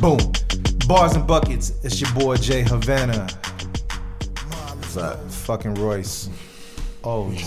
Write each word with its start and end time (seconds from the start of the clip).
Boom. 0.00 0.18
Bars 0.86 1.16
and 1.16 1.26
buckets. 1.26 1.72
It's 1.82 2.00
your 2.00 2.12
boy 2.12 2.36
Jay 2.36 2.62
Havana. 2.62 3.26
What's 4.76 4.96
up? 4.96 5.28
Fucking 5.28 5.74
Royce. 5.74 6.30
Oh. 7.02 7.30
the 7.30 7.40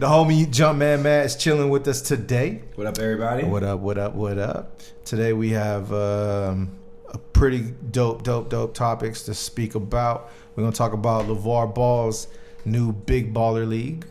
homie 0.00 0.44
Jumpman 0.46 1.02
Matt 1.02 1.26
is 1.26 1.36
chilling 1.36 1.70
with 1.70 1.86
us 1.86 2.02
today. 2.02 2.62
What 2.74 2.88
up, 2.88 2.98
everybody? 2.98 3.44
What 3.44 3.62
up? 3.62 3.78
What 3.78 3.96
up? 3.96 4.16
What 4.16 4.38
up? 4.38 4.80
Today 5.04 5.34
we 5.34 5.50
have 5.50 5.92
um, 5.92 6.76
a 7.10 7.18
pretty 7.18 7.72
dope, 7.92 8.24
dope, 8.24 8.50
dope 8.50 8.74
topics 8.74 9.22
to 9.22 9.34
speak 9.34 9.76
about. 9.76 10.32
We're 10.56 10.64
gonna 10.64 10.74
talk 10.74 10.94
about 10.94 11.26
LaVar 11.26 11.72
Ball's 11.76 12.26
new 12.64 12.92
Big 12.92 13.32
Baller 13.32 13.68
League, 13.68 14.04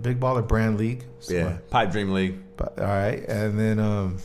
Big 0.00 0.18
Baller 0.18 0.46
Brand 0.46 0.78
League. 0.78 1.04
Yeah, 1.28 1.58
Pipe 1.68 1.92
Dream 1.92 2.12
League. 2.12 2.41
But, 2.56 2.78
all 2.78 2.84
right, 2.86 3.24
and 3.28 3.58
then 3.58 3.78
um, 3.78 4.18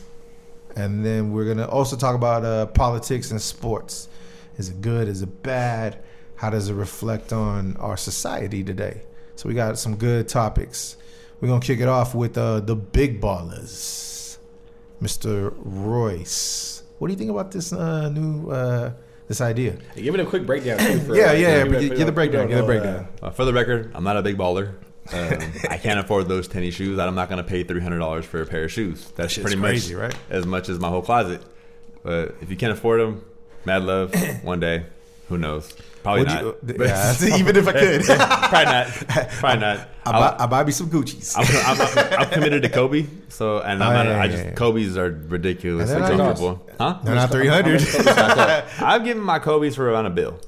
and 0.76 1.04
then 1.04 1.32
we're 1.32 1.46
gonna 1.46 1.66
also 1.68 1.96
talk 1.96 2.14
about 2.14 2.44
uh, 2.44 2.66
politics 2.66 3.30
and 3.30 3.40
sports. 3.40 4.08
Is 4.58 4.68
it 4.68 4.80
good? 4.80 5.08
Is 5.08 5.22
it 5.22 5.42
bad? 5.42 5.98
How 6.36 6.50
does 6.50 6.68
it 6.68 6.74
reflect 6.74 7.32
on 7.32 7.76
our 7.78 7.96
society 7.96 8.62
today? 8.62 9.02
So 9.36 9.48
we 9.48 9.54
got 9.54 9.78
some 9.78 9.96
good 9.96 10.28
topics. 10.28 10.96
We're 11.40 11.48
gonna 11.48 11.60
kick 11.60 11.80
it 11.80 11.88
off 11.88 12.14
with 12.14 12.36
uh, 12.36 12.60
the 12.60 12.76
big 12.76 13.20
ballers, 13.20 14.38
Mr. 15.00 15.52
Royce. 15.58 16.82
What 16.98 17.08
do 17.08 17.12
you 17.12 17.18
think 17.18 17.30
about 17.30 17.50
this 17.52 17.72
uh, 17.72 18.08
new 18.10 18.50
uh, 18.50 18.92
this 19.26 19.40
idea? 19.40 19.78
Hey, 19.94 20.02
give 20.02 20.14
it 20.14 20.20
a 20.20 20.26
quick 20.26 20.44
breakdown. 20.46 20.78
Too 20.78 21.00
for, 21.06 21.16
Yeah, 21.16 21.30
uh, 21.30 21.32
yeah, 21.32 21.62
give 21.64 21.72
but 21.72 21.82
it- 21.82 21.96
get 21.96 22.04
the 22.06 22.12
breakdown, 22.12 22.48
give 22.48 22.58
it 22.58 22.62
a 22.62 22.66
get 22.66 22.66
the 22.66 22.80
breakdown. 22.80 23.08
Uh, 23.22 23.30
for 23.30 23.44
the 23.44 23.52
record, 23.52 23.92
I'm 23.94 24.04
not 24.04 24.16
a 24.16 24.22
big 24.22 24.36
baller. 24.36 24.74
Um, 25.12 25.52
I 25.70 25.78
can't 25.78 25.98
afford 26.00 26.28
those 26.28 26.48
tennis 26.48 26.74
shoes. 26.74 26.98
I'm 26.98 27.14
not 27.14 27.28
going 27.28 27.42
to 27.42 27.48
pay 27.48 27.64
$300 27.64 28.24
for 28.24 28.42
a 28.42 28.46
pair 28.46 28.64
of 28.64 28.72
shoes. 28.72 29.10
That's 29.16 29.32
shit's 29.32 29.44
pretty 29.46 29.60
crazy, 29.60 29.94
much 29.94 30.02
right? 30.02 30.14
as 30.30 30.44
much 30.46 30.68
as 30.68 30.78
my 30.78 30.88
whole 30.88 31.02
closet. 31.02 31.42
But 32.02 32.36
if 32.40 32.50
you 32.50 32.56
can't 32.56 32.72
afford 32.72 33.00
them, 33.00 33.24
mad 33.64 33.84
love. 33.84 34.14
one 34.42 34.60
day, 34.60 34.84
who 35.28 35.38
knows? 35.38 35.72
Probably 36.02 36.20
Would 36.22 36.28
not. 36.28 36.42
you- 36.44 36.56
But- 36.62 36.86
yeah, 36.86 37.14
even 37.38 37.56
if 37.56 37.66
I 37.68 37.72
could, 37.72 38.02
probably 38.04 38.64
not. 38.64 38.86
Probably 39.30 39.60
not. 39.60 39.78
I 40.06 40.10
I'll- 40.10 40.36
buy, 40.36 40.44
I 40.44 40.46
buy 40.46 40.64
me 40.64 40.72
some 40.72 40.88
Gucci's. 40.90 41.34
I'm, 41.36 41.44
I'm, 41.78 41.98
I'm, 41.98 42.20
I'm 42.20 42.30
committed 42.30 42.62
to 42.62 42.68
Kobe, 42.68 43.06
so 43.28 43.58
and 43.60 43.82
I'm 43.82 43.90
Oh, 43.92 43.94
not, 44.04 44.06
yeah, 44.06 44.22
I 44.22 44.28
just 44.28 44.44
yeah. 44.44 44.54
Kobe's 44.54 44.96
are 44.96 45.10
ridiculously 45.10 45.94
And 45.96 46.04
they're 46.04 46.16
not 46.16 46.36
comfortable, 46.36 46.66
huh? 46.78 46.98
They're 47.02 47.14
not 47.14 47.30
three 47.30 47.48
hundred. 47.48 47.82
I've 48.80 49.04
given 49.04 49.22
my 49.22 49.38
Kobe's 49.38 49.74
for 49.76 49.90
around 49.90 50.06
a 50.06 50.10
bill. 50.10 50.38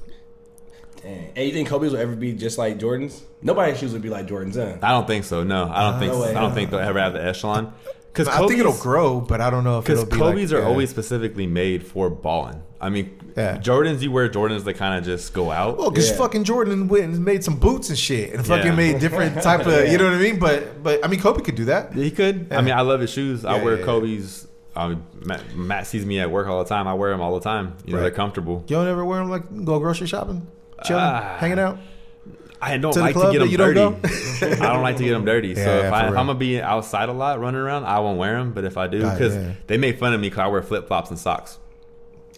Dang. 1.03 1.31
Hey, 1.35 1.47
you 1.47 1.53
think 1.53 1.67
Kobe's 1.69 1.91
will 1.91 1.99
ever 1.99 2.15
be 2.15 2.33
just 2.33 2.57
like 2.57 2.77
Jordans? 2.77 3.21
Nobody's 3.41 3.79
shoes 3.79 3.93
would 3.93 4.01
be 4.01 4.09
like 4.09 4.27
Jordans, 4.27 4.55
huh? 4.55 4.77
I 4.85 4.91
don't 4.91 5.07
think 5.07 5.25
so. 5.25 5.43
No, 5.43 5.63
I 5.63 5.83
don't 5.83 5.93
uh, 5.95 5.99
think. 5.99 6.13
no 6.13 6.21
way. 6.21 6.29
I 6.35 6.41
don't 6.41 6.53
think 6.53 6.69
they'll 6.71 6.79
ever 6.79 6.99
have 6.99 7.13
the 7.13 7.23
echelon. 7.23 7.73
Because 8.13 8.27
I 8.27 8.45
think 8.45 8.59
it'll 8.59 8.73
grow, 8.77 9.21
but 9.21 9.39
I 9.39 9.49
don't 9.49 9.63
know 9.63 9.79
if 9.79 9.85
Because 9.85 10.01
it'll 10.01 10.11
be 10.11 10.17
Kobe's 10.17 10.51
like, 10.51 10.59
are 10.59 10.63
yeah. 10.63 10.69
always 10.69 10.89
specifically 10.89 11.47
made 11.47 11.85
for 11.87 12.09
balling. 12.09 12.61
I 12.81 12.89
mean, 12.89 13.17
Yeah. 13.37 13.57
Jordans 13.57 14.01
you 14.01 14.11
wear 14.11 14.27
Jordans 14.27 14.65
that 14.65 14.73
kind 14.73 14.97
of 14.97 15.05
just 15.05 15.33
go 15.33 15.49
out. 15.49 15.77
Well, 15.77 15.89
because 15.91 16.09
Yeah. 16.09 16.17
fucking 16.17 16.43
Jordan 16.43 16.89
went 16.89 17.05
and 17.05 17.23
made 17.23 17.43
some 17.43 17.55
boots 17.55 17.87
and 17.89 17.97
shit, 17.97 18.33
and 18.33 18.45
fucking 18.45 18.65
Yeah. 18.67 18.75
made 18.75 18.99
different 18.99 19.41
type 19.41 19.65
of, 19.65 19.87
you 19.89 19.97
know 19.97 20.05
what 20.05 20.15
I 20.15 20.17
mean? 20.19 20.39
But 20.39 20.83
but 20.83 21.03
I 21.05 21.07
mean, 21.07 21.21
Kobe 21.21 21.41
could 21.41 21.55
do 21.55 21.65
that. 21.65 21.93
he 21.93 22.11
could. 22.11 22.47
I 22.51 22.61
mean, 22.61 22.73
I 22.73 22.81
love 22.81 22.99
his 22.99 23.09
shoes. 23.11 23.45
I 23.45 23.63
wear 23.63 23.75
yeah, 23.75 23.79
yeah. 23.79 23.85
Kobe's. 23.85 24.47
I 24.75 24.87
mean, 24.89 25.03
Matt, 25.25 25.55
Matt 25.55 25.87
sees 25.87 26.05
me 26.05 26.19
at 26.19 26.29
work 26.31 26.47
all 26.47 26.61
the 26.63 26.67
time. 26.69 26.87
I 26.87 26.93
wear 26.95 27.11
them 27.11 27.21
all 27.21 27.33
the 27.33 27.41
time. 27.43 27.73
You 27.85 27.91
know, 27.93 27.97
Right. 27.99 28.03
they're 28.03 28.11
comfortable. 28.11 28.63
You 28.67 28.75
don't 28.77 28.87
ever 28.87 29.05
wear 29.05 29.19
them 29.19 29.29
like 29.29 29.63
go 29.65 29.79
grocery 29.79 30.07
shopping, 30.07 30.47
chilling, 30.83 31.03
Ah. 31.03 31.37
hanging 31.37 31.59
out. 31.59 31.77
I 32.63 32.77
don't 32.77 32.93
To 32.93 32.99
like 32.99 33.15
to 33.15 33.19
club 33.19 33.33
get 33.33 33.39
them 33.39 33.49
you 33.49 33.57
don't 33.57 33.73
dirty. 33.73 34.55
I 34.61 34.71
don't 34.73 34.83
like 34.83 34.97
to 34.97 35.03
get 35.03 35.11
them 35.13 35.25
dirty. 35.25 35.55
so 35.55 35.61
Yeah, 35.61 35.77
if, 35.77 35.83
yeah, 35.85 35.91
I, 35.95 36.01
if 36.03 36.09
I'm 36.09 36.27
gonna 36.27 36.35
be 36.35 36.61
outside 36.61 37.09
a 37.09 37.11
lot, 37.13 37.39
running 37.39 37.59
around, 37.59 37.85
I 37.85 37.99
won't 37.99 38.19
wear 38.19 38.37
them. 38.37 38.53
But 38.53 38.65
if 38.65 38.77
I 38.77 38.85
do, 38.87 38.99
because 38.99 39.35
yeah. 39.35 39.53
they 39.67 39.77
make 39.77 39.97
fun 39.99 40.13
of 40.13 40.21
me 40.21 40.27
because 40.29 40.41
I 40.41 40.47
wear 40.47 40.61
flip 40.61 40.87
flops 40.87 41.09
and 41.09 41.17
socks. 41.17 41.57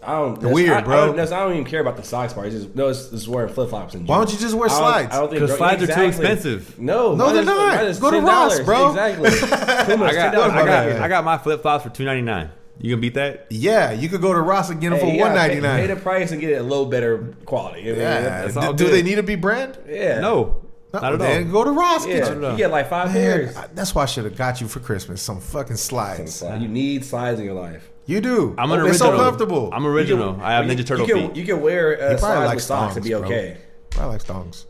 I 0.02 0.14
don't. 0.18 0.36
that's- 0.36 0.54
weird, 0.54 0.72
I, 0.72 0.82
bro. 0.82 1.04
I 1.04 1.06
don't, 1.16 1.20
I 1.20 1.26
don't 1.40 1.52
even 1.54 1.66
care 1.66 1.82
about 1.82 1.98
the 1.98 2.04
socks 2.04 2.32
part. 2.34 2.48
It's 2.48 2.56
just 2.56 2.74
no, 2.76 2.88
it's, 2.88 3.12
it's 3.12 3.28
wearing 3.28 3.54
flip 3.54 3.70
flops. 3.70 3.96
Why 3.96 4.18
don't 4.18 4.32
you 4.32 4.38
just 4.40 4.54
wear 4.56 4.68
I 4.68 4.70
don't- 4.70 4.78
slides? 4.80 5.14
I 5.14 5.20
don't 5.20 5.30
think 5.30 5.42
Because 5.42 5.50
bro- 5.58 5.58
slides 5.58 5.84
are 5.84 5.88
too 5.94 6.02
expensive. 6.04 6.80
No, 6.80 7.16
No, 7.16 7.34
they're 7.34 7.44
not. 7.44 7.76
mine 7.76 7.86
is 7.88 8.00
Go 8.00 8.12
to 8.12 8.20
Ross, 8.22 8.60
$10. 8.62 8.66
bro. 8.66 8.90
Exactly. 8.90 9.28
I 9.30 10.14
got, 10.14 10.36
I 10.36 10.66
got, 10.66 10.88
I 11.02 11.08
got 11.10 11.24
my 11.26 11.38
flip 11.38 11.62
flops 11.62 11.84
for 11.84 11.90
two 11.90 12.06
ninety 12.06 12.22
nine. 12.22 12.50
You 12.80 12.94
can 12.96 13.02
beat 13.02 13.14
that? 13.14 13.48
Yeah, 13.50 13.92
you 13.92 14.10
could 14.10 14.22
go 14.22 14.34
to 14.34 14.40
Ross 14.42 14.70
and 14.70 14.82
get 14.82 14.90
them 14.90 15.00
Hey, 15.00 15.06
for 15.06 15.12
you 15.14 15.20
one 15.22 15.34
gotta 15.34 15.54
ninety 15.56 15.62
pay- 15.62 15.88
Pay 15.88 15.94
the 15.94 16.00
price 16.02 16.32
and 16.32 16.42
get 16.42 16.50
it 16.52 16.56
a 16.56 16.64
little 16.64 16.86
better 16.88 17.34
quality. 17.46 17.82
You 17.84 17.96
know 17.96 18.00
what 18.04 18.08
I 18.08 18.16
mean? 18.16 18.24
Yeah, 18.24 18.42
That's 18.42 18.54
do, 18.56 18.60
all 18.60 18.74
do 18.74 18.86
good. 18.86 18.94
they 18.94 19.02
need 19.04 19.16
to 19.16 19.24
be 19.24 19.36
brand? 19.36 19.78
yeah. 19.88 20.20
No, 20.20 20.62
not 20.92 21.14
at 21.14 21.20
Then 21.20 21.46
all. 21.48 21.52
go 21.52 21.64
to 21.66 21.72
Ross. 21.72 22.06
Yeah, 22.08 22.20
Get 22.20 22.36
you. 22.38 22.50
you 22.52 22.58
get 22.58 22.72
like 22.72 22.90
five 22.90 23.08
Man, 23.14 23.16
pairs. 23.16 23.56
I- 23.56 23.68
that's 23.74 23.94
why 23.96 24.04
I 24.04 24.06
should 24.06 24.26
have 24.26 24.36
got 24.36 24.60
you 24.60 24.68
for 24.68 24.80
Christmas 24.80 25.22
some 25.22 25.40
fucking 25.40 25.78
slides. 25.78 26.42
You 26.42 26.68
need 26.68 27.06
slides 27.06 27.40
in 27.40 27.46
your 27.46 27.56
life. 27.56 27.90
You 28.06 28.20
do. 28.20 28.54
I'm 28.58 28.70
an 28.72 28.80
They're 28.80 28.88
original. 28.90 29.12
so 29.12 29.18
comfortable. 29.18 29.70
I'm 29.72 29.86
original. 29.86 30.38
I 30.42 30.54
have 30.54 30.66
You- 30.68 30.76
Ninja 30.76 30.86
Turtle 30.86 31.08
you 31.08 31.14
can, 31.16 31.28
feet. 31.30 31.36
You 31.38 31.46
can 31.46 31.62
wear 31.62 31.94
uh, 31.94 31.98
probably 31.98 32.18
slides 32.20 32.46
likes 32.48 32.56
with 32.56 32.64
socks 32.64 32.96
and 32.98 33.04
be 33.06 33.12
bro. 33.12 33.20
okay. 33.24 33.58
I 33.98 34.06
like 34.06 34.22
thongs. 34.24 34.66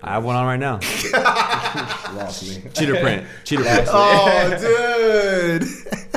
I 0.00 0.12
have 0.12 0.22
one 0.22 0.36
on 0.36 0.46
right 0.46 0.60
now. 0.60 0.74
Lost 2.14 2.48
me. 2.64 2.70
Cheater 2.72 3.00
print. 3.00 3.26
Cheater 3.44 3.62
print. 3.64 3.88
Oh, 3.90 5.58
dude. 5.58 5.68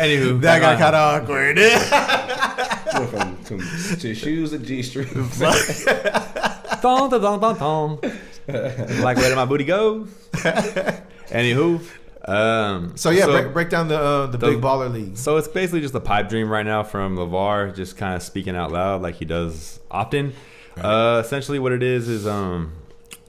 Anywho, 0.00 0.40
That 0.40 0.60
got 0.60 0.78
kind 0.78 0.96
of 0.96 1.22
awkward. 1.22 1.56
Went 2.94 3.10
from, 3.10 3.36
from 3.44 3.98
to 3.98 4.14
shoes 4.14 4.50
to 4.50 4.58
G 4.58 4.82
strings. 4.82 5.38
Thong, 6.80 7.10
thong, 7.10 7.20
thong, 7.20 7.40
thong, 7.40 7.56
thong. 7.56 8.00
like 9.02 9.16
where 9.18 9.28
did 9.28 9.36
my 9.36 9.44
booty 9.44 9.64
go? 9.64 10.06
Anywho, 11.28 11.80
um, 12.24 12.96
so 12.96 13.10
yeah, 13.10 13.26
break, 13.26 13.52
break 13.52 13.68
down 13.68 13.88
the 13.88 13.98
uh, 13.98 14.26
the, 14.26 14.38
the- 14.38 14.46
big 14.52 14.60
baller 14.62 14.90
league. 14.90 15.16
So 15.18 15.36
it's 15.36 15.46
basically 15.48 15.82
just 15.82 15.94
a 15.94 16.00
pipe 16.00 16.30
dream 16.30 16.48
right 16.48 16.64
now 16.64 16.82
from 16.82 17.16
Lavar, 17.16 17.74
just 17.74 17.98
kind 17.98 18.14
of 18.14 18.22
speaking 18.22 18.56
out 18.56 18.72
loud 18.72 19.02
like 19.02 19.16
he 19.16 19.26
does 19.26 19.78
often. 19.90 20.32
Uh, 20.76 21.20
essentially, 21.22 21.58
what 21.58 21.72
it 21.72 21.82
is 21.82 22.08
is 22.08 22.26
um, 22.26 22.72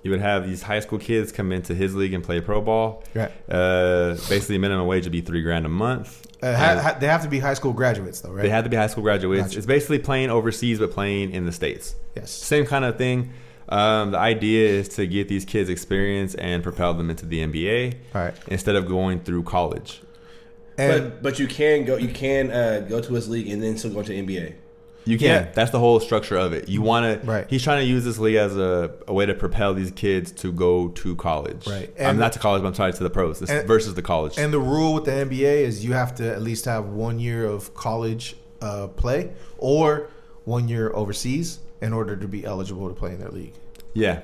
you 0.02 0.12
would 0.12 0.22
have 0.22 0.48
these 0.48 0.62
high 0.64 0.80
school 0.80 0.98
kids 1.00 1.34
come 1.34 1.52
into 1.52 1.76
his 1.76 1.94
league 1.94 2.14
and 2.14 2.24
play 2.24 2.40
pro 2.40 2.62
ball. 2.62 3.04
Right. 3.14 3.32
Uh, 3.50 4.12
basically, 4.30 4.58
minimum 4.60 4.88
wage 4.88 5.04
would 5.04 5.12
be 5.12 5.22
three 5.22 5.42
grand 5.42 5.66
a 5.66 5.70
month. 5.70 6.26
Uh, 6.42 6.56
ha, 6.56 6.80
ha, 6.82 6.98
they 7.00 7.08
have 7.08 7.22
to 7.22 7.30
be 7.30 7.40
high 7.40 7.54
school 7.54 7.72
graduates, 7.74 8.22
though, 8.22 8.32
right? 8.32 8.42
They 8.42 8.50
have 8.50 8.64
to 8.64 8.70
be 8.70 8.76
high 8.76 8.88
school 8.88 9.04
graduates. 9.04 9.44
Gotcha. 9.44 9.58
It's 9.58 9.68
basically 9.68 10.00
playing 10.00 10.30
overseas 10.30 10.80
but 10.80 10.92
playing 10.92 11.32
in 11.32 11.46
the 11.46 11.52
states. 11.52 11.96
yes. 12.16 12.32
Same 12.32 12.66
kind 12.66 12.84
of 12.84 12.98
thing. 12.98 13.32
Um, 13.70 14.12
the 14.12 14.18
idea 14.18 14.68
is 14.68 14.90
to 14.90 15.08
get 15.08 15.30
these 15.30 15.46
kids 15.46 15.70
experience 15.70 16.36
and 16.36 16.62
propel 16.62 16.94
them 16.94 17.10
into 17.10 17.26
the 17.26 17.40
NBA 17.40 17.94
All 18.14 18.22
right. 18.22 18.34
instead 18.48 18.76
of 18.76 18.88
going 18.88 19.22
through 19.22 19.44
college. 19.44 20.02
And 20.78 21.04
but 21.04 21.24
but 21.24 21.40
you 21.40 21.48
can 21.48 21.86
go 21.86 21.96
you 21.96 22.10
can 22.10 22.52
uh, 22.52 22.80
go 22.82 23.02
to 23.02 23.14
his 23.14 23.30
league 23.30 23.48
and 23.50 23.62
then 23.62 23.78
still 23.78 23.92
go 23.92 24.02
to 24.04 24.12
NBA. 24.12 24.56
You 25.06 25.18
can. 25.18 25.28
Yeah. 25.46 25.52
That's 25.54 25.72
the 25.72 25.80
whole 25.80 26.00
structure 26.00 26.38
of 26.38 26.54
it. 26.54 26.70
You 26.70 26.82
want 26.84 27.22
to. 27.22 27.26
Right. 27.28 27.48
He's 27.50 27.64
trying 27.64 27.80
to 27.80 27.86
use 27.86 28.04
this 28.06 28.20
league 28.20 28.36
as 28.36 28.56
a, 28.56 28.94
a 29.08 29.14
way 29.14 29.26
to 29.26 29.34
propel 29.34 29.74
these 29.74 29.90
kids 29.92 30.32
to 30.34 30.52
go 30.52 30.90
to 30.90 31.16
college. 31.16 31.66
Right. 31.68 31.92
I'm 32.00 32.06
And- 32.12 32.20
not 32.20 32.34
to 32.34 32.40
college, 32.40 32.62
but 32.62 32.68
I'm 32.68 32.74
sorry 32.76 32.94
to 32.94 33.04
the 33.04 33.10
pros 33.10 33.40
this 33.40 33.50
and- 33.50 33.68
versus 33.68 33.96
the 33.96 34.02
college. 34.04 34.38
and 34.38 34.54
the 34.54 34.60
rule 34.60 34.94
with 34.94 35.06
the 35.06 35.12
NBA 35.12 35.64
is 35.64 35.84
you 35.84 35.94
have 35.94 36.14
to 36.16 36.32
at 36.32 36.42
least 36.42 36.66
have 36.66 36.86
one 36.90 37.20
year 37.20 37.46
of 37.46 37.74
college 37.74 38.36
uh, 38.62 38.88
play 38.88 39.32
or 39.58 40.08
one 40.46 40.68
year 40.68 40.92
overseas 40.94 41.60
in 41.82 41.94
order 41.94 42.16
to 42.16 42.28
be 42.28 42.46
eligible 42.46 42.88
to 42.88 42.94
play 42.94 43.12
in 43.14 43.20
their 43.20 43.30
league. 43.32 43.54
yeah. 43.94 44.22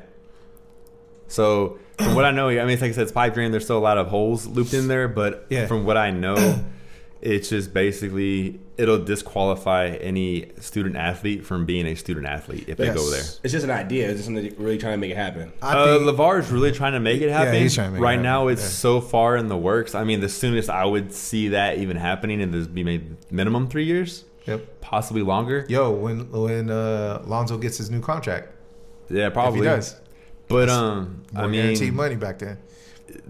So 1.29 1.77
from 1.97 2.15
what 2.15 2.23
I 2.23 2.31
know, 2.31 2.47
I 2.49 2.55
mean, 2.59 2.69
it's 2.69 2.81
like 2.81 2.91
I 2.91 2.93
said, 2.93 3.03
it's 3.03 3.11
pipe 3.11 3.33
dream. 3.33 3.51
There's 3.51 3.65
still 3.65 3.77
a 3.77 3.79
lot 3.79 3.97
of 3.97 4.07
holes 4.07 4.47
looped 4.47 4.73
in 4.73 4.87
there, 4.87 5.07
but 5.09 5.45
Yeah. 5.49 5.67
from 5.67 5.85
what 5.85 5.97
I 5.97 6.11
know, 6.11 6.35
it's 7.21 7.49
just 7.49 7.73
basically 7.73 8.59
it'll 8.77 9.03
disqualify 9.03 9.87
any 9.87 10.51
student 10.59 10.95
athlete 10.95 11.45
from 11.45 11.65
being 11.65 11.87
a 11.87 11.95
student 11.95 12.27
athlete 12.27 12.65
if 12.67 12.77
they 12.77 12.87
go 12.87 13.09
there. 13.09 13.21
It's 13.43 13.51
just 13.51 13.63
an 13.63 13.71
idea. 13.71 14.05
It's 14.07 14.17
just 14.17 14.25
something 14.25 14.43
that 14.43 14.57
really 14.59 14.77
trying 14.77 14.93
to 14.93 14.97
make 14.97 15.11
it 15.11 15.17
happen. 15.17 15.51
I 15.61 15.73
Uh, 15.73 15.99
Lavar 15.99 16.39
is 16.39 16.51
really 16.51 16.71
trying 16.71 16.93
to 16.93 16.99
make 16.99 17.21
it 17.21 17.29
happen. 17.31 17.55
Yeah, 17.55 17.59
he's 17.61 17.73
trying 17.75 17.87
to 17.87 17.91
make 17.93 18.01
it 18.01 18.03
right 18.03 18.11
happen, 18.13 18.23
now, 18.23 18.47
it's 18.49 18.61
yeah. 18.61 18.67
so 18.67 19.01
far 19.01 19.35
in 19.35 19.47
the 19.47 19.57
works. 19.57 19.95
I 19.95 20.03
mean, 20.03 20.19
the 20.19 20.29
soonest 20.29 20.69
I 20.69 20.85
would 20.85 21.11
see 21.13 21.49
that 21.49 21.79
even 21.79 21.97
happening, 21.97 22.41
and 22.41 22.53
this 22.53 22.67
be 22.67 22.83
made 22.83 23.17
minimum 23.31 23.67
three 23.67 23.85
years, 23.85 24.25
Yep. 24.45 24.81
possibly 24.81 25.23
longer. 25.23 25.65
Yo, 25.67 25.91
when 25.91 26.31
when 26.31 26.69
uh, 26.69 27.23
Lonzo 27.25 27.57
gets 27.57 27.77
his 27.77 27.89
new 27.89 27.99
contract, 27.99 28.49
Yeah, 29.09 29.29
probably 29.29 29.59
if 29.59 29.65
he 29.65 29.69
does, 29.69 29.95
But 30.47 30.69
um, 30.69 31.23
more 31.33 31.45
I 31.45 31.51
guaranteed 31.51 31.81
mean, 31.89 31.95
money 31.95 32.15
back 32.15 32.39
then. 32.39 32.57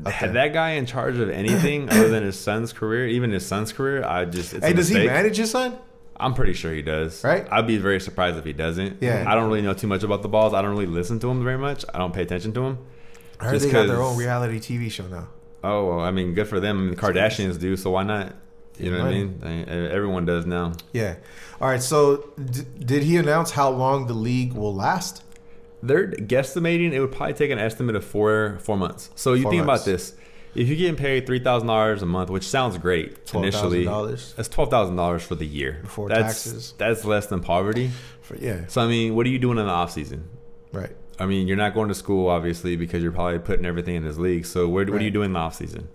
Up 0.06 0.12
had 0.12 0.33
that 0.33 0.53
guy 0.53 0.71
in 0.71 0.85
charge 0.85 1.18
of 1.18 1.29
anything 1.29 1.89
other 1.89 2.09
than 2.09 2.24
his 2.24 2.39
son's 2.39 2.74
career, 2.74 3.07
even 3.07 3.31
his 3.31 3.45
son's 3.45 3.71
career, 3.71 4.03
I 4.03 4.25
just 4.25 4.53
it's 4.53 4.65
Hey, 4.65 4.74
does 4.74 4.89
he 4.89 5.06
manage 5.06 5.38
his 5.38 5.51
son? 5.51 5.77
I'm 6.19 6.33
pretty 6.33 6.53
sure 6.53 6.74
he 6.74 6.81
does. 6.81 7.24
Right? 7.24 7.47
I'd 7.51 7.68
be 7.68 7.77
very 7.77 8.00
surprised 8.00 8.38
if 8.38 8.45
he 8.45 8.53
doesn't. 8.53 9.01
Yeah. 9.01 9.24
I 9.27 9.35
don't 9.35 9.47
really 9.47 9.62
know 9.62 9.74
too 9.74 9.88
much 9.88 10.03
about 10.03 10.24
the 10.24 10.27
balls. 10.29 10.53
I 10.53 10.62
don't 10.62 10.71
really 10.71 10.88
listen 10.88 11.19
to 11.19 11.29
him 11.29 11.44
very 11.44 11.59
much. 11.59 11.85
I 11.94 12.00
don't 12.00 12.13
pay 12.13 12.24
attention 12.24 12.53
to 12.53 12.62
him. 12.62 12.77
I 13.39 13.45
heard 13.45 13.53
Just 13.53 13.65
they 13.65 13.71
got 13.71 13.88
their 13.88 14.01
own 14.01 14.18
reality 14.18 14.59
TV 14.59 14.89
show 14.91 15.06
now. 15.07 15.27
Oh 15.63 15.88
well, 15.88 16.00
I 16.00 16.12
mean, 16.12 16.33
good 16.33 16.47
for 16.47 16.59
them. 16.59 16.77
I 16.77 16.81
mean, 16.81 16.89
the 16.91 17.01
Kardashians 17.01 17.59
do, 17.59 17.77
so 17.77 17.91
why 17.91 18.03
not? 18.03 18.33
You 18.79 18.91
know 18.91 19.00
what 19.00 19.07
I 19.07 19.12
mean? 19.12 19.41
I 19.44 19.47
mean, 19.47 19.69
Everyone 19.69 20.25
does 20.25 20.45
now. 20.45 20.74
Yeah. 20.94 21.15
All 21.59 21.68
right. 21.68 21.81
So, 21.81 22.31
d- 22.44 22.62
did 22.79 23.03
he 23.03 23.18
announce 23.18 23.51
how 23.51 23.69
long 23.71 24.06
the 24.07 24.13
league 24.13 24.53
will 24.53 24.74
last? 24.74 25.24
They're 25.83 26.07
guesstimating 26.07 26.91
it 26.94 27.00
would 27.00 27.12
probably 27.12 27.33
take 27.35 27.51
an 27.51 27.59
estimate 27.59 27.95
of 27.95 28.03
four 28.03 28.57
four 28.62 28.77
months. 28.77 29.09
So 29.15 29.33
you 29.33 29.44
Four 29.44 29.51
think 29.51 29.65
months. 29.65 29.83
about 29.83 29.91
this: 29.91 30.15
if 30.56 30.68
you're 30.68 30.77
getting 30.77 30.95
paid 30.95 31.25
three 31.27 31.39
thousand 31.39 31.68
dollars 31.68 32.01
a 32.01 32.06
month, 32.07 32.29
which 32.29 32.47
sounds 32.47 32.77
great 32.77 33.18
initially, 33.33 33.85
$12,000 33.85 34.35
that's 34.35 34.47
twelve 34.50 34.69
thousand 34.71 34.95
dollars 34.95 35.24
for 35.24 35.35
the 35.35 35.45
year 35.45 35.79
Before 35.83 36.09
that's, 36.09 36.44
taxes. 36.44 36.74
That's 36.77 37.06
less 37.06 37.27
than 37.27 37.41
poverty. 37.41 37.91
For, 38.21 38.35
yeah, 38.38 38.65
So 38.68 38.81
I 38.81 38.88
mean, 38.88 39.15
what 39.15 39.25
are 39.25 39.29
you 39.29 39.39
doing 39.39 39.57
in 39.59 39.65
the 39.68 39.71
off 39.71 39.91
season? 39.91 40.27
right. 40.71 40.95
I 41.19 41.25
mean, 41.25 41.47
you're 41.47 41.57
not 41.57 41.74
going 41.74 41.88
to 41.89 41.95
school 41.95 42.27
obviously 42.29 42.75
because 42.75 43.01
you're 43.01 43.12
probably 43.12 43.39
putting 43.39 43.65
everything 43.65 43.95
in 43.95 44.03
this 44.03 44.18
league. 44.18 44.45
So 44.45 44.68
where, 44.69 44.85
what 44.85 45.01
are 45.01 45.03
you 45.03 45.09
doing 45.12 45.27
in 45.27 45.33
the 45.33 45.39
off 45.39 45.56
season? 45.56 45.88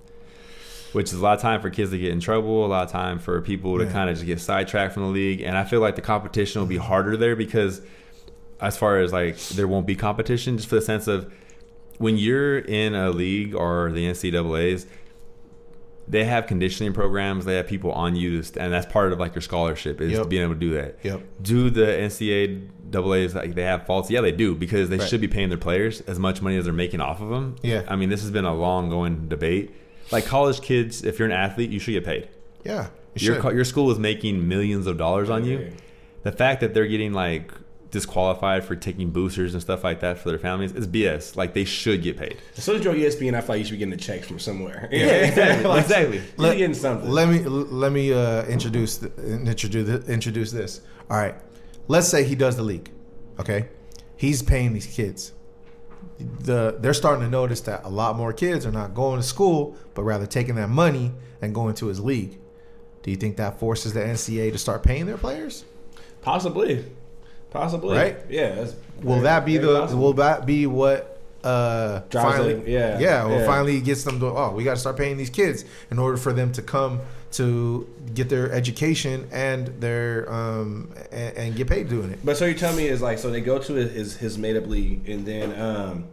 Which 0.93 1.06
is 1.12 1.14
a 1.14 1.23
lot 1.23 1.34
of 1.37 1.40
time 1.40 1.61
for 1.62 1.70
kids 1.70 1.90
to 1.93 1.99
get 1.99 2.11
in 2.11 2.19
trouble, 2.20 2.64
a 2.64 2.69
lot 2.69 2.84
of 2.84 2.90
time 2.90 3.19
for 3.20 3.40
people 3.40 3.79
to 3.79 3.84
Yeah. 3.84 3.93
kind 3.93 4.11
of 4.11 4.17
just 4.17 4.26
get 4.26 4.40
sidetracked 4.40 4.94
from 4.94 5.05
the 5.05 5.08
league. 5.11 5.40
And 5.40 5.56
I 5.56 5.62
feel 5.64 5.81
like 5.81 5.94
the 5.96 6.02
competition 6.02 6.61
will 6.61 6.67
be 6.69 6.76
harder 6.76 7.17
there 7.17 7.34
because, 7.37 7.81
as 8.62 8.76
far 8.76 8.99
as 9.00 9.12
like 9.12 9.37
there 9.49 9.69
won't 9.69 9.87
be 9.87 9.94
competition, 9.97 10.56
just 10.56 10.69
for 10.69 10.76
the 10.76 10.81
sense 10.82 11.06
of 11.09 11.32
when 11.99 12.17
you're 12.17 12.59
in 12.59 12.94
a 12.94 13.11
league 13.11 13.55
or 13.55 13.91
the 13.93 14.06
NCAA's, 14.06 14.87
they 16.09 16.25
have 16.25 16.47
conditioning 16.47 16.93
programs. 16.93 17.44
They 17.44 17.55
have 17.56 17.67
people 17.67 17.93
on 17.93 18.17
you, 18.17 18.43
to 18.43 18.61
and 18.61 18.73
that's 18.73 18.91
part 18.91 19.12
of 19.12 19.20
like 19.20 19.35
your 19.35 19.43
scholarship 19.43 20.00
is 20.00 20.12
Yep. 20.12 20.29
being 20.29 20.43
able 20.43 20.55
to 20.55 20.61
do 20.61 20.75
that. 20.75 20.99
Yep. 21.03 21.23
Do 21.43 21.70
the 21.70 21.87
NCAA's 21.87 23.35
like 23.35 23.55
they 23.55 23.62
have 23.62 23.87
faults? 23.87 24.11
Yeah, 24.11 24.20
they 24.20 24.32
do 24.32 24.55
because 24.55 24.88
they 24.88 24.99
Right. 24.99 25.08
should 25.08 25.20
be 25.20 25.29
paying 25.29 25.49
their 25.49 25.58
players 25.58 26.00
as 26.03 26.19
much 26.19 26.43
money 26.43 26.56
as 26.56 26.65
they're 26.65 26.73
making 26.75 27.00
off 27.00 27.20
of 27.20 27.29
them. 27.31 27.56
Yeah. 27.62 27.82
I 27.88 27.97
mean, 27.97 28.08
this 28.08 28.20
has 28.23 28.31
been 28.31 28.44
a 28.44 28.55
long 28.55 28.91
going 28.91 29.29
debate. 29.29 29.70
Like 30.11 30.26
college 30.26 30.61
kids, 30.61 31.05
if 31.05 31.19
you're 31.19 31.26
an 31.29 31.32
athlete, 31.32 31.70
you 31.70 31.79
should 31.79 31.93
get 31.93 32.05
paid. 32.05 32.29
Yeah, 32.65 32.88
you 33.15 33.26
Your 33.29 33.41
should. 33.41 33.55
your 33.55 33.65
school 33.65 33.91
is 33.91 33.99
making 33.99 34.47
millions 34.49 34.87
of 34.87 34.99
dollars 34.99 35.31
on 35.31 35.44
you. 35.44 35.70
The 36.25 36.32
fact 36.32 36.61
that 36.61 36.75
they're 36.75 36.87
getting 36.87 37.12
like 37.12 37.53
disqualified 37.93 38.65
for 38.65 38.75
taking 38.75 39.11
boosters 39.11 39.53
and 39.53 39.62
stuff 39.62 39.85
like 39.85 40.00
that 40.00 40.19
for 40.19 40.31
their 40.31 40.39
families 40.39 40.73
is 40.73 40.89
BS. 40.89 41.37
Like 41.37 41.55
they 41.55 41.65
should 41.65 42.03
get 42.03 42.17
paid. 42.17 42.39
As 42.56 42.65
soon 42.65 42.77
as 42.77 42.85
you're 42.85 42.94
ESPN, 42.94 43.35
I 43.35 43.41
feel 43.41 43.50
like 43.50 43.59
you 43.59 43.65
should 43.67 43.73
be 43.73 43.79
getting 43.79 43.94
a 43.94 43.97
check 43.97 44.25
from 44.25 44.41
somewhere. 44.41 44.89
Yeah, 44.91 45.06
exactly. 45.06 45.62
Like, 45.73 45.83
exactly. 45.83 46.17
You 46.17 46.25
should 46.25 46.53
be 46.53 46.59
getting 46.59 46.75
something. 46.75 47.09
Let 47.09 47.29
me 47.29 47.39
let 47.44 47.93
me 47.93 48.12
uh, 48.12 48.44
introduce 48.47 48.97
the, 48.99 49.12
introduce 49.47 50.09
introduce 50.09 50.50
this. 50.50 50.81
All 51.09 51.19
right, 51.19 51.35
let's 51.87 52.09
say 52.09 52.25
he 52.25 52.35
does 52.35 52.56
the 52.56 52.62
league. 52.62 52.91
Okay, 53.39 53.69
he's 54.17 54.43
paying 54.43 54.73
these 54.73 54.87
kids. 54.87 55.33
The 56.19 56.77
they're 56.81 56.94
starting 56.94 57.25
to 57.25 57.31
notice 57.31 57.61
that 57.62 57.85
a 57.85 57.89
lot 57.89 58.17
more 58.17 58.33
kids 58.33 58.67
are 58.67 58.73
not 58.73 58.94
going 58.94 59.21
to 59.21 59.27
school, 59.27 59.77
but 59.94 60.03
rather 60.03 60.27
taking 60.27 60.55
that 60.56 60.69
money 60.69 61.12
and 61.41 61.55
going 61.55 61.75
to 61.77 61.87
his 61.87 62.00
league. 62.00 62.39
Do 63.03 63.11
you 63.11 63.17
think 63.17 63.37
that 63.37 63.59
forces 63.59 63.93
the 63.93 64.00
NCAA 64.00 64.53
to 64.53 64.59
start 64.59 64.83
paying 64.83 65.06
their 65.06 65.19
players? 65.19 65.65
Possibly. 66.23 66.87
Possibly. 67.52 67.96
Right? 67.96 68.16
Yeah. 68.28 68.54
That's 68.54 68.75
Will 69.02 69.14
very- 69.14 69.22
that 69.25 69.44
be 69.44 69.56
the? 69.58 69.81
possible. 69.81 70.02
Will 70.02 70.12
that 70.14 70.46
be 70.46 70.66
what? 70.66 71.08
Uh, 71.44 72.02
Drives 72.08 72.37
finally, 72.37 72.72
yeah, 72.72 73.00
yeah. 73.00 73.25
Well, 73.26 73.40
yeah. 73.40 73.46
finally 73.46 73.81
gets 73.81 74.04
them 74.04 74.20
to. 74.20 74.26
Oh, 74.26 74.52
we 74.52 74.62
got 74.62 74.75
to 74.75 74.81
start 74.81 74.96
paying 74.96 75.16
these 75.16 75.31
kids 75.31 75.64
in 75.90 75.99
order 75.99 76.16
for 76.16 76.32
them 76.32 76.52
to 76.52 76.62
come 76.62 77.00
to 77.32 77.88
get 78.14 78.28
their 78.28 78.52
education 78.52 79.26
and 79.32 79.66
their 79.81 80.32
um 80.32 80.93
and, 81.10 81.37
and 81.37 81.56
get 81.56 81.66
paid 81.66 81.88
doing 81.88 82.10
it. 82.10 82.20
But 82.25 82.37
so 82.37 82.44
you 82.46 82.54
tell 82.54 82.72
me 82.76 82.87
is 82.87 83.02
like 83.02 83.19
so 83.19 83.28
they 83.31 83.40
go 83.40 83.58
to 83.58 83.72
his 83.75 84.16
his 84.16 84.38
made 84.38 84.56
up 84.56 84.66
league 84.69 85.08
and 85.08 85.26
then 85.26 85.60
um 85.60 86.05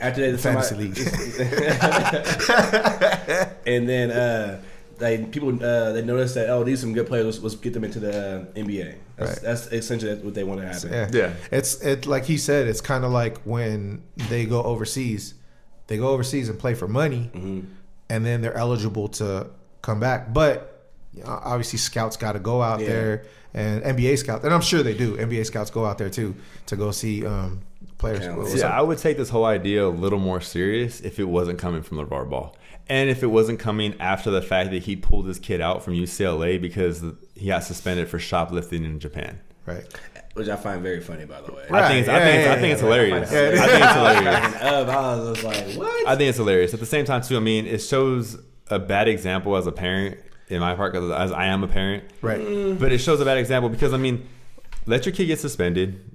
after 0.00 0.22
they 0.22 0.30
the 0.30 0.38
Fantasy 0.38 0.76
and 3.66 3.86
then 3.88 4.10
uh 4.10 4.60
like 5.00 5.30
people 5.32 5.48
uh 5.64 5.92
they 5.92 6.02
noticed 6.02 6.34
that 6.34 6.48
oh 6.50 6.62
these 6.64 6.78
are 6.78 6.82
some 6.82 6.92
good 6.92 7.06
players 7.06 7.24
let's, 7.24 7.42
let's 7.42 7.54
get 7.56 7.72
them 7.72 7.84
into 7.84 8.00
the 8.00 8.10
uh, 8.10 8.44
NBA. 8.54 8.96
That's, 9.16 9.30
Right. 9.32 9.42
that's 9.42 9.66
essentially 9.68 10.14
what 10.16 10.34
they 10.34 10.44
want 10.44 10.60
to 10.60 10.66
happen. 10.66 10.92
Yeah, 10.92 11.08
Yeah. 11.12 11.32
It's 11.52 11.80
it 11.82 12.06
like 12.06 12.24
he 12.24 12.36
said. 12.38 12.68
It's 12.68 12.80
kind 12.80 13.04
of 13.04 13.10
like 13.12 13.38
when 13.44 14.02
they 14.28 14.44
go 14.46 14.62
overseas. 14.62 15.34
They 15.88 15.96
go 15.98 16.08
overseas 16.08 16.48
and 16.48 16.58
play 16.58 16.74
for 16.74 16.86
money, 16.88 17.30
Mm-hmm. 17.34 17.60
and 18.08 18.24
then 18.24 18.40
they're 18.42 18.56
eligible 18.56 19.08
to 19.08 19.48
come 19.82 19.98
back. 20.00 20.32
But 20.32 20.88
you 21.12 21.24
know, 21.24 21.40
obviously, 21.42 21.78
scouts 21.80 22.16
got 22.16 22.32
to 22.32 22.38
go 22.38 22.62
out 22.62 22.78
Yeah. 22.80 22.86
there, 22.88 23.22
and 23.52 23.82
NBA 23.82 24.16
scouts, 24.18 24.44
and 24.44 24.54
I'm 24.54 24.60
sure 24.60 24.82
they 24.84 24.94
do. 24.96 25.16
NBA 25.16 25.44
scouts 25.46 25.70
go 25.70 25.84
out 25.84 25.98
there 25.98 26.08
too 26.10 26.36
to 26.66 26.76
go 26.76 26.92
see 26.92 27.26
um, 27.26 27.60
players. 27.98 28.20
Talent. 28.20 28.56
Yeah, 28.56 28.68
up? 28.68 28.74
I 28.74 28.82
would 28.82 28.98
take 28.98 29.16
this 29.16 29.28
whole 29.30 29.44
idea 29.44 29.84
a 29.84 29.88
little 29.88 30.20
more 30.20 30.40
serious 30.40 31.00
if 31.00 31.18
it 31.18 31.24
wasn't 31.24 31.58
coming 31.58 31.82
from 31.82 31.98
LaVar 31.98 32.30
Ball. 32.30 32.54
And 32.90 33.08
if 33.08 33.22
it 33.22 33.28
wasn't 33.28 33.60
coming 33.60 33.94
after 34.00 34.30
the 34.30 34.42
fact 34.42 34.72
that 34.72 34.82
he 34.82 34.96
pulled 34.96 35.26
his 35.26 35.38
kid 35.38 35.60
out 35.60 35.84
from 35.84 35.94
UCLA 35.94 36.60
because 36.60 37.04
he 37.36 37.46
got 37.46 37.62
suspended 37.62 38.08
for 38.08 38.18
shoplifting 38.18 38.84
in 38.84 38.98
Japan. 38.98 39.40
right. 39.64 39.84
Which 40.34 40.48
I 40.48 40.56
find 40.56 40.80
very 40.80 41.00
funny 41.00 41.24
by 41.24 41.40
the 41.40 41.52
way. 41.52 41.66
I 41.70 41.88
think 41.88 42.00
it's, 42.00 42.08
I 42.08 42.20
think 42.20 42.38
it's, 42.40 42.48
I 42.48 42.58
think 42.60 42.72
it's 42.72 42.80
hilarious. 42.80 43.30
I 43.30 43.32
think 43.32 43.84
it's 43.84 43.92
hilarious. 43.92 44.54
Up, 44.62 44.88
I 44.88 45.16
was 45.16 45.44
like, 45.44 45.74
what? 45.76 46.08
I 46.08 46.16
think 46.16 46.28
it's 46.28 46.38
hilarious. 46.38 46.72
At 46.72 46.80
the 46.80 46.86
same 46.86 47.04
time, 47.04 47.22
too, 47.22 47.36
I 47.36 47.40
mean, 47.40 47.66
it 47.66 47.78
shows 47.78 48.38
a 48.68 48.78
bad 48.78 49.08
example 49.08 49.56
as 49.56 49.66
a 49.66 49.72
parent 49.72 50.18
in 50.48 50.60
my 50.60 50.74
part 50.74 50.92
because 50.92 51.10
as 51.10 51.32
I 51.32 51.46
am 51.46 51.64
a 51.64 51.68
parent. 51.68 52.04
Right. 52.22 52.78
But 52.78 52.92
it 52.92 52.98
shows 52.98 53.20
a 53.20 53.24
bad 53.24 53.38
example 53.38 53.68
because 53.70 53.92
I 53.92 53.96
mean, 53.96 54.26
let 54.86 55.04
your 55.04 55.14
kid 55.14 55.26
get 55.26 55.40
suspended, 55.40 56.09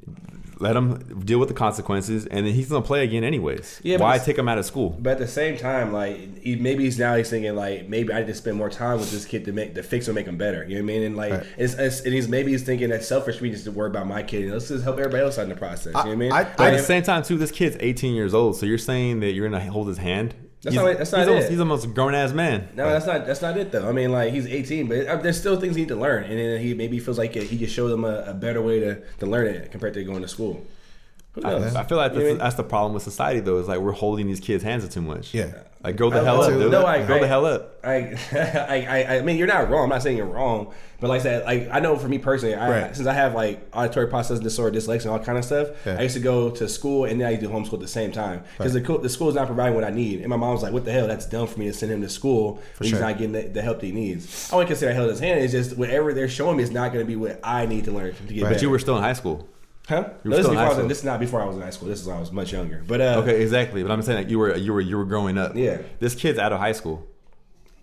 let 0.59 0.75
him 0.75 1.21
deal 1.25 1.39
with 1.39 1.49
the 1.49 1.53
consequences, 1.55 2.25
and 2.25 2.45
then 2.45 2.53
he's 2.53 2.69
gonna 2.69 2.85
play 2.85 3.03
again 3.03 3.23
anyways. 3.23 3.81
Yeah, 3.83 3.97
Why 3.97 4.17
take 4.17 4.37
him 4.37 4.47
out 4.47 4.57
of 4.57 4.65
school? 4.65 4.95
But 4.99 5.11
at 5.13 5.19
the 5.19 5.27
same 5.27 5.57
time, 5.57 5.91
like 5.91 6.41
he, 6.41 6.55
maybe 6.55 6.83
he's 6.85 6.97
now 6.99 7.15
he's 7.15 7.29
thinking 7.29 7.55
like 7.55 7.89
maybe 7.89 8.13
I 8.13 8.19
need 8.19 8.27
to 8.27 8.33
spend 8.35 8.57
more 8.57 8.69
time 8.69 8.99
with 8.99 9.11
this 9.11 9.25
kid 9.25 9.45
to 9.45 9.51
make 9.51 9.75
to 9.75 9.83
fix 9.83 10.07
him, 10.07 10.15
make 10.15 10.27
him 10.27 10.37
better. 10.37 10.63
You 10.63 10.75
know 10.75 10.81
what 10.85 10.91
I 10.91 10.97
mean? 10.97 11.03
And 11.03 11.17
like 11.17 11.31
Right. 11.33 11.45
it's, 11.57 11.73
it's 11.75 12.01
and 12.01 12.13
he's 12.13 12.27
maybe 12.27 12.51
he's 12.51 12.63
thinking 12.63 12.89
that 12.89 13.03
selfish 13.03 13.41
me 13.41 13.49
just 13.51 13.65
to 13.65 13.71
worry 13.71 13.89
about 13.89 14.07
my 14.07 14.23
kid. 14.23 14.51
Let's 14.51 14.67
just 14.69 14.83
help 14.83 14.97
everybody 14.97 15.23
else 15.23 15.37
out 15.37 15.43
in 15.43 15.49
the 15.49 15.55
process. 15.55 15.87
You 15.87 15.91
know 15.93 15.99
what 16.01 16.07
I 16.11 16.15
mean? 16.15 16.31
I- 16.31 16.43
But 16.43 16.73
at 16.73 16.77
the 16.77 16.83
same 16.83 17.03
time, 17.03 17.23
too, 17.23 17.37
this 17.37 17.51
kid's 17.51 17.77
18 17.79 18.13
years 18.15 18.33
old. 18.33 18.55
So 18.57 18.65
you're 18.65 18.77
saying 18.77 19.19
that 19.21 19.31
you're 19.31 19.47
gonna 19.49 19.69
hold 19.71 19.87
his 19.87 19.97
hand? 19.97 20.35
That's 20.65 20.75
he's, 20.75 20.83
not- 20.83 20.97
that's 20.97 21.11
not 21.11 21.19
he's 21.19 21.27
it. 21.27 21.29
Almost, 21.29 21.49
he's 21.49 21.59
almost 21.59 21.85
a 21.85 21.87
grown 21.89 22.15
ass 22.15 22.33
man. 22.33 22.69
no, 22.75 22.89
that's 22.89 23.05
not 23.05 23.27
that's 23.27 23.41
not 23.43 23.55
it 23.55 23.71
though. 23.71 23.87
I 23.87 23.91
mean, 23.91 24.11
like 24.11 24.33
he's 24.33 24.47
18, 24.47 24.87
but 24.87 25.05
uh, 25.05 25.15
there's 25.17 25.39
still 25.39 25.59
things 25.59 25.75
he 25.75 25.83
need 25.83 25.89
to 25.89 25.95
learn, 25.95 26.23
and 26.23 26.39
then 26.39 26.59
he 26.59 26.73
maybe 26.73 26.99
feels 26.99 27.19
like 27.19 27.35
he 27.35 27.57
can 27.57 27.67
show 27.67 27.87
them 27.87 28.03
a, 28.03 28.23
a 28.27 28.33
better 28.33 28.61
way 28.63 28.79
to, 28.79 28.99
to 29.19 29.25
learn 29.27 29.45
it 29.47 29.71
compared 29.71 29.93
to 29.93 30.03
going 30.03 30.23
to 30.23 30.27
school. 30.27 30.65
Who 31.35 31.41
knows? 31.41 31.75
I, 31.75 31.81
I 31.81 31.83
feel 31.83 31.97
like 31.97 32.11
that's, 32.13 32.17
what 32.17 32.25
I 32.25 32.29
mean? 32.29 32.37
that's 32.39 32.55
the 32.55 32.63
problem 32.63 32.93
with 32.93 33.03
society, 33.03 33.39
though. 33.41 33.57
Is 33.59 33.67
like 33.67 33.79
we're 33.79 33.91
holding 33.91 34.27
these 34.27 34.39
kids' 34.39 34.63
hands 34.63 34.87
too 34.89 35.01
much. 35.01 35.33
Yeah. 35.33 35.63
Like 35.83 35.97
grow 35.97 36.09
the 36.09 36.19
I- 36.21 36.23
hell 36.23 36.41
up, 36.41 36.51
no, 36.51 36.59
dude. 36.59 36.71
no, 36.71 36.85
I- 36.85 37.05
grow 37.05 37.19
the 37.19 37.27
hell 37.27 37.45
up. 37.45 37.79
I, 37.83 38.17
I, 38.33 38.85
I, 38.89 39.17
I 39.17 39.21
mean, 39.21 39.37
you're 39.37 39.45
not 39.47 39.69
wrong. 39.69 39.83
I'm 39.83 39.89
not 39.89 40.01
saying 40.01 40.17
you're 40.17 40.25
wrong, 40.25 40.73
but 40.99 41.09
like 41.09 41.19
I 41.19 41.23
said, 41.23 41.45
like 41.45 41.69
I 41.71 41.79
know 41.79 41.95
for 41.97 42.07
me 42.07 42.17
personally, 42.17 42.55
I, 42.55 42.69
Right. 42.81 42.95
since 42.95 43.07
I 43.07 43.13
have 43.13 43.35
like 43.35 43.67
auditory 43.71 44.07
processing 44.07 44.43
disorder, 44.43 44.75
dyslexia, 44.79 45.01
and 45.03 45.11
all 45.11 45.19
kind 45.19 45.37
of 45.37 45.45
stuff, 45.45 45.67
Yeah. 45.85 45.97
I 45.99 46.01
used 46.01 46.15
to 46.15 46.21
go 46.21 46.49
to 46.49 46.67
school 46.67 47.05
and 47.05 47.21
then 47.21 47.27
I 47.27 47.31
used 47.31 47.43
to 47.43 47.49
homeschool 47.49 47.73
at 47.75 47.79
the 47.81 47.87
same 47.87 48.11
time 48.11 48.43
because 48.57 48.73
the, 48.73 48.81
co- 48.81 48.97
the 48.97 49.09
school 49.09 49.29
is 49.29 49.35
not 49.35 49.45
providing 49.45 49.75
what 49.75 49.83
I 49.83 49.91
need. 49.91 50.21
And 50.21 50.29
my 50.29 50.37
mom 50.37 50.53
was 50.53 50.63
like, 50.63 50.73
"What 50.73 50.85
the 50.85 50.91
hell? 50.91 51.05
That's 51.07 51.27
dumb 51.27 51.45
for 51.45 51.59
me 51.59 51.67
to 51.67 51.73
send 51.73 51.91
him 51.91 52.01
to 52.01 52.09
school 52.09 52.53
when 52.79 52.89
sure. 52.89 52.97
he's 52.97 52.99
not 53.01 53.19
getting 53.19 53.33
the, 53.33 53.41
the 53.43 53.61
help 53.61 53.79
that 53.81 53.85
he 53.85 53.91
needs." 53.91 54.51
I 54.51 54.55
wouldn't 54.55 54.69
consider 54.69 54.89
I 54.91 54.95
held 54.95 55.11
his 55.11 55.19
hand. 55.19 55.39
It's 55.41 55.51
just 55.53 55.77
whatever 55.77 56.13
they're 56.15 56.27
showing 56.29 56.57
me 56.57 56.63
is 56.63 56.71
not 56.71 56.93
going 56.93 57.05
to 57.05 57.07
be 57.07 57.15
what 57.17 57.39
I 57.43 57.67
need 57.67 57.83
to 57.85 57.91
learn 57.91 58.15
to 58.15 58.33
get 58.33 58.43
Right. 58.43 58.53
But 58.53 58.61
you 58.63 58.71
were 58.71 58.79
still 58.79 58.97
in 58.97 59.03
high 59.03 59.13
school. 59.13 59.47
Huh? 59.87 60.09
No, 60.23 60.31
this, 60.31 60.39
is 60.39 60.47
before 60.49 60.63
I 60.63 60.69
was 60.69 60.77
in- 60.79 60.87
this 60.87 60.97
is 60.99 61.03
not 61.03 61.19
before 61.19 61.41
I 61.41 61.45
was 61.45 61.55
in 61.55 61.61
high 61.61 61.69
school. 61.69 61.87
This 61.87 62.01
is 62.01 62.07
when 62.07 62.17
I 62.17 62.19
was 62.19 62.31
much 62.31 62.51
younger. 62.53 62.83
But 62.87 63.01
uh, 63.01 63.21
Okay, 63.23 63.41
exactly. 63.41 63.83
But 63.83 63.91
I'm 63.91 64.01
saying 64.01 64.17
like 64.19 64.29
you 64.29 64.39
were 64.39 64.55
you 64.55 64.73
were 64.73 64.81
you 64.81 64.97
were 64.97 65.05
growing 65.05 65.37
up. 65.37 65.55
Yeah. 65.55 65.79
This 65.99 66.15
kid's 66.15 66.39
out 66.39 66.51
of 66.53 66.59
high 66.59 66.71
school. 66.73 67.05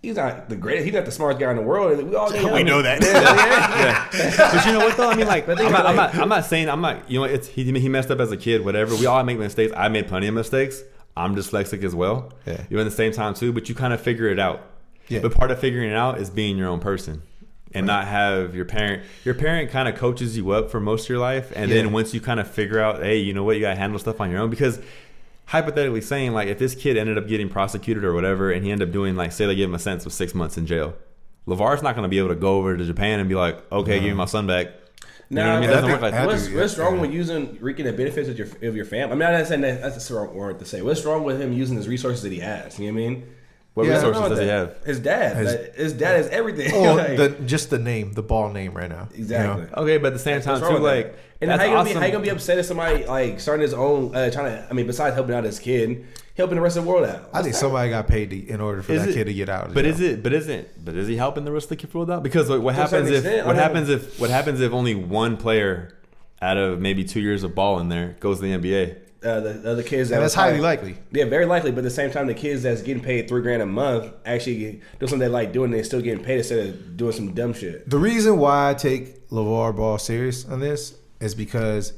he's 0.01 0.15
not 0.17 0.49
the 0.49 0.55
greatest. 0.55 0.85
He's 0.85 0.93
not 0.93 1.05
the 1.05 1.11
smartest 1.11 1.39
guy 1.39 1.49
in 1.51 1.57
the 1.57 1.63
world. 1.63 1.97
We 2.03 2.15
all 2.15 2.31
We 2.53 2.63
know 2.63 2.81
that. 2.81 3.01
yeah 3.03 4.51
But 4.53 4.65
you 4.65 4.73
know 4.73 4.79
what 4.79 4.97
though? 4.97 5.09
I 5.09 5.15
mean, 5.15 5.27
like, 5.27 5.47
I'm 5.47 5.71
not, 5.71 5.85
I'm 5.85 5.95
not, 5.95 6.15
I'm 6.15 6.29
not 6.29 6.45
saying 6.45 6.69
I'm 6.69 6.81
not. 6.81 7.09
You 7.09 7.19
know, 7.19 7.25
it's 7.25 7.47
he, 7.47 7.63
he 7.63 7.89
messed 7.89 8.11
up 8.11 8.19
as 8.19 8.31
a 8.31 8.37
kid, 8.37 8.63
whatever. 8.65 8.95
We 8.95 9.05
all 9.05 9.23
make 9.23 9.39
mistakes. 9.39 9.73
I 9.75 9.87
made 9.89 10.07
plenty 10.07 10.27
of 10.27 10.33
mistakes. 10.33 10.81
I'm 11.15 11.35
dyslexic 11.35 11.83
as 11.83 11.93
well. 11.93 12.33
Yeah. 12.45 12.63
You're 12.69 12.81
at 12.81 12.85
the 12.85 12.91
same 12.91 13.11
time 13.13 13.33
too, 13.35 13.53
but 13.53 13.69
you 13.69 13.75
kind 13.75 13.93
of 13.93 14.01
figure 14.01 14.27
it 14.27 14.39
out. 14.39 14.61
Yeah. 15.09 15.19
But 15.19 15.35
part 15.35 15.51
of 15.51 15.59
figuring 15.59 15.89
it 15.91 15.95
out 15.95 16.19
is 16.19 16.29
being 16.29 16.57
your 16.57 16.67
own 16.69 16.79
person. 16.79 17.21
And 17.75 17.87
not 17.87 18.07
have 18.07 18.53
your 18.55 18.65
parent. 18.65 19.03
Your 19.25 19.33
parent 19.35 19.71
kind 19.71 19.87
of 19.87 19.95
coaches 19.95 20.37
you 20.37 20.51
up 20.51 20.69
for 20.69 20.79
most 20.79 21.05
of 21.05 21.09
your 21.09 21.17
life, 21.19 21.51
and 21.55 21.69
Yeah. 21.71 21.77
then 21.77 21.91
once 21.91 22.13
you 22.13 22.21
kind 22.21 22.39
of 22.39 22.47
figure 22.49 22.79
out, 22.79 23.01
hey, 23.01 23.17
you 23.17 23.33
know 23.33 23.43
what, 23.43 23.55
you 23.55 23.61
got 23.61 23.71
to 23.73 23.79
handle 23.79 23.97
stuff 23.99 24.21
on 24.21 24.29
your 24.29 24.39
own. 24.41 24.49
Because 24.49 24.79
hypothetically 25.45 26.01
saying, 26.01 26.33
like, 26.33 26.47
if 26.47 26.57
this 26.59 26.75
kid 26.75 26.97
ended 26.97 27.17
up 27.17 27.27
getting 27.27 27.49
prosecuted 27.49 28.03
or 28.03 28.13
whatever, 28.13 28.51
and 28.51 28.63
he 28.63 28.71
ended 28.71 28.87
up 28.89 28.93
doing, 28.93 29.15
like, 29.15 29.31
say 29.31 29.45
they 29.45 29.55
give 29.55 29.69
him 29.69 29.75
a 29.75 29.79
sentence 29.79 30.05
of 30.05 30.13
six 30.13 30.33
months 30.33 30.57
in 30.57 30.65
jail, 30.65 30.93
Lavar's 31.45 31.81
not 31.83 31.95
going 31.95 32.03
to 32.03 32.09
be 32.09 32.19
able 32.19 32.29
to 32.29 32.35
go 32.35 32.57
over 32.57 32.77
to 32.77 32.85
Japan 32.85 33.19
and 33.19 33.27
be 33.27 33.35
like, 33.35 33.59
okay, 33.71 33.95
give 33.99 34.09
me 34.09 34.13
my 34.13 34.25
son 34.25 34.47
back. 34.47 34.67
You 35.29 35.37
know 35.37 35.47
what 35.47 35.51
I 35.55 35.59
mean? 35.61 35.69
It 35.69 35.73
doesn't 35.73 35.89
work 35.91 36.01
like 36.01 36.13
think- 36.13 36.21
that. 36.21 36.27
What's, 36.27 36.49
yeah. 36.49 36.59
what's 36.61 36.77
wrong 36.77 36.95
Yeah. 36.95 37.01
with 37.01 37.11
using 37.11 37.57
reaping 37.59 37.85
the 37.85 37.93
benefits 37.93 38.29
of 38.29 38.37
your 38.37 38.47
of 38.61 38.75
your 38.75 38.85
family? 38.85 39.13
I 39.13 39.15
mean, 39.15 39.27
I'm 39.27 39.33
not 39.39 39.47
saying 39.47 39.61
that 39.61 39.81
that's 39.81 40.07
the 40.07 40.13
wrong 40.15 40.33
word 40.35 40.59
to 40.59 40.65
say. 40.65 40.81
What's 40.83 41.03
wrong 41.05 41.23
with 41.23 41.41
him 41.41 41.51
using 41.53 41.75
his 41.75 41.87
resources 41.87 42.21
that 42.21 42.31
he 42.31 42.39
has? 42.39 42.77
You 42.77 42.91
know 42.91 42.93
what 42.93 43.03
I 43.05 43.09
mean? 43.09 43.23
What 43.73 43.87
Yeah, 43.87 43.93
resources 43.95 44.21
does 44.21 44.29
with 44.31 44.39
he 44.41 44.47
have? 44.47 44.83
His 44.85 44.99
dad. 44.99 45.35
His- 45.37 45.51
Like, 45.51 45.75
His, 45.75 45.93
dad 45.93 46.19
is 46.19 46.27
everything. 46.27 46.71
Oh, 46.75 46.93
Like, 46.95 47.17
the, 47.17 47.29
just 47.45 47.71
the 47.71 47.79
name, 47.79 48.13
the 48.13 48.21
ball 48.21 48.49
name 48.51 48.73
right 48.75 48.89
now. 48.89 49.07
you 49.13 49.23
exactly. 49.23 49.63
know? 49.63 49.69
Okay, 49.81 49.97
but 49.97 50.07
at 50.07 50.13
the 50.13 50.19
same 50.19 50.41
time, 50.41 50.59
What's 50.61 50.63
wrong 50.71 50.77
too, 50.77 50.83
like, 50.83 51.13
that? 51.13 51.19
and 51.41 51.49
that's 51.49 51.59
how 51.59 51.65
you, 51.67 51.71
gonna 51.71 51.81
awesome. 51.81 51.93
be, 51.95 51.99
how 51.99 52.05
you 52.05 52.11
gonna 52.11 52.23
be 52.23 52.29
upset 52.29 52.59
if 52.59 52.65
somebody 52.67 53.05
like 53.05 53.39
starting 53.39 53.63
his 53.63 53.73
own, 53.73 54.15
uh, 54.15 54.29
trying 54.29 54.45
to? 54.55 54.67
I 54.69 54.73
mean, 54.73 54.85
besides 54.85 55.15
helping 55.15 55.33
out 55.33 55.43
his 55.43 55.57
kid, 55.59 56.05
helping 56.37 56.55
the 56.55 56.61
rest 56.61 56.77
of 56.77 56.83
the 56.83 56.89
world 56.89 57.05
out. 57.09 57.29
I 57.33 57.41
think 57.41 57.55
somebody 57.55 57.89
got 57.89 58.07
paid 58.07 58.29
to, 58.29 58.47
in 58.47 58.61
order 58.61 58.83
for 58.83 58.91
Is 58.93 59.01
that 59.01 59.09
it- 59.09 59.13
kid 59.15 59.23
to 59.25 59.33
get 59.33 59.49
out. 59.49 59.73
But 59.73 59.85
jail. 59.85 59.93
is 59.93 59.99
it? 60.01 60.21
But 60.23 60.33
isn't? 60.33 60.85
But 60.85 60.95
is 60.95 61.07
he 61.07 61.15
helping 61.17 61.43
the 61.43 61.51
rest 61.51 61.65
of 61.65 61.69
the 61.69 61.75
kid 61.77 61.93
roll 61.95 62.09
out? 62.11 62.21
Because 62.21 62.49
like, 62.51 62.61
what 62.61 62.75
To 62.75 62.81
happens 62.81 63.09
if? 63.09 63.15
extent, 63.25 63.47
What 63.47 63.55
mean- 63.55 63.63
happens 63.63 63.89
if? 63.89 64.19
What 64.19 64.29
happens 64.29 64.61
if 64.61 64.71
only 64.71 64.93
one 64.93 65.35
player 65.35 65.97
out 66.43 66.57
of 66.57 66.79
maybe 66.79 67.03
two 67.03 67.21
years 67.21 67.43
of 67.43 67.55
ball 67.55 67.79
in 67.79 67.89
there 67.89 68.15
goes 68.19 68.37
to 68.39 68.43
the 68.43 68.51
NBA? 68.53 68.97
Uh, 69.23 69.39
the, 69.39 69.53
the 69.53 69.71
other 69.71 69.83
kids 69.83 70.09
that 70.09 70.15
And 70.15 70.23
that's 70.23 70.33
highly 70.33 70.59
likely. 70.59 70.97
Yeah, 71.11 71.25
very 71.25 71.45
likely. 71.45 71.71
But 71.71 71.79
at 71.79 71.83
the 71.85 71.89
same 71.89 72.11
time, 72.11 72.27
the 72.27 72.33
kids 72.33 72.63
that's 72.63 72.81
getting 72.81 73.01
paid 73.01 73.27
three 73.27 73.41
grand 73.41 73.61
a 73.61 73.65
month 73.65 74.11
actually 74.25 74.81
do 74.99 75.07
something 75.07 75.19
they 75.19 75.27
like 75.27 75.53
doing. 75.53 75.71
They're 75.71 75.83
still 75.83 76.01
getting 76.01 76.23
paid 76.23 76.39
instead 76.39 76.67
of 76.67 76.97
doing 76.97 77.13
some 77.13 77.33
dumb 77.33 77.53
shit. 77.53 77.89
The 77.89 77.97
reason 77.97 78.37
why 78.37 78.71
I 78.71 78.73
take 78.73 79.29
LaVar 79.29 79.75
Ball 79.75 79.97
serious 79.97 80.45
on 80.45 80.59
this 80.59 80.95
is 81.19 81.35
because 81.35 81.93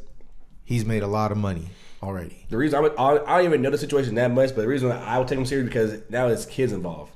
he's 0.63 0.85
made 0.85 1.03
a 1.03 1.07
lot 1.07 1.31
of 1.31 1.37
money 1.37 1.69
already. 2.03 2.45
The 2.49 2.57
reason 2.57 2.77
I, 2.77 2.81
would, 2.81 2.95
I 2.97 3.37
don't 3.37 3.45
even 3.45 3.61
know 3.61 3.71
the 3.71 3.77
situation 3.77 4.15
that 4.15 4.31
much, 4.31 4.49
but 4.49 4.61
the 4.61 4.67
reason 4.67 4.91
I 4.91 5.17
would 5.17 5.27
take 5.27 5.39
him 5.39 5.45
serious 5.45 5.67
because 5.67 6.01
now 6.09 6.27
it's 6.27 6.45
kids 6.45 6.73
involved. 6.73 7.11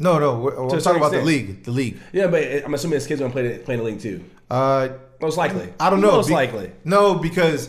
No, 0.00 0.18
no, 0.18 0.38
we're, 0.38 0.56
I'm 0.56 0.80
talking 0.80 1.00
about 1.00 1.12
the 1.12 1.22
league. 1.22 1.64
The 1.64 1.72
league. 1.72 1.98
Yeah, 2.12 2.28
but 2.28 2.42
I'm 2.64 2.72
assuming 2.74 2.94
his 2.94 3.06
kids 3.06 3.20
are 3.20 3.28
play 3.30 3.48
the, 3.48 3.58
play 3.58 3.74
in 3.74 3.80
the 3.80 3.86
league 3.86 4.00
too. 4.00 4.24
Uh, 4.48 4.90
Most 5.20 5.36
likely. 5.36 5.72
I 5.80 5.90
don't 5.90 6.00
know. 6.00 6.12
Most 6.12 6.28
Be- 6.28 6.34
likely. 6.34 6.72
No, 6.84 7.16
because 7.16 7.68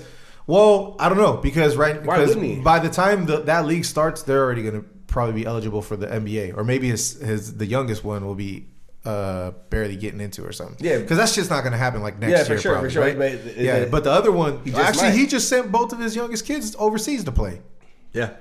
well, 0.49 0.95
I 0.99 1.09
don't 1.09 1.17
know 1.19 1.37
because 1.37 1.75
right 1.77 1.95
Why 2.03 2.17
because 2.17 2.35
wouldn't 2.35 2.55
he? 2.57 2.59
by 2.61 2.79
the 2.79 2.89
time 2.89 3.25
the, 3.27 3.41
that 3.41 3.65
league 3.67 3.85
starts, 3.85 4.23
they're 4.23 4.43
already 4.43 4.63
going 4.63 4.81
to 4.81 4.87
probably 5.07 5.35
be 5.41 5.45
eligible 5.45 5.81
for 5.81 5.95
the 5.95 6.07
NBA, 6.07 6.57
or 6.57 6.63
maybe 6.63 6.89
his 6.89 7.19
his 7.21 7.55
the 7.55 7.65
youngest 7.65 8.03
one 8.03 8.25
will 8.25 8.35
be 8.35 8.67
uh 9.05 9.51
barely 9.69 9.95
getting 9.95 10.19
into 10.19 10.43
or 10.43 10.51
something. 10.51 10.77
Yeah. 10.85 10.97
because 10.99 11.17
that's 11.17 11.33
just 11.35 11.49
not 11.49 11.61
going 11.61 11.71
to 11.73 11.77
happen 11.77 12.01
like 12.01 12.19
next 12.19 12.29
year. 12.31 12.37
Yeah, 12.39 12.43
for 12.45 12.53
year. 12.53 12.61
sure, 12.61 12.79
for 12.81 12.89
sure. 12.89 13.01
right? 13.03 13.17
But- 13.17 13.57
yeah, 13.57 13.79
but- 13.81 13.91
but 13.91 14.03
the 14.05 14.11
other 14.11 14.31
one 14.31 14.59
He 14.65 14.71
just 14.71 14.81
actually 14.83 15.09
might. 15.09 15.17
he 15.19 15.27
just 15.27 15.47
sent 15.47 15.71
both 15.71 15.93
of 15.93 15.99
his 15.99 16.15
youngest 16.15 16.45
kids 16.45 16.75
overseas 16.79 17.23
to 17.25 17.31
play. 17.31 17.61
Yeah. 18.11 18.31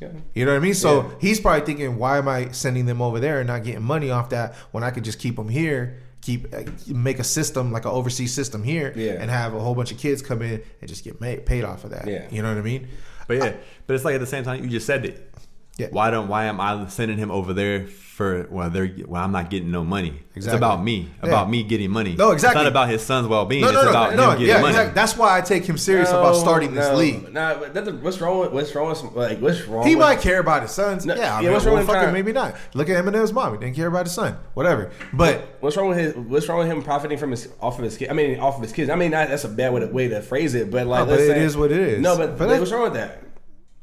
Yeah. 0.00 0.08
You 0.34 0.44
know 0.44 0.52
what 0.52 0.58
I 0.58 0.60
mean? 0.60 0.74
So 0.74 0.90
Yeah. 1.02 1.08
he's 1.20 1.40
probably 1.40 1.64
thinking, 1.64 1.96
why 1.96 2.18
am 2.18 2.28
I 2.28 2.50
sending 2.52 2.84
them 2.86 3.00
over 3.00 3.18
there 3.18 3.40
and 3.40 3.46
not 3.46 3.64
getting 3.64 3.82
money 3.82 4.10
off 4.10 4.28
that 4.30 4.54
when 4.70 4.84
I 4.84 4.90
could 4.90 5.04
just 5.04 5.18
keep 5.18 5.36
them 5.36 5.48
here, 5.48 5.98
keep 6.20 6.52
uh, 6.54 6.62
make 6.88 7.18
a 7.18 7.24
system 7.24 7.72
like 7.72 7.84
an 7.84 7.90
overseas 7.92 8.34
system 8.34 8.62
here, 8.62 8.92
Yeah. 8.96 9.12
and 9.20 9.30
have 9.30 9.54
a 9.54 9.60
whole 9.60 9.74
bunch 9.74 9.92
of 9.92 9.98
kids 9.98 10.22
come 10.22 10.42
in 10.42 10.62
and 10.80 10.88
just 10.88 11.04
get 11.04 11.20
made, 11.20 11.46
paid 11.46 11.64
off 11.64 11.84
of 11.84 11.90
that. 11.90 12.06
Yeah. 12.08 12.26
You 12.30 12.42
know 12.42 12.48
what 12.48 12.58
I 12.58 12.62
mean? 12.62 12.88
But 13.28 13.36
yeah, 13.38 13.52
but 13.86 13.94
it's 13.94 14.04
like 14.04 14.14
at 14.14 14.20
the 14.20 14.26
same 14.26 14.44
time 14.44 14.62
you 14.64 14.70
just 14.70 14.86
said 14.86 15.04
it. 15.04 15.32
Yeah. 15.78 15.88
Why 15.90 16.10
don't 16.10 16.28
why 16.28 16.44
am 16.46 16.60
I 16.60 16.86
sending 16.88 17.18
him 17.18 17.30
over 17.30 17.52
there 17.52 17.86
for 18.16 18.46
well 18.50 18.70
they're 18.70 18.90
well 19.04 19.22
I'm 19.22 19.30
not 19.32 19.50
getting 19.50 19.70
no 19.70 19.84
money. 19.84 20.22
It's 20.34 20.46
about 20.46 20.82
me. 20.82 21.10
Yeah. 21.22 21.28
About 21.28 21.50
me 21.50 21.62
getting 21.62 21.90
money. 21.90 22.14
No, 22.16 22.30
exactly. 22.30 22.60
It's 22.60 22.64
not 22.64 22.70
about 22.70 22.88
his 22.88 23.02
son's 23.02 23.28
well 23.28 23.44
being. 23.44 23.60
No, 23.60 23.70
no, 23.72 23.76
it's 23.80 23.84
no, 23.84 23.90
about 23.90 24.14
no. 24.16 24.30
him 24.30 24.38
getting 24.38 24.46
Yeah, 24.48 24.60
money. 24.62 24.68
exactly. 24.70 24.94
That's 24.94 25.16
why 25.18 25.36
I 25.36 25.40
take 25.42 25.64
him 25.66 25.76
serious 25.76 26.08
about 26.08 26.32
No, 26.32 26.38
starting 26.38 26.72
this 26.74 26.88
no, 26.88 26.96
league. 26.96 27.30
Nah, 27.30 27.58
but 27.58 27.74
that's, 27.74 27.90
what's 27.90 28.18
wrong 28.22 28.38
with 28.40 28.52
what's 28.52 28.74
wrong 28.74 28.88
with 28.88 29.02
like 29.14 29.38
what's 29.40 29.62
wrong? 29.66 29.86
He 29.86 29.96
with, 29.96 30.00
might 30.06 30.20
care 30.20 30.40
about 30.40 30.62
his 30.62 30.70
sons. 30.70 31.04
No, 31.04 31.14
yeah, 31.14 31.36
I 31.36 31.40
yeah, 31.40 31.42
mean, 31.42 31.52
what's 31.52 31.64
well, 31.66 31.74
wrong 31.74 31.80
with 31.80 31.86
fucking 31.88 32.02
trying- 32.04 32.14
maybe 32.14 32.32
not. 32.32 32.56
Look 32.72 32.88
at 32.88 33.04
Eminem's 33.04 33.34
mom. 33.34 33.52
He 33.52 33.58
didn't 33.60 33.76
care 33.76 33.86
about 33.88 34.06
his 34.06 34.14
son. 34.14 34.38
Whatever. 34.54 34.90
But 35.12 35.56
What's 35.60 35.76
wrong 35.76 35.88
with 35.88 35.98
his? 35.98 36.14
What's 36.16 36.48
wrong 36.48 36.58
with 36.60 36.68
him 36.68 36.82
profiting 36.82 37.18
from 37.18 37.32
his 37.32 37.50
off 37.60 37.78
of 37.78 37.84
his 37.84 37.98
kid? 37.98 38.08
I 38.08 38.14
mean, 38.14 38.40
off 38.40 38.56
of 38.56 38.62
his 38.62 38.72
kids. 38.72 38.88
I 38.88 38.94
mean, 38.96 39.10
not, 39.10 39.28
that's 39.28 39.44
a 39.44 39.48
bad 39.50 39.74
way 39.74 39.80
to, 39.80 39.86
way 39.88 40.08
to 40.08 40.22
phrase 40.22 40.54
it, 40.54 40.70
but 40.70 40.86
like, 40.86 41.00
No, 41.00 41.04
but 41.04 41.10
let's 41.18 41.22
it 41.24 41.34
say- 41.34 41.42
is 41.44 41.54
what 41.54 41.70
it 41.70 41.80
is. 41.80 42.00
No, 42.00 42.16
but, 42.16 42.28
But 42.28 42.38
but 42.38 42.44
that's- 42.46 42.60
what's 42.60 42.72
wrong 42.72 42.84
with 42.84 42.94
that? 42.94 43.22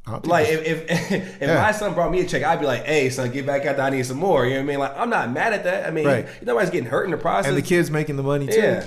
Like, 0.05 0.47
if 0.49 0.65
if, 0.65 0.91
if 1.11 1.41
Yeah. 1.41 1.61
my 1.61 1.71
son 1.71 1.93
brought 1.93 2.11
me 2.11 2.19
a 2.21 2.25
check, 2.25 2.43
I'd 2.43 2.59
be 2.59 2.65
like, 2.65 2.83
"Hey, 2.85 3.09
son, 3.09 3.31
get 3.31 3.45
back 3.45 3.65
out 3.65 3.77
there. 3.77 3.85
I 3.85 3.89
need 3.89 4.05
some 4.05 4.17
more." 4.17 4.43
You 4.45 4.51
know 4.51 4.57
what 4.57 4.63
I 4.63 4.65
mean? 4.67 4.79
Like, 4.79 4.97
I'm 4.97 5.09
not 5.09 5.31
mad 5.31 5.53
at 5.53 5.63
that. 5.63 5.87
I 5.87 5.91
mean, 5.91 6.05
Right. 6.05 6.27
nobody's 6.41 6.69
getting 6.71 6.89
hurt 6.89 7.05
in 7.05 7.11
the 7.11 7.17
process. 7.17 7.47
and 7.49 7.57
the 7.57 7.61
kids 7.61 7.89
making 7.89 8.17
the 8.17 8.23
money 8.23 8.47
too. 8.47 8.59
yeah. 8.59 8.85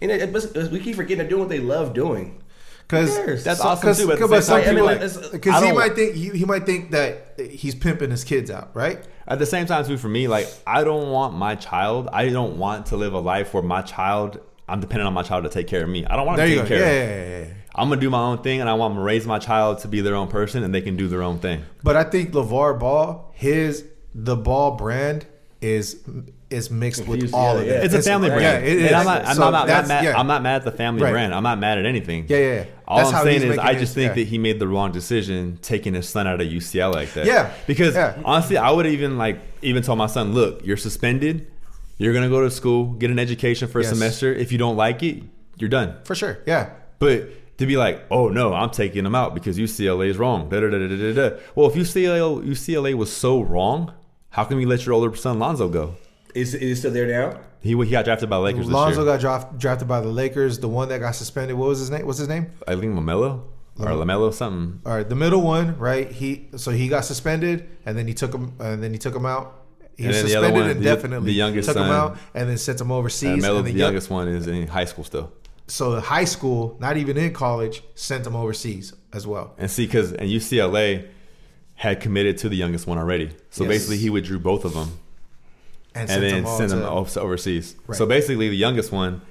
And 0.00 0.10
it, 0.10 0.22
it, 0.34 0.72
we 0.72 0.80
keep 0.80 0.96
forgetting 0.96 1.18
they're 1.18 1.28
doing 1.28 1.40
what 1.40 1.48
they 1.48 1.60
love 1.60 1.94
doing. 1.94 2.42
Because? 2.86 3.42
That's 3.44 3.60
awesome 3.60 3.94
too, 3.94 4.06
but 4.06 4.12
at 4.14 4.18
the 4.20 4.28
But 4.28 4.42
same 4.42 4.42
some 4.42 4.64
time, 4.64 4.74
mean, 4.76 4.84
people, 4.84 5.20
like, 5.22 5.32
because 5.32 5.54
I 5.54 5.60
he 5.60 5.66
don't- 5.68 5.74
might 5.76 5.94
think 5.94 6.14
he, 6.14 6.28
he 6.30 6.44
might 6.44 6.66
think 6.66 6.90
that 6.92 7.34
he's 7.50 7.74
pimping 7.74 8.10
his 8.10 8.22
kids 8.22 8.50
out, 8.50 8.70
right? 8.74 9.04
At 9.28 9.40
the 9.40 9.46
same 9.46 9.66
time, 9.66 9.84
too, 9.84 9.96
for 9.98 10.08
me, 10.08 10.28
like 10.28 10.46
I 10.66 10.84
don't 10.84 11.10
want 11.10 11.34
my 11.34 11.54
child. 11.56 12.08
I 12.12 12.28
don't 12.28 12.58
want 12.58 12.86
to 12.86 12.96
live 12.96 13.12
a 13.12 13.18
life 13.18 13.54
where 13.54 13.62
my 13.62 13.82
child. 13.82 14.38
I'm 14.68 14.80
dependent 14.80 15.06
on 15.06 15.12
my 15.14 15.22
child 15.22 15.44
to 15.44 15.50
take 15.50 15.68
care 15.68 15.82
of 15.82 15.88
me. 15.88 16.04
I 16.04 16.16
don't 16.16 16.26
want 16.26 16.38
to 16.38 16.42
There 16.42 16.48
you 16.50 16.60
take 16.60 16.68
go. 16.70 16.76
care. 16.76 16.78
Yeah, 16.86 17.02
of. 17.02 17.08
yeah, 17.28 17.38
yeah, 17.38 17.44
yeah. 17.46 17.52
I'm 17.74 17.88
gonna 17.88 18.00
do 18.00 18.10
my 18.10 18.20
own 18.20 18.38
thing, 18.42 18.60
and 18.60 18.68
I 18.70 18.74
want 18.74 18.94
to 18.94 19.00
raise 19.00 19.26
my 19.26 19.38
child 19.38 19.78
to 19.80 19.88
be 19.88 20.00
their 20.00 20.14
own 20.14 20.28
person, 20.28 20.64
and 20.64 20.74
they 20.74 20.80
can 20.80 20.96
do 20.96 21.08
their 21.08 21.22
own 21.22 21.38
thing. 21.38 21.62
But 21.84 21.94
I 21.96 22.04
think 22.04 22.32
LaVar 22.32 22.78
Ball, 22.80 23.30
his 23.34 23.84
the 24.14 24.34
ball 24.36 24.72
brand 24.76 25.26
is 25.60 26.00
is 26.48 26.70
mixed 26.70 27.00
with 27.06 27.14
Infused 27.16 27.34
all 27.34 27.56
of 27.56 27.62
together, 27.62 27.78
it. 27.78 27.80
yeah. 27.80 27.84
It's 27.96 28.06
a 28.06 28.08
family 28.08 28.28
brand. 28.28 28.42
Yeah, 28.42 28.70
it 28.70 28.78
is. 28.78 28.86
And 28.86 28.94
I'm 28.96 29.04
not. 29.04 29.26
I'm 29.26 29.34
So 29.34 29.50
not, 29.50 29.66
not 29.68 29.88
mad. 29.88 30.04
yeah. 30.04 30.18
I'm 30.18 30.26
not 30.28 30.42
mad 30.42 30.56
at 30.56 30.64
the 30.64 30.70
family 30.72 31.02
Right. 31.02 31.10
brand. 31.10 31.34
I'm 31.34 31.42
not 31.42 31.58
mad 31.58 31.76
at 31.78 31.86
anything. 31.86 32.26
Yeah, 32.28 32.36
yeah, 32.38 32.54
yeah. 32.54 32.64
All 32.86 32.98
That's 32.98 33.12
I'm 33.12 33.24
saying 33.24 33.42
is, 33.42 33.44
making 33.48 33.58
I 33.60 33.72
his- 33.74 33.82
just 33.82 33.94
think 33.94 34.10
yeah. 34.10 34.14
that 34.14 34.28
he 34.28 34.38
made 34.38 34.58
the 34.60 34.68
wrong 34.68 34.92
decision 34.92 35.58
taking 35.60 35.94
his 35.94 36.08
son 36.08 36.26
out 36.28 36.40
of 36.40 36.46
UCLA 36.46 36.94
like 36.94 37.12
that. 37.14 37.26
Yeah. 37.26 37.50
Because 37.66 37.94
Yeah. 37.96 38.14
honestly, 38.24 38.56
I 38.58 38.70
would 38.70 38.86
even 38.86 39.18
like 39.18 39.38
even 39.60 39.82
told 39.82 39.98
my 39.98 40.06
son, 40.06 40.32
look, 40.34 40.64
you're 40.64 40.76
suspended. 40.76 41.46
You're 41.98 42.12
gonna 42.12 42.28
go 42.28 42.42
to 42.42 42.50
school, 42.50 42.92
get 42.92 43.10
an 43.10 43.18
education 43.18 43.68
for 43.68 43.80
a 43.80 43.82
Yes. 43.82 43.92
semester. 43.92 44.32
If 44.32 44.52
you 44.52 44.58
don't 44.58 44.76
like 44.76 45.02
it, 45.02 45.22
you're 45.56 45.70
done. 45.70 45.94
for 46.04 46.14
sure. 46.14 46.38
Yeah. 46.46 46.70
But 46.98 47.56
to 47.58 47.66
be 47.66 47.76
like, 47.76 48.04
oh 48.10 48.28
no, 48.28 48.52
I'm 48.52 48.70
taking 48.70 49.04
them 49.04 49.14
out 49.14 49.34
because 49.34 49.58
UCLA 49.58 50.08
is 50.10 50.18
wrong. 50.18 50.48
Da, 50.50 50.60
da, 50.60 50.68
da, 50.68 50.78
da, 50.78 50.88
da, 50.96 51.12
da. 51.30 51.36
Well, 51.54 51.68
if 51.70 51.74
UCLA 51.74 52.20
UCLA 52.44 52.94
was 52.94 53.10
so 53.12 53.40
wrong, 53.40 53.92
how 54.30 54.44
can 54.44 54.60
you 54.60 54.68
let 54.68 54.84
your 54.84 54.94
older 54.94 55.14
son 55.16 55.38
Lonzo 55.38 55.68
go? 55.68 55.94
Is 56.34 56.54
is 56.54 56.62
it 56.72 56.76
still 56.76 56.90
there 56.92 57.06
now? 57.06 57.40
He 57.60 57.70
he 57.84 57.90
got 57.90 58.04
drafted 58.04 58.28
by 58.28 58.36
the 58.36 58.42
Lakers 58.42 58.66
Lonzo 58.70 58.90
this 58.90 58.96
year. 58.98 59.06
got 59.14 59.20
draft, 59.20 59.58
drafted 59.58 59.88
by 59.88 60.00
the 60.02 60.08
Lakers. 60.08 60.58
The 60.58 60.68
one 60.68 60.88
that 60.90 61.00
got 61.00 61.14
suspended, 61.14 61.56
what 61.56 61.68
was 61.68 61.78
his 61.78 61.90
name? 61.90 62.04
What's 62.06 62.18
his 62.18 62.28
name? 62.28 62.46
I 62.68 62.76
think 62.76 62.94
Lamelo 62.94 63.40
or 63.78 63.86
Lamelo 63.86 64.32
something. 64.32 64.80
All 64.84 64.94
right, 64.94 65.08
the 65.08 65.14
middle 65.16 65.40
one, 65.40 65.78
right? 65.78 66.10
He 66.12 66.48
so 66.56 66.70
he 66.70 66.88
got 66.88 67.06
suspended, 67.06 67.66
and 67.86 67.96
then 67.96 68.06
he 68.06 68.12
took 68.14 68.34
him, 68.34 68.52
and 68.60 68.82
then 68.82 68.92
he 68.92 68.98
took 68.98 69.14
him 69.16 69.24
out. 69.24 69.62
He 69.96 70.04
And 70.04 70.08
was 70.08 70.16
then 70.18 70.26
the 70.26 70.36
other 70.36 70.46
suspended 70.48 70.68
one, 70.68 70.76
indefinitely. 70.76 71.26
the 71.26 71.32
youngest 71.34 71.68
took 71.68 71.76
him 71.78 71.84
out, 71.84 72.18
and 72.34 72.48
then 72.50 72.58
sent 72.58 72.80
him 72.80 72.92
overseas. 72.92 73.30
And 73.32 73.42
Melo, 73.42 73.58
and 73.58 73.66
the 73.66 73.72
the 73.72 73.78
young- 73.78 73.86
youngest 73.88 74.10
one, 74.10 74.28
is 74.28 74.46
in 74.46 74.66
high 74.68 74.84
school 74.84 75.04
still. 75.04 75.32
so 75.68 75.98
high 76.00 76.24
school, 76.24 76.76
not 76.80 76.96
even 76.96 77.16
in 77.16 77.32
college, 77.32 77.82
sent 77.94 78.26
him 78.26 78.36
overseas 78.36 78.92
as 79.12 79.26
well. 79.26 79.54
And 79.58 79.70
see, 79.70 79.86
because 79.86 80.12
and 80.12 80.28
UCLA 80.28 81.06
had 81.76 82.00
committed 82.00 82.38
to 82.38 82.48
the 82.48 82.56
youngest 82.56 82.86
one 82.86 82.98
already, 82.98 83.30
so 83.50 83.64
Yes. 83.64 83.68
basically 83.72 83.96
he 83.98 84.10
withdrew 84.10 84.38
both 84.38 84.64
of 84.64 84.74
them 84.74 84.98
And, 85.94 86.10
and 86.10 86.22
then 86.22 86.44
all 86.44 86.56
sent 86.58 86.70
them 86.70 86.82
overseas. 86.82 87.74
Right. 87.86 87.96
So 87.96 88.04
basically, 88.06 88.48
the 88.50 88.56
youngest 88.56 88.92
one 88.92 89.22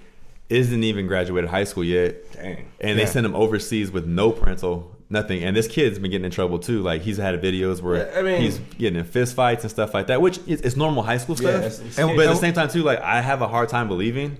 isn't 0.49 0.83
even 0.83 1.05
graduated 1.07 1.49
high 1.51 1.63
school 1.63 1.83
yet, 1.83 2.31
Dang. 2.33 2.65
and 2.81 2.97
they 2.99 3.05
sent 3.05 3.25
him 3.25 3.35
overseas 3.35 3.91
with 3.91 4.05
no 4.07 4.31
parental 4.31 4.94
nothing. 5.09 5.43
And 5.43 5.55
this 5.55 5.67
kid's 5.67 5.99
been 5.99 6.11
getting 6.11 6.25
in 6.25 6.31
trouble 6.31 6.59
too. 6.59 6.81
Like 6.81 7.01
he's 7.01 7.17
had 7.17 7.39
videos 7.41 7.81
where 7.81 8.07
Yeah, 8.11 8.19
I 8.19 8.21
mean- 8.21 8.41
he's 8.41 8.59
getting 8.77 8.99
in 8.99 9.05
fist 9.05 9.35
fights 9.35 9.63
and 9.63 9.71
stuff 9.71 9.93
like 9.93 10.07
that, 10.07 10.21
which 10.21 10.39
is 10.47 10.61
it's 10.61 10.75
normal 10.75 11.03
high 11.03 11.17
school 11.17 11.35
Yeah, 11.35 11.49
stuff. 11.49 11.55
it's- 11.65 11.79
it's 11.79 11.99
And- 11.99 12.15
but 12.15 12.25
at 12.27 12.29
the 12.29 12.35
same 12.35 12.53
time 12.53 12.69
too, 12.69 12.83
like 12.83 12.99
I 13.01 13.21
have 13.21 13.41
a 13.41 13.47
hard 13.47 13.69
time 13.69 13.87
believing 13.87 14.37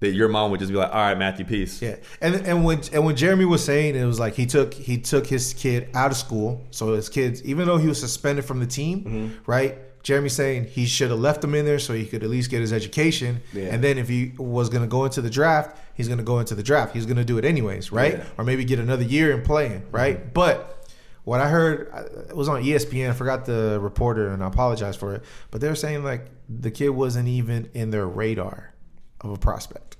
that 0.00 0.12
your 0.12 0.28
mom 0.28 0.50
would 0.52 0.60
just 0.60 0.70
be 0.70 0.78
like, 0.78 0.90
"All 0.90 1.00
right, 1.00 1.18
Matthew, 1.18 1.44
peace." 1.44 1.82
Yeah, 1.82 1.96
and 2.22 2.36
and 2.46 2.64
when 2.64 2.80
and 2.92 3.04
when 3.04 3.16
Jeremy 3.16 3.44
was 3.44 3.64
saying 3.64 3.96
it 3.96 4.04
was 4.04 4.20
like 4.20 4.34
he 4.36 4.46
took 4.46 4.72
he 4.72 4.96
took 4.98 5.26
his 5.26 5.52
kid 5.54 5.88
out 5.94 6.10
of 6.12 6.16
school, 6.16 6.62
so 6.70 6.94
his 6.94 7.08
kids, 7.08 7.42
even 7.44 7.66
though 7.66 7.78
he 7.78 7.88
was 7.88 7.98
suspended 7.98 8.44
from 8.44 8.60
the 8.60 8.66
team, 8.66 9.00
Mm-hmm. 9.00 9.26
right? 9.50 9.76
Jeremy 10.04 10.28
saying 10.28 10.68
he 10.70 10.86
should 10.86 11.10
have 11.10 11.18
left 11.18 11.42
him 11.42 11.54
in 11.56 11.66
there 11.66 11.80
so 11.80 11.92
he 11.92 12.06
could 12.06 12.22
at 12.22 12.30
least 12.30 12.48
get 12.48 12.60
his 12.60 12.72
education, 12.72 13.40
Yeah. 13.52 13.64
and 13.72 13.82
then 13.82 13.98
if 13.98 14.08
he 14.08 14.32
was 14.38 14.68
going 14.70 14.82
to 14.82 14.88
go 14.88 15.04
into 15.04 15.20
the 15.20 15.28
draft, 15.28 15.76
he's 15.98 16.08
going 16.08 16.16
to 16.18 16.24
go 16.24 16.38
into 16.38 16.54
the 16.54 16.62
draft. 16.62 16.94
He's 16.94 17.04
going 17.04 17.18
to 17.18 17.24
do 17.24 17.36
it 17.36 17.44
anyways, 17.44 17.92
right? 17.92 18.14
Yeah. 18.14 18.24
Or 18.38 18.44
maybe 18.44 18.64
get 18.64 18.78
another 18.78 19.02
year 19.04 19.32
in 19.36 19.42
playing, 19.42 19.82
right? 19.90 20.32
But 20.32 20.88
what 21.24 21.40
I 21.42 21.48
heard 21.50 21.90
uh, 21.92 22.04
it 22.30 22.34
was 22.36 22.48
on 22.48 22.62
ESPN. 22.62 23.10
I 23.10 23.12
forgot 23.12 23.44
the 23.44 23.78
reporter, 23.82 24.28
and 24.28 24.42
I 24.42 24.46
apologize 24.46 24.96
for 24.96 25.14
it. 25.16 25.22
But 25.50 25.60
they 25.60 25.68
were 25.68 25.74
saying 25.74 26.02
like 26.04 26.26
the 26.48 26.70
kid 26.70 26.88
wasn't 26.88 27.28
even 27.28 27.68
in 27.74 27.90
their 27.90 28.06
radar 28.06 28.72
of 29.20 29.30
a 29.32 29.36
prospect 29.36 29.96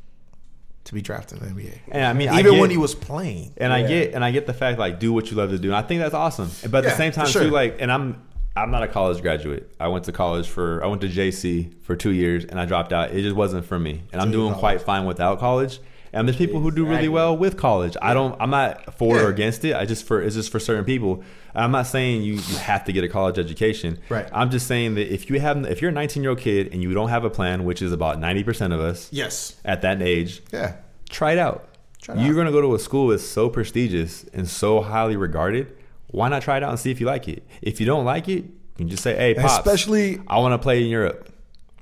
to 0.85 0.95
be 0.95 1.03
drafted 1.03 1.43
in 1.43 1.55
the 1.55 1.63
NBA. 1.63 1.79
And 1.91 2.05
I 2.07 2.13
mean, 2.15 2.31
I 2.31 2.39
even 2.39 2.53
get- 2.53 2.61
when 2.61 2.71
he 2.71 2.79
was 2.79 2.95
playing. 2.95 3.53
And 3.59 3.73
I 3.75 3.87
get 3.87 4.15
and 4.15 4.25
I 4.25 4.31
get 4.31 4.47
the 4.47 4.55
fact 4.55 4.79
like 4.79 4.99
do 5.01 5.13
what 5.13 5.31
you 5.31 5.37
love 5.37 5.51
to 5.51 5.59
do. 5.59 5.69
And 5.69 5.77
I 5.77 5.83
think 5.83 6.01
that's 6.01 6.15
awesome. 6.15 6.49
But 6.71 6.79
at 6.79 6.85
Yeah, 6.85 6.91
the 6.91 6.97
same 6.97 7.13
time 7.13 7.27
sure. 7.27 7.43
too, 7.43 7.51
like 7.51 7.77
and 7.81 7.93
I'm 7.93 8.23
I'm 8.63 8.71
not 8.71 8.83
a 8.83 8.89
college 8.89 9.23
graduate. 9.23 9.71
I 9.81 9.89
went 9.89 10.05
to 10.07 10.13
college 10.13 10.49
for 10.49 10.83
I 10.85 10.87
went 10.89 11.01
to 11.03 11.09
JC 11.09 11.73
for 11.83 11.95
two 11.97 12.11
years 12.13 12.45
and 12.45 12.59
I 12.61 12.65
dropped 12.67 12.93
out. 12.93 13.11
It 13.13 13.23
just 13.23 13.37
wasn't 13.37 13.65
for 13.65 13.79
me. 13.79 14.03
And 14.13 14.21
I'm 14.21 14.31
doing 14.31 14.49
college. 14.51 14.61
quite 14.61 14.83
fine 14.83 15.05
without 15.07 15.39
college. 15.39 15.81
And 16.13 16.27
there's 16.27 16.39
people 16.39 16.61
who 16.61 16.71
do 16.71 16.87
really 16.87 17.09
well 17.09 17.37
with 17.37 17.59
college. 17.59 17.95
I 18.01 18.15
don't. 18.15 18.35
I'm 18.41 18.49
not 18.51 18.95
for 18.97 19.17
Yeah. 19.17 19.25
or 19.25 19.29
against 19.29 19.63
it. 19.65 19.77
I 19.77 19.85
just 19.85 20.05
for 20.07 20.23
it's 20.23 20.35
just 20.37 20.51
for 20.51 20.59
certain 20.59 20.85
people. 20.87 21.23
I'm 21.55 21.71
not 21.71 21.87
saying 21.87 22.23
you, 22.23 22.35
you 22.35 22.57
have 22.59 22.85
to 22.87 22.93
get 22.93 23.05
a 23.05 23.09
college 23.09 23.39
education. 23.39 23.99
Right. 24.09 24.27
I'm 24.33 24.51
just 24.51 24.67
saying 24.67 24.95
that 24.95 25.13
if 25.13 25.29
you 25.29 25.39
have 25.41 25.67
if 25.67 25.83
you're 25.83 25.91
a 25.91 25.95
19 25.95 26.23
year 26.23 26.31
old 26.31 26.41
kid 26.41 26.73
and 26.73 26.83
you 26.83 26.95
don't 26.95 27.11
have 27.11 27.25
a 27.25 27.31
plan, 27.31 27.65
which 27.65 27.83
is 27.83 27.93
about 27.93 28.19
90 28.19 28.43
percent 28.45 28.73
of 28.73 28.81
us 28.81 29.09
Yes. 29.13 29.57
at 29.67 29.83
that 29.83 30.01
age, 30.01 30.43
Yeah. 30.53 30.77
try 31.11 31.33
it 31.33 31.39
out. 31.39 31.69
Try 32.01 32.15
it 32.15 32.21
You're 32.27 32.41
out. 32.41 32.45
to 32.47 32.53
go 32.53 32.61
to 32.63 32.75
a 32.75 32.79
school 32.79 33.09
that's 33.09 33.23
so 33.25 33.51
prestigious 33.51 34.25
and 34.33 34.49
so 34.49 34.81
highly 34.81 35.17
regarded. 35.17 35.67
Why 36.09 36.29
not 36.29 36.43
try 36.43 36.57
it 36.57 36.63
out 36.63 36.71
and 36.71 36.79
see 36.79 36.91
if 36.91 37.01
you 37.01 37.07
like 37.07 37.29
it? 37.29 37.47
If 37.63 37.81
you 37.81 37.87
don't 37.87 38.05
like 38.05 38.29
it, 38.29 38.45
you 38.45 38.51
can 38.77 38.89
just 38.89 39.03
say, 39.03 39.15
"Hey, 39.17 39.35
pops, 39.35 39.55
especially 39.59 40.21
I 40.27 40.39
want 40.39 40.53
to 40.55 40.59
play 40.59 40.83
in 40.83 40.89
Europe." 40.89 41.29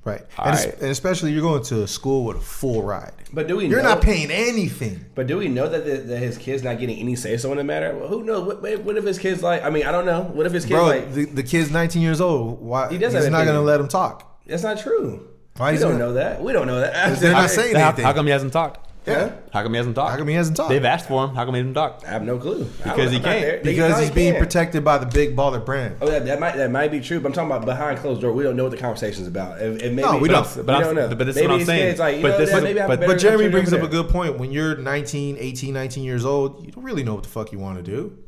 right. 0.04 0.22
All 0.38 0.46
And, 0.46 0.54
es- 0.54 0.66
right. 0.66 0.74
and 0.82 0.90
especially 0.90 1.32
you're 1.32 1.42
going 1.42 1.62
to 1.64 1.82
a 1.82 1.88
school 1.88 2.24
with 2.24 2.36
a 2.36 2.40
full 2.40 2.82
ride. 2.82 3.12
But 3.32 3.48
do 3.48 3.56
we? 3.56 3.66
You're 3.66 3.82
know, 3.82 3.94
not 3.94 4.02
paying 4.02 4.30
anything. 4.30 5.04
But 5.16 5.26
do 5.26 5.36
we 5.36 5.48
know 5.48 5.68
that, 5.68 5.84
the, 5.84 5.96
that 5.96 6.18
his 6.18 6.38
kid's 6.38 6.62
not 6.62 6.78
getting 6.78 6.98
any 6.98 7.16
say 7.16 7.36
so 7.36 7.50
in 7.50 7.58
the 7.58 7.64
matter? 7.64 7.96
Well, 7.96 8.06
who 8.08 8.22
knows? 8.24 8.46
What, 8.46 8.80
what 8.84 8.96
if 8.96 9.04
his 9.04 9.18
kid's 9.18 9.42
like? 9.42 9.62
I 9.64 9.70
mean, 9.70 9.84
I 9.84 9.90
don't 9.92 10.06
know. 10.06 10.22
What 10.22 10.46
if 10.46 10.52
his 10.52 10.64
kid's 10.64 10.74
Bro, 10.76 10.86
like? 10.86 11.12
the, 11.12 11.24
the 11.26 11.42
kid's 11.42 11.70
19 11.72 12.00
years 12.02 12.20
old. 12.20 12.60
Why 12.60 12.88
He 12.88 12.98
doesn't. 12.98 13.20
he's 13.20 13.30
not 13.30 13.44
going 13.44 13.56
to 13.56 13.62
let 13.62 13.80
him 13.80 13.88
talk. 13.88 14.40
That's 14.46 14.62
not 14.62 14.78
true. 14.78 15.28
Why 15.56 15.70
we 15.72 15.76
he 15.78 15.82
don't 15.82 15.92
not- 15.92 15.98
know 15.98 16.12
that. 16.14 16.42
We 16.42 16.52
don't 16.52 16.66
know 16.68 16.78
that. 16.80 17.18
They're 17.18 17.32
not 17.32 17.44
I- 17.44 17.46
saying 17.48 17.74
How, 17.74 17.88
anything. 17.88 18.04
how 18.04 18.12
come 18.12 18.26
he 18.26 18.32
hasn't 18.32 18.52
talked? 18.52 18.85
Yeah. 19.06 19.32
How 19.52 19.62
come 19.62 19.72
he 19.72 19.76
hasn't 19.76 19.94
talked? 19.94 20.10
How 20.10 20.16
come 20.18 20.26
he 20.28 20.34
hasn't 20.34 20.56
talked? 20.56 20.70
They've 20.70 20.84
asked 20.84 21.06
for 21.06 21.24
him. 21.24 21.34
How 21.36 21.44
come 21.44 21.54
he 21.54 21.60
hasn't 21.60 21.76
talked? 21.76 22.04
I 22.04 22.08
have 22.10 22.22
no 22.24 22.38
clue 22.38 22.64
Because 22.82 23.12
he 23.12 23.20
can't. 23.20 23.62
because 23.62 24.00
he's 24.00 24.10
being 24.10 24.32
can. 24.34 24.42
protected 24.42 24.84
by 24.84 24.98
the 24.98 25.06
big 25.06 25.36
baller 25.36 25.64
brand. 25.64 25.96
Oh, 26.00 26.08
that, 26.10 26.24
that 26.26 26.40
might 26.40 26.56
that 26.56 26.70
might 26.72 26.90
be 26.90 27.00
true, 27.00 27.20
but 27.20 27.28
I'm 27.28 27.32
talking 27.32 27.50
about 27.52 27.64
behind 27.64 27.98
closed 28.00 28.20
door. 28.20 28.32
We 28.32 28.42
don't 28.42 28.56
know 28.56 28.64
what 28.64 28.72
the 28.72 28.78
conversation's 28.78 29.28
about. 29.28 29.60
If, 29.62 29.82
if 29.82 29.92
maybe, 29.92 30.02
No, 30.08 30.18
we 30.18 30.28
don't. 30.28 30.44
I'm- 30.44 30.66
But 30.66 30.78
we 30.78 30.84
don't 30.84 30.94
know. 30.96 31.08
but 31.14 31.18
this 31.18 31.36
is 31.36 31.42
maybe 31.42 31.52
what 31.52 31.60
I'm 31.60 31.66
saying. 31.66 31.98
like, 31.98 32.20
But 32.22 32.38
this 32.38 32.50
that 32.50 32.58
is- 32.58 32.64
maybe 32.64 32.80
but- 32.80 33.00
But 33.06 33.18
Jeremy 33.20 33.48
brings 33.48 33.72
up 33.72 33.78
over 33.78 33.86
a 33.86 33.90
good 33.90 34.08
point. 34.08 34.38
When 34.38 34.50
you're 34.50 34.76
19, 34.76 35.36
18, 35.38 35.72
19 35.72 36.02
years 36.04 36.24
old, 36.24 36.66
you 36.66 36.72
don't 36.72 36.82
really 36.84 37.04
know 37.04 37.14
what 37.14 37.22
the 37.22 37.28
fuck 37.28 37.52
you 37.52 37.58
want 37.60 37.76
to 37.78 37.82
do. 37.82 38.18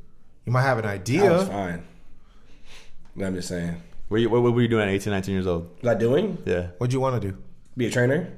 You 0.46 0.52
might 0.52 0.62
have 0.62 0.78
an 0.78 0.84
I 0.84 0.92
was 0.92 1.00
idea. 1.00 1.44
fine. 1.46 1.82
I'm 3.20 3.34
just 3.34 3.48
saying. 3.48 3.82
What, 4.08 4.20
you- 4.20 4.30
what 4.30 4.42
were 4.42 4.62
you 4.62 4.68
doing 4.68 4.84
at 4.84 4.88
18, 4.94 5.12
19 5.12 5.34
years 5.34 5.46
old? 5.46 5.70
Was 5.82 5.90
I 5.90 5.98
doing? 5.98 6.38
Yeah. 6.46 6.68
What 6.78 6.88
do 6.90 6.94
you 6.94 7.00
want 7.00 7.20
to 7.20 7.30
do? 7.32 7.36
Be 7.76 7.86
a 7.86 7.90
trainer? 7.90 8.28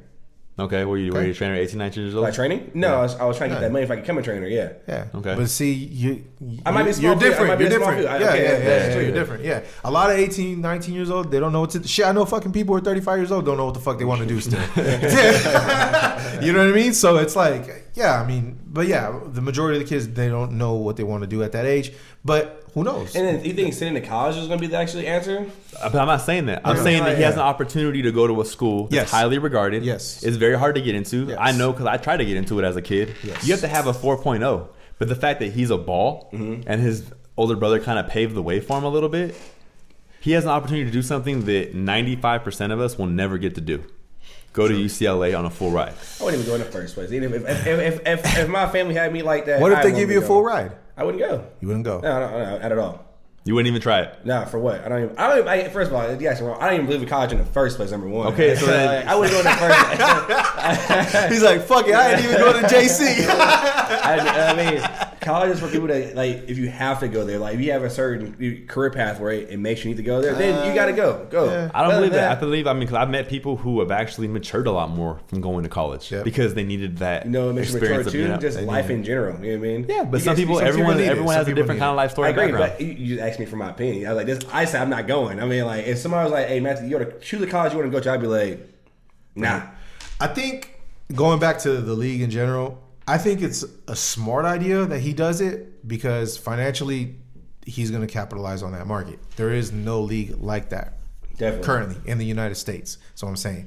Okay. 0.60 0.84
Were 0.84 0.98
you, 0.98 1.12
were 1.12 1.24
you 1.24 1.30
a 1.32 1.34
trainer 1.34 1.54
at 1.54 1.60
18, 1.60 1.78
19 1.78 2.02
years 2.04 2.14
old? 2.14 2.24
Like 2.24 2.34
training? 2.34 2.70
No, 2.74 2.98
I, 2.98 3.02
was, 3.02 3.16
I 3.16 3.24
was 3.24 3.36
trying 3.36 3.50
to 3.50 3.56
get 3.56 3.62
Yeah. 3.62 3.68
that 3.68 3.72
money 3.72 3.84
if 3.84 3.90
I 3.90 3.94
could 3.96 4.02
become 4.02 4.18
a 4.18 4.22
trainer. 4.22 4.46
Yeah. 4.46 4.72
Yeah. 4.86 5.06
Okay. 5.14 5.34
But 5.34 5.48
see, 5.50 5.72
you, 5.72 6.24
you 6.40 6.60
I 6.66 6.70
might 6.70 6.82
be 6.82 6.90
you're 6.90 6.94
small 6.94 7.14
food. 7.14 7.22
I 7.24 7.28
different. 7.28 7.60
You're 7.60 7.68
different. 7.70 7.96
food. 7.98 8.04
Yeah, 8.04 8.14
Okay, 8.14 8.42
yeah, 8.44 8.58
yeah, 8.58 8.88
yeah. 8.94 9.00
You're 9.00 9.12
different. 9.12 9.44
Yeah. 9.44 9.62
A 9.84 9.90
lot 9.90 10.10
of 10.10 10.16
18, 10.18 10.60
19 10.60 10.94
years 10.94 11.10
old, 11.10 11.30
they 11.30 11.40
don't 11.40 11.52
know 11.52 11.60
what 11.62 11.70
to. 11.70 11.86
Shit, 11.88 12.06
I 12.06 12.12
know 12.12 12.24
fucking 12.24 12.52
people 12.52 12.74
who 12.74 12.78
are 12.80 12.84
35 12.84 13.18
years 13.18 13.32
old 13.32 13.44
don't 13.46 13.56
know 13.56 13.64
what 13.66 13.74
the 13.74 13.80
fuck 13.80 13.98
they 13.98 14.04
want 14.04 14.20
to 14.20 14.26
do 14.26 14.40
still. 14.46 14.60
you 16.42 16.52
know 16.52 16.58
what 16.64 16.68
I 16.68 16.72
mean? 16.74 16.92
So 16.94 17.16
it's 17.18 17.36
like, 17.36 17.86
yeah, 17.94 18.20
I 18.20 18.26
mean, 18.26 18.58
but 18.66 18.86
yeah, 18.86 19.18
the 19.26 19.40
majority 19.40 19.78
of 19.80 19.84
the 19.84 19.88
kids 19.88 20.08
they 20.08 20.28
don't 20.28 20.52
know 20.52 20.74
what 20.74 20.96
they 20.96 21.02
want 21.04 21.22
to 21.22 21.26
do 21.26 21.42
at 21.42 21.52
that 21.52 21.66
age. 21.66 21.92
But 22.24 22.59
who 22.74 22.84
knows? 22.84 23.14
And 23.16 23.26
then 23.26 23.44
you 23.44 23.52
think 23.52 23.74
sitting 23.74 23.96
in 23.96 24.04
college 24.04 24.36
is 24.36 24.46
going 24.46 24.58
to 24.58 24.66
be 24.66 24.66
the 24.70 24.76
actual 24.78 25.00
answer? 25.00 25.46
But 25.72 25.94
I'm 25.96 26.06
not 26.06 26.22
saying 26.22 26.46
that. 26.46 26.62
I'm 26.64 26.76
Yeah. 26.76 26.82
saying 26.82 27.04
that 27.04 27.16
he 27.16 27.22
has 27.24 27.34
an 27.34 27.40
opportunity 27.40 28.02
to 28.02 28.12
go 28.12 28.26
to 28.26 28.40
a 28.40 28.44
school 28.44 28.84
that's 28.84 28.94
Yes. 28.94 29.10
highly 29.10 29.38
regarded. 29.38 29.84
Yes. 29.84 30.22
It's 30.22 30.36
very 30.36 30.58
hard 30.58 30.74
to 30.76 30.80
get 30.80 30.94
into. 30.94 31.26
Yes. 31.26 31.38
I 31.40 31.52
know 31.52 31.72
because 31.72 31.86
I 31.86 31.96
tried 31.96 32.18
to 32.18 32.24
get 32.24 32.36
into 32.36 32.58
it 32.58 32.64
as 32.64 32.76
a 32.76 32.82
kid. 32.82 33.14
Yes. 33.24 33.44
You 33.46 33.52
have 33.52 33.60
to 33.62 33.68
have 33.68 33.86
a 33.86 33.92
4.0. 33.92 34.68
But 34.98 35.08
the 35.08 35.16
fact 35.16 35.40
that 35.40 35.52
he's 35.52 35.70
a 35.70 35.78
ball 35.78 36.28
Mm-hmm. 36.32 36.62
and 36.68 36.80
his 36.80 37.04
older 37.36 37.56
brother 37.56 37.80
kind 37.80 37.98
of 37.98 38.06
paved 38.08 38.34
the 38.34 38.42
way 38.42 38.60
for 38.60 38.76
him 38.78 38.84
a 38.84 38.88
little 38.90 39.08
bit, 39.08 39.34
he 40.20 40.32
has 40.32 40.44
an 40.44 40.50
opportunity 40.50 40.84
to 40.84 40.90
do 40.90 41.00
something 41.02 41.44
that 41.46 41.74
95% 41.74 42.72
of 42.72 42.80
us 42.80 42.98
will 42.98 43.06
never 43.06 43.38
get 43.38 43.54
to 43.54 43.60
do. 43.60 43.82
Go 44.52 44.66
to 44.66 44.74
UCLA 44.74 45.38
on 45.38 45.44
a 45.44 45.50
full 45.50 45.70
ride. 45.70 45.94
I 46.20 46.24
wouldn't 46.24 46.42
even 46.42 46.50
go 46.50 46.56
in 46.56 46.60
the 46.60 46.66
first 46.70 46.94
place. 46.94 47.12
Even 47.12 47.32
if 47.32 47.48
if, 47.48 47.66
if, 47.68 47.78
if, 47.78 48.06
if, 48.26 48.38
if 48.40 48.48
my 48.48 48.68
family 48.68 48.94
had 48.94 49.12
me 49.12 49.22
like 49.22 49.46
that, 49.46 49.60
what 49.60 49.70
if 49.70 49.78
I 49.78 49.82
they 49.84 49.92
give 49.92 50.10
you 50.10 50.18
a 50.18 50.20
go. 50.22 50.26
full 50.26 50.42
ride? 50.42 50.72
I 51.00 51.02
wouldn't 51.04 51.22
go. 51.22 51.42
You 51.60 51.68
wouldn't 51.68 51.86
go. 51.86 52.00
No, 52.00 52.20
no, 52.20 52.30
no, 52.30 52.58
not 52.58 52.72
at 52.72 52.76
all. 52.78 53.06
You 53.44 53.54
wouldn't 53.54 53.68
even 53.68 53.80
try 53.80 54.02
it. 54.02 54.18
No, 54.26 54.44
for 54.44 54.58
what? 54.58 54.84
I 54.84 54.88
don't 54.90 55.04
even. 55.04 55.16
I 55.16 55.28
don't 55.30 55.38
even. 55.38 55.48
I, 55.48 55.66
first 55.70 55.90
of 55.90 55.96
all, 55.96 56.10
you 56.10 56.16
guys 56.18 56.42
are 56.42 56.44
wrong. 56.44 56.58
I 56.60 56.66
don't 56.66 56.74
even 56.74 56.84
believe 56.86 57.00
in 57.02 57.08
college 57.08 57.32
in 57.32 57.38
the 57.38 57.44
first 57.46 57.78
place. 57.78 57.90
Number 57.90 58.06
one. 58.06 58.34
Okay, 58.34 58.54
so 58.54 58.66
then- 58.70 58.96
like, 58.98 59.06
I 59.06 59.14
wouldn't 59.16 59.32
go 59.32 59.38
in 59.38 59.44
the 59.46 59.50
first. 61.08 61.28
He's 61.32 61.42
like, 61.42 61.62
fuck 61.62 61.88
it, 61.88 61.94
I 61.94 62.16
didn't 62.16 62.32
even 62.32 62.36
go 62.38 62.52
to 62.52 62.66
JC. 62.66 63.26
I, 63.30 64.50
I 64.52 64.54
mean, 64.54 64.82
college 65.30 65.50
is 65.50 65.60
for 65.60 65.68
people 65.68 65.86
that 65.88 66.14
like. 66.16 66.48
If 66.48 66.58
you 66.58 66.68
have 66.68 67.00
to 67.00 67.08
go 67.08 67.24
there, 67.24 67.38
like 67.38 67.54
if 67.54 67.60
you 67.60 67.72
have 67.72 67.82
a 67.84 67.90
certain 67.90 68.66
career 68.66 68.90
path 68.90 69.20
where 69.20 69.30
it, 69.32 69.50
it 69.50 69.56
makes 69.58 69.84
you 69.84 69.90
need 69.90 69.96
to 69.98 70.02
go 70.02 70.20
there, 70.20 70.34
then 70.34 70.68
you 70.68 70.74
got 70.74 70.86
to 70.86 70.92
go. 70.92 71.10
Uh, 71.12 71.24
go. 71.24 71.44
yeah. 71.50 71.70
I 71.74 71.82
don't 71.82 71.92
believe 71.96 72.12
than 72.12 72.20
that. 72.20 72.36
I 72.36 72.40
believe, 72.40 72.66
I 72.66 72.72
mean, 72.72 72.80
because 72.80 72.96
I've 72.96 73.10
met 73.10 73.28
people 73.28 73.56
who 73.56 73.80
have 73.80 73.90
actually 73.90 74.28
matured 74.28 74.66
a 74.66 74.72
lot 74.72 74.90
more 74.90 75.20
from 75.28 75.40
going 75.40 75.62
to 75.62 75.68
college 75.68 76.10
Yep. 76.10 76.24
because 76.24 76.54
they 76.54 76.64
needed 76.64 76.98
that 76.98 77.24
You 77.26 77.30
know, 77.30 77.50
it 77.50 77.54
makes 77.54 77.68
you 77.72 77.80
mature 77.80 78.00
experience 78.00 78.06
of 78.08 78.12
too. 78.12 78.18
being 78.18 78.32
out- 78.32 78.40
just 78.40 78.60
life 78.62 78.90
in 78.90 79.04
general. 79.04 79.44
You 79.44 79.52
know 79.52 79.58
what 79.60 79.66
I 79.66 79.70
mean? 79.70 79.86
Yeah, 79.88 80.04
but 80.04 80.18
You 80.18 80.24
some 80.24 80.34
get- 80.34 80.42
people, 80.42 80.56
some 80.58 80.66
everyone, 80.66 80.96
need 80.96 81.04
it. 81.04 81.08
everyone 81.10 81.34
has 81.36 81.46
a 81.48 81.54
different 81.54 81.78
need 81.78 81.84
kind 81.84 81.90
of 81.90 81.96
life 81.96 82.10
story. 82.12 82.28
I 82.28 82.32
story 82.32 82.46
agree, 82.48 82.58
background. 82.60 82.78
but 82.78 82.86
you, 82.86 82.92
you 82.92 83.16
just 83.16 83.28
asked 83.28 83.40
me 83.40 83.46
for 83.46 83.56
my 83.56 83.70
opinion. 83.70 84.06
I 84.06 84.14
was 84.14 84.16
like, 84.18 84.26
this. 84.26 84.38
I 84.52 84.64
said 84.64 84.82
I'm 84.82 84.90
not 84.90 85.06
going. 85.06 85.40
I 85.40 85.46
mean, 85.46 85.64
like, 85.64 85.86
if 85.86 85.98
somebody 85.98 86.24
was 86.24 86.32
like, 86.32 86.48
"Hey, 86.48 86.60
Matthew, 86.60 86.88
you 86.88 86.96
want 86.96 87.10
to 87.10 87.18
choose 87.20 87.40
the 87.40 87.46
college 87.46 87.72
you 87.72 87.78
want 87.78 87.90
to 87.90 87.96
go 87.96 88.02
to," 88.02 88.10
I'd 88.10 88.20
be 88.20 88.26
like, 88.26 88.60
"Nah." 89.34 89.62
I 90.20 90.26
think 90.26 90.74
going 91.14 91.38
back 91.40 91.58
to 91.60 91.80
the 91.80 91.94
league 91.94 92.20
in 92.20 92.30
general, 92.30 92.78
I 93.10 93.18
think 93.18 93.42
it's 93.42 93.64
a 93.88 93.96
smart 93.96 94.44
idea 94.44 94.86
that 94.86 95.00
he 95.00 95.12
does 95.12 95.40
it 95.40 95.88
because 95.88 96.36
financially 96.36 97.16
he's 97.66 97.90
going 97.90 98.06
to 98.06 98.12
capitalize 98.12 98.62
on 98.62 98.70
that 98.70 98.86
market. 98.86 99.18
There 99.34 99.50
is 99.50 99.72
no 99.72 100.00
league 100.00 100.40
like 100.40 100.70
that 100.70 100.98
Definitely. 101.36 101.66
currently 101.66 102.10
in 102.10 102.18
the 102.18 102.24
United 102.24 102.54
States. 102.54 102.98
So 103.16 103.26
I'm 103.26 103.34
saying 103.34 103.66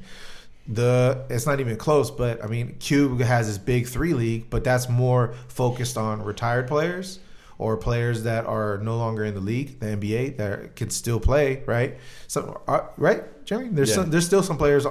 the 0.66 1.26
it's 1.30 1.46
not 1.46 1.60
even 1.60 1.76
close, 1.76 2.10
but 2.10 2.42
I 2.42 2.48
mean 2.48 2.78
Cube 2.80 3.20
has 3.20 3.48
this 3.48 3.58
big 3.58 3.86
3 3.86 4.14
league, 4.14 4.50
but 4.50 4.64
that's 4.64 4.88
more 4.88 5.34
focused 5.50 5.98
on 5.98 6.24
retired 6.24 6.70
players 6.70 7.20
or 7.58 7.76
players 7.76 8.24
that 8.24 8.46
are 8.46 8.78
no 8.78 8.96
longer 8.96 9.26
in 9.26 9.34
the 9.34 9.42
league, 9.42 9.78
the 9.82 9.88
NBA 9.88 10.38
that 10.38 10.78
can 10.78 10.90
still 10.90 11.20
play, 11.20 11.64
right? 11.66 11.98
So 12.28 12.62
uh, 12.66 12.88
right, 12.96 13.26
Jeremy, 13.46 13.70
there's 13.72 13.90
Yeah. 13.90 13.96
some, 13.96 14.10
there's 14.12 14.26
still 14.26 14.44
some 14.44 14.58
players 14.58 14.86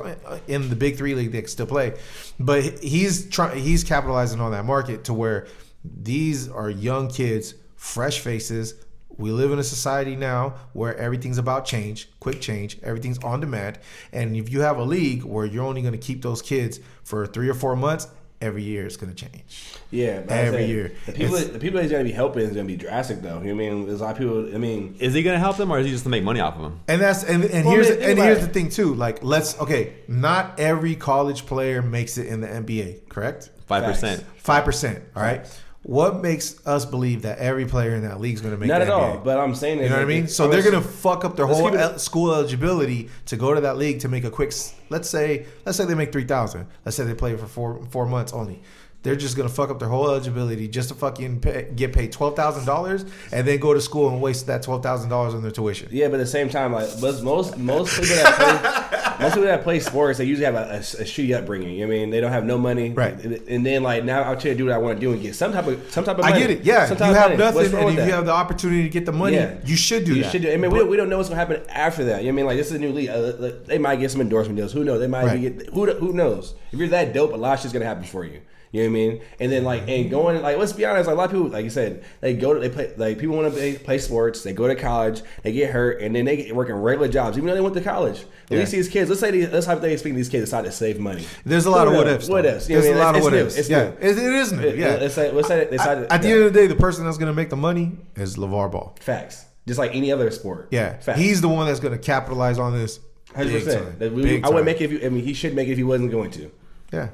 in 0.49 0.69
the 0.69 0.77
big 0.77 0.97
3 0.97 1.15
league 1.15 1.33
that 1.33 1.39
can 1.43 1.49
still 1.49 1.67
play. 1.67 1.95
But 2.39 2.63
he's 2.83 3.29
trying 3.29 3.59
he's 3.63 3.85
capitalizing 3.85 4.41
on 4.41 4.53
that 4.53 4.65
market 4.65 5.05
to 5.05 5.15
where 5.15 5.47
these 5.85 6.49
are 6.49 6.71
young 6.71 7.09
kids, 7.09 7.55
fresh 7.77 8.21
faces. 8.21 8.75
We 9.19 9.31
live 9.31 9.53
in 9.53 9.59
a 9.59 9.65
society 9.65 10.17
now 10.17 10.55
where 10.73 10.97
everything's 10.97 11.37
about 11.39 11.67
change, 11.67 12.09
quick 12.19 12.41
change, 12.41 12.79
everything's 12.83 13.19
on 13.19 13.41
demand. 13.41 13.79
And 14.13 14.37
if 14.37 14.51
you 14.51 14.63
have 14.63 14.79
a 14.79 14.85
league 14.85 15.23
where 15.23 15.45
you're 15.45 15.65
only 15.65 15.83
going 15.83 15.93
to 15.93 15.99
keep 15.99 16.23
those 16.23 16.41
kids 16.41 16.81
for 17.05 17.27
three 17.27 17.49
or 17.49 17.55
four 17.55 17.77
months, 17.77 18.09
every 18.43 18.63
year 18.63 18.85
it's 18.85 18.97
going 18.97 19.15
to 19.15 19.17
change. 19.29 19.43
Yeah, 19.91 20.23
Every 20.29 20.59
saying, 20.61 20.71
year. 20.71 20.93
The 21.07 21.13
people, 21.13 21.35
It's- 21.37 21.51
the 21.53 21.59
people 21.59 21.81
he's 21.81 21.91
gonna 21.91 22.03
be 22.05 22.13
helping 22.13 22.43
is 22.43 22.51
gonna 22.51 22.65
be 22.65 22.77
drastic, 22.77 23.21
though. 23.23 23.41
You 23.43 23.55
know 23.55 23.63
what 23.63 23.71
I 23.71 23.75
mean? 23.75 23.87
There's 23.87 24.01
a 24.01 24.05
lot 24.05 24.13
of 24.13 24.19
people. 24.19 24.55
I 24.55 24.59
mean, 24.59 24.97
Is 24.99 25.13
he 25.15 25.23
going 25.23 25.35
to 25.37 25.39
help 25.41 25.57
them, 25.59 25.71
or 25.71 25.79
is 25.79 25.85
he 25.87 25.93
just 25.93 26.05
to 26.05 26.11
make 26.11 26.25
money 26.25 26.41
off 26.41 26.57
of 26.57 26.63
them? 26.63 26.81
And 26.89 27.01
that's 27.01 27.23
and, 27.25 27.45
and 27.45 27.65
Well, 27.67 27.75
here's 27.75 27.89
man, 27.91 27.99
think 27.99 28.11
and 28.11 28.19
here's 28.19 28.39
it. 28.39 28.41
the 28.41 28.47
thing 28.49 28.69
too. 28.71 28.95
Like 28.95 29.23
let's 29.23 29.59
okay, 29.61 29.93
not 30.09 30.59
every 30.59 30.95
college 30.97 31.45
player 31.47 31.83
makes 31.83 32.17
it 32.19 32.27
in 32.27 32.41
the 32.41 32.49
NBA, 32.49 33.09
correct? 33.09 33.51
Five 33.67 33.85
percent. 33.85 34.25
Five 34.39 34.65
percent. 34.65 35.03
All 35.15 35.23
right. 35.23 35.47
What 35.85 36.23
makes 36.23 36.65
us 36.65 36.85
believe 36.85 37.23
that 37.23 37.39
every 37.39 37.67
player 37.67 37.95
in 37.97 38.03
that 38.03 38.21
league 38.21 38.35
is 38.35 38.41
going 38.41 38.55
to 38.55 38.61
make 38.61 38.69
not 38.69 38.83
at 38.83 38.89
all. 38.89 39.19
But 39.19 39.39
I'm 39.39 39.55
saying, 39.55 39.79
You 39.81 39.89
know 39.89 39.97
what 39.97 40.03
I 40.03 40.05
mean? 40.05 40.29
So 40.29 40.47
they're 40.49 40.63
gonna 40.63 40.81
fuck 40.81 41.25
up 41.25 41.35
their 41.35 41.47
whole 41.47 41.77
el- 41.77 41.99
school 41.99 42.33
eligibility 42.33 43.11
to 43.27 43.37
go 43.37 43.53
to 43.53 43.61
that 43.63 43.77
league 43.79 43.99
to 44.01 44.09
make 44.09 44.23
a 44.23 44.31
quick. 44.31 44.53
Let's 44.91 45.09
say, 45.11 45.47
let's 45.67 45.77
say 45.79 45.85
they 45.85 45.95
make 45.97 46.13
three 46.13 46.25
thousand. 46.25 46.67
Let's 46.85 46.97
say 46.97 47.05
they 47.05 47.15
play 47.15 47.37
for 47.37 47.47
four 47.47 47.85
four 47.91 48.07
months 48.07 48.33
only. 48.33 48.63
They're 49.03 49.17
just 49.17 49.37
gonna 49.37 49.49
fuck 49.49 49.69
up 49.71 49.81
their 49.81 49.89
whole 49.89 50.09
eligibility 50.09 50.69
just 50.69 50.89
to 50.91 50.95
fucking 50.95 51.41
pay, 51.41 51.69
get 51.75 51.93
paid 51.93 52.13
twelve 52.13 52.37
thousand 52.37 52.67
dollars 52.67 53.05
and 53.33 53.45
then 53.47 53.59
go 53.59 53.75
to 53.75 53.81
school 53.81 54.09
and 54.11 54.23
waste 54.23 54.47
that 54.47 54.63
twelve 54.63 54.83
thousand 54.85 55.11
dollars 55.11 55.35
on 55.35 55.43
their 55.43 55.51
tuition. 55.51 55.89
Yeah, 55.91 56.07
but 56.07 56.15
at 56.15 56.19
the 56.19 56.27
same 56.27 56.49
time, 56.49 56.73
like 56.73 56.89
most 57.01 57.23
most 57.25 57.59
most 57.59 58.01
people 58.01 58.15
that 58.15 58.35
play, 58.37 59.19
most 59.25 59.35
people 59.35 59.49
that 59.49 59.63
play 59.65 59.81
sports, 59.81 60.19
they 60.19 60.25
usually 60.25 60.45
have 60.45 60.55
a, 60.55 60.75
a, 60.75 60.77
a 60.77 61.05
shitty 61.05 61.37
upbringing. 61.37 61.71
You 61.75 61.85
know 61.87 61.93
I 61.93 61.97
mean, 61.99 62.11
they 62.11 62.21
don't 62.21 62.31
have 62.31 62.45
no 62.45 62.57
money, 62.59 62.91
Right. 62.91 63.15
And 63.25 63.67
then 63.67 63.83
like 63.83 64.05
now 64.05 64.23
I'll 64.23 64.37
tell 64.37 64.53
you, 64.53 64.57
do 64.59 64.67
what 64.67 64.75
I 64.75 64.79
want 64.79 64.97
to 64.99 65.01
do 65.01 65.13
and 65.13 65.21
get 65.21 65.35
some 65.35 65.53
type 65.53 65.67
of 65.67 65.91
some 65.91 66.05
type 66.05 66.19
of. 66.19 66.25
I 66.25 66.39
get 66.39 66.51
it. 66.51 66.63
Yeah, 66.63 66.87
Some 66.87 66.95
you 66.95 66.99
type 67.01 67.11
of 67.11 67.17
have 67.17 67.31
money. 67.31 67.39
Nothing, 67.69 67.75
and 67.81 67.99
if 67.99 68.07
you 68.07 68.13
have 68.13 68.27
the 68.27 68.33
opportunity 68.33 68.85
to 68.85 68.89
get 68.89 69.05
the 69.05 69.13
money, 69.13 69.35
Yeah. 69.35 69.57
you 69.65 69.75
should 69.75 70.05
do 70.05 70.15
you 70.15 70.23
that. 70.23 70.31
should 70.31 70.43
do. 70.43 70.53
I 70.53 70.57
mean, 70.57 70.71
we 70.71 70.79
don't, 70.79 70.89
we 70.89 70.97
don't 70.97 71.09
know 71.09 71.17
what's 71.17 71.29
gonna 71.29 71.41
happen 71.41 71.61
after 71.71 72.05
that. 72.05 72.23
You 72.23 72.29
know 72.31 72.35
I 72.35 72.37
mean, 72.37 72.47
like 72.47 72.57
this 72.57 72.69
is 72.69 72.75
a 72.75 72.79
new 72.79 72.93
league. 72.93 73.09
Uh, 73.09 73.33
like, 73.41 73.65
they 73.65 73.79
might 73.79 73.97
get 73.99 74.13
some 74.13 74.21
endorsement 74.21 74.59
deals. 74.59 74.73
Who 74.73 74.85
knows? 74.85 75.01
They 75.01 75.09
might 75.09 75.25
Right. 75.25 75.41
get 75.41 75.71
who 75.71 75.91
who 75.95 76.13
knows. 76.13 76.55
If 76.71 76.79
you're 76.79 76.87
that 76.91 77.13
dope, 77.13 77.33
a 77.33 77.37
lot 77.37 77.55
of 77.55 77.61
shit's 77.61 77.73
gonna 77.73 77.85
happen 77.85 78.05
for 78.05 78.25
you. 78.25 78.41
You 78.73 78.85
know 78.85 78.89
what 78.89 78.91
I 78.91 78.93
mean? 79.11 79.21
And 79.39 79.53
then 79.53 79.65
like 79.65 79.87
and 79.87 80.11
going 80.11 80.41
like 80.41 80.57
let's 80.57 80.73
be 80.73 80.87
honest, 80.87 81.07
like 81.07 81.15
a 81.15 81.19
lot 81.19 81.25
of 81.27 81.31
people, 81.31 81.49
like 81.49 81.63
you 81.65 81.69
said, 81.71 82.05
they 82.23 82.33
go 82.35 82.55
to 82.55 82.61
they 82.61 82.71
play 82.71 82.91
like 82.97 83.19
people 83.19 83.37
want 83.37 83.53
to 83.53 83.55
play, 83.55 83.77
play 83.77 83.99
sports. 83.99 84.43
They 84.43 84.55
go 84.55 84.67
to 84.67 84.75
college, 84.75 85.21
they 85.43 85.53
get 85.53 85.71
hurt, 85.71 86.01
and 86.01 86.17
then 86.17 86.25
they 86.25 86.37
get 86.39 86.57
working 86.57 86.75
regular 86.77 87.07
jobs, 87.09 87.37
even 87.37 87.49
though 87.49 87.55
they 87.55 87.61
went 87.61 87.75
to 87.75 87.83
college. 87.83 88.21
At 88.21 88.27
Yeah. 88.53 88.59
least 88.61 88.73
these 88.73 88.89
kids, 88.89 89.11
let's 89.11 89.21
say 89.21 89.31
these, 89.31 89.51
let's 89.51 89.67
hypothetically 89.67 89.99
speaking, 89.99 90.17
these 90.17 90.31
kids 90.31 90.45
decide 90.45 90.65
to 90.65 90.73
save 90.73 90.99
money. 90.99 91.25
There's 91.45 91.67
a 91.67 91.71
lot 91.71 91.87
Who 91.87 91.93
of 91.93 91.99
what 91.99 92.07
ifs. 92.09 92.29
What 92.31 92.47
ifs? 92.47 92.67
There's 92.67 92.87
a 92.87 92.95
lot 92.95 93.15
mean? 93.15 93.19
of 93.19 93.25
what 93.25 93.35
ifs. 93.35 93.59
It's 93.59 93.69
Yeah, 93.69 93.91
new. 93.91 94.09
it, 94.09 94.17
it 94.19 94.19
is 94.19 94.53
new. 94.53 94.61
It- 94.67 94.79
Yeah. 94.79 94.97
Let's 95.01 95.15
say 95.15 95.31
let's 95.31 95.49
say 95.49 95.65
they 95.67 95.71
decided 95.77 96.11
At 96.11 96.23
the 96.23 96.29
yeah. 96.29 96.35
end 96.37 96.45
of 96.45 96.53
the 96.55 96.59
day, 96.61 96.67
the 96.67 96.75
person 96.75 97.05
that's 97.05 97.19
going 97.19 97.31
to 97.31 97.37
make 97.37 97.51
the 97.51 97.57
money 97.57 97.93
is 98.17 98.37
LaVar 98.37 98.73
Ball. 98.73 98.97
facts, 99.01 99.45
just 99.69 99.79
like 99.79 99.95
any 99.95 100.11
other 100.11 100.31
sport. 100.31 100.69
Yeah, 100.71 100.97
facts. 100.99 101.19
he's 101.21 101.43
the 101.43 101.49
one 101.49 101.67
that's 101.67 101.81
going 101.81 101.93
to 101.93 101.99
capitalize 102.03 102.59
on 102.59 102.73
this. 102.73 103.01
Hundred 103.35 103.53
big 103.53 103.65
percent. 103.65 103.85
time. 103.85 103.97
That 103.99 104.13
we- 104.15 104.23
Big 104.23 104.45
I 104.45 104.49
would 104.49 104.65
make 104.65 104.81
it 104.81 104.85
if 104.85 104.93
you. 104.93 105.01
I 105.05 105.11
mean, 105.11 105.25
he 105.25 105.35
should 105.35 105.55
make 105.55 105.69
it 105.69 105.73
if 105.73 105.77
he 105.79 105.85
wasn't 105.85 106.11
going 106.11 106.31
to. 106.33 106.51
Yeah, 106.91 107.09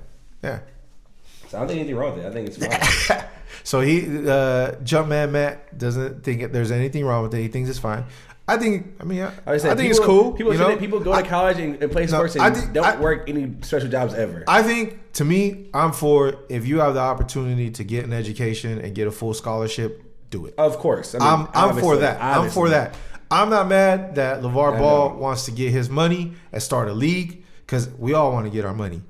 yeah. 0.44 0.61
So 1.48 1.56
I 1.56 1.61
don't 1.61 1.68
think 1.68 1.80
anything 1.80 1.96
wrong 1.96 2.14
with 2.16 2.24
it. 2.24 2.28
I 2.28 2.32
think 2.32 2.48
it's 2.48 3.06
fine. 3.08 3.24
So 3.64 3.80
he, 3.80 4.00
uh, 4.06 4.76
Jumpman 4.82 5.30
Matt, 5.30 5.76
doesn't 5.76 6.22
think 6.22 6.52
there's 6.52 6.70
anything 6.70 7.04
wrong 7.04 7.22
with 7.24 7.34
it. 7.34 7.42
He 7.42 7.48
thinks 7.48 7.68
it's 7.68 7.78
fine. 7.78 8.04
I 8.46 8.56
think. 8.56 8.94
I 8.98 9.04
mean, 9.04 9.20
I, 9.20 9.32
I, 9.46 9.56
said, 9.58 9.72
I 9.72 9.74
think 9.76 9.88
people, 9.88 9.90
it's 9.90 10.00
cool. 10.00 10.32
People, 10.32 10.52
you 10.54 10.58
know? 10.58 10.76
people 10.78 11.00
go 11.00 11.14
to 11.14 11.22
college 11.22 11.58
and, 11.58 11.82
and 11.82 11.92
play 11.92 12.02
No, 12.06 12.08
sports 12.08 12.34
and 12.34 12.44
I 12.44 12.50
think- 12.50 12.72
don't 12.72 12.87
I- 12.87 12.98
work 12.98 13.28
any 13.28 13.56
special 13.61 13.90
jobs 13.90 14.14
ever. 14.14 14.44
I 14.48 14.62
think 14.62 15.12
to 15.14 15.24
me, 15.24 15.68
I'm 15.74 15.92
for 15.92 16.37
if 16.48 16.66
you 16.66 16.80
have 16.80 16.94
the 16.94 17.00
opportunity 17.00 17.70
to 17.72 17.84
get 17.84 18.04
an 18.06 18.14
education 18.14 18.78
and 18.80 18.94
get 18.94 19.06
a 19.06 19.11
full 19.11 19.34
scholarship, 19.34 20.02
do 20.30 20.46
it. 20.46 20.54
of 20.56 20.78
course, 20.78 21.14
I 21.14 21.18
mean, 21.18 21.28
I'm 21.28 21.40
I'm 21.40 21.46
for 21.52 21.58
obviously, 21.58 21.98
that. 21.98 22.22
I'm 22.22 22.50
for 22.50 22.68
that. 22.70 22.94
I'm 23.30 23.50
not 23.50 23.68
mad 23.68 24.14
that 24.14 24.40
LaVar 24.40 24.78
Ball 24.78 25.14
wants 25.14 25.44
to 25.44 25.50
get 25.50 25.72
his 25.72 25.90
money 25.90 26.32
and 26.52 26.62
start 26.62 26.88
a 26.88 26.94
league 26.94 27.44
because 27.66 27.90
we 27.98 28.14
all 28.14 28.32
want 28.32 28.46
to 28.46 28.50
get 28.50 28.64
our 28.64 28.72
money. 28.72 29.02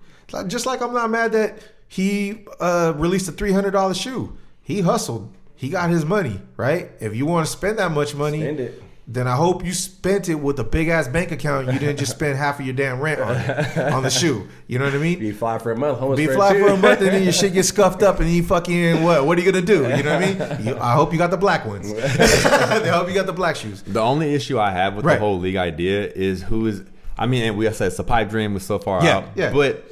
Just 0.49 0.67
like 0.67 0.81
I'm 0.83 0.93
not 0.93 1.11
mad 1.11 1.31
that 1.33 1.59
he 1.89 2.45
uh, 2.61 2.93
released 2.97 3.29
a 3.29 3.33
three 3.33 3.53
hundred 3.53 3.73
dollar 3.73 3.95
shoe. 3.95 4.37
He 4.63 4.81
hustled. 4.83 5.33
He 5.55 5.71
got 5.71 5.91
his 5.91 6.05
money 6.05 6.41
right. 6.57 6.91
If 7.01 7.17
you 7.17 7.27
want 7.27 7.47
to 7.47 7.53
spend 7.53 7.79
that 7.79 7.91
much 7.91 8.15
money, 8.15 8.41
Spend 8.41 8.61
it. 8.61 8.81
then 9.09 9.27
I 9.27 9.35
hope 9.35 9.65
you 9.65 9.73
spent 9.73 10.29
it 10.29 10.37
with 10.37 10.61
a 10.61 10.65
big 10.65 10.87
ass 10.89 11.09
bank 11.09 11.33
account. 11.33 11.67
You 11.73 11.79
didn't 11.81 11.97
just 11.97 12.13
spend 12.13 12.39
half 12.39 12.61
of 12.61 12.67
your 12.67 12.75
damn 12.77 13.01
rent 13.01 13.21
on 13.21 13.35
it, 13.37 13.79
on 13.93 14.03
the 14.05 14.11
shoe. 14.11 14.47
You 14.69 14.79
know 14.79 14.85
what 14.85 14.95
I 14.95 14.99
mean? 14.99 15.19
Be 15.19 15.33
fly 15.33 15.59
for 15.59 15.73
a 15.73 15.77
month, 15.77 15.99
homeless 15.99 16.19
Be 16.19 16.27
for 16.27 16.35
fly 16.35 16.53
two. 16.53 16.61
for 16.65 16.73
a 16.75 16.77
month 16.77 17.01
and 17.01 17.09
then 17.09 17.23
your 17.25 17.33
shit 17.41 17.55
gets 17.55 17.69
scuffed 17.69 18.03
up 18.05 18.21
and 18.21 18.31
you 18.31 18.45
fucking 18.45 19.03
what? 19.03 19.27
What 19.27 19.37
are 19.37 19.41
you 19.41 19.51
gonna 19.51 19.65
do? 19.67 19.83
You 19.83 20.03
know 20.05 20.15
what 20.17 20.23
I 20.23 20.59
mean? 20.59 20.67
You, 20.67 20.79
I 20.79 20.93
hope 20.93 21.11
you 21.13 21.19
got 21.19 21.31
the 21.33 21.37
black 21.37 21.65
ones. 21.65 21.93
I 21.99 22.87
hope 22.89 23.09
you 23.09 23.15
got 23.15 23.27
the 23.27 23.33
black 23.33 23.57
shoes. 23.57 23.83
The 23.83 24.01
only 24.01 24.35
issue 24.35 24.61
I 24.61 24.71
have 24.71 24.95
with 24.95 25.05
Right. 25.05 25.15
the 25.15 25.21
whole 25.21 25.41
league 25.41 25.57
idea 25.57 26.07
is 26.07 26.43
who 26.43 26.67
is. 26.67 26.83
I 27.19 27.27
mean, 27.27 27.43
and 27.43 27.57
we 27.59 27.69
said 27.73 27.89
it's 27.89 27.99
a 27.99 28.05
pipe 28.05 28.29
dream 28.31 28.55
was 28.55 28.65
so 28.65 28.79
far 28.79 29.03
Yeah, 29.03 29.17
out. 29.17 29.25
yeah. 29.35 29.53
But 29.53 29.91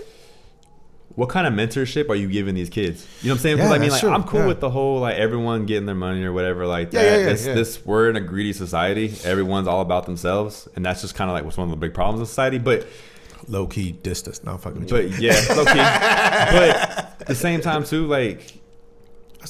what 1.16 1.28
kind 1.30 1.46
of 1.46 1.52
mentorship 1.54 2.08
are 2.10 2.14
you 2.14 2.28
giving 2.28 2.54
these 2.54 2.70
kids? 2.70 3.06
You 3.22 3.28
know 3.28 3.32
what 3.34 3.38
I'm 3.38 3.42
saying? 3.42 3.56
Because 3.56 3.70
Yeah, 3.70 3.76
I 3.76 3.78
mean, 3.80 3.90
like, 3.90 4.00
true. 4.00 4.10
I'm 4.10 4.22
cool 4.24 4.40
Yeah. 4.40 4.46
with 4.46 4.60
the 4.60 4.70
whole 4.70 5.00
like 5.00 5.16
everyone 5.16 5.66
getting 5.66 5.86
their 5.86 5.94
money 5.94 6.22
or 6.24 6.32
whatever 6.32 6.66
like 6.66 6.92
Yeah, 6.92 7.02
that. 7.02 7.10
yeah, 7.10 7.16
yeah, 7.18 7.24
this, 7.32 7.46
yeah. 7.46 7.54
this 7.54 7.84
we're 7.84 8.08
in 8.10 8.16
a 8.16 8.20
greedy 8.20 8.52
society. 8.52 9.12
Everyone's 9.24 9.66
all 9.66 9.80
about 9.80 10.06
themselves, 10.06 10.68
and 10.76 10.84
that's 10.86 11.00
just 11.00 11.14
kind 11.14 11.28
of 11.30 11.34
like 11.34 11.44
what's 11.44 11.56
one 11.56 11.66
of 11.66 11.70
the 11.70 11.76
big 11.76 11.94
problems 11.94 12.20
in 12.20 12.26
society. 12.26 12.58
But 12.58 12.86
Low 13.48 13.66
key 13.66 13.92
distance. 13.92 14.42
No, 14.42 14.52
I'm 14.52 14.58
fucking 14.58 14.80
with 14.80 14.90
you. 14.90 15.08
but 15.10 15.20
yeah, 15.20 15.40
low 15.54 15.64
key. 15.64 15.74
but 15.74 16.76
at 17.20 17.26
the 17.26 17.34
same 17.34 17.60
time 17.60 17.84
too, 17.84 18.06
like 18.06 18.54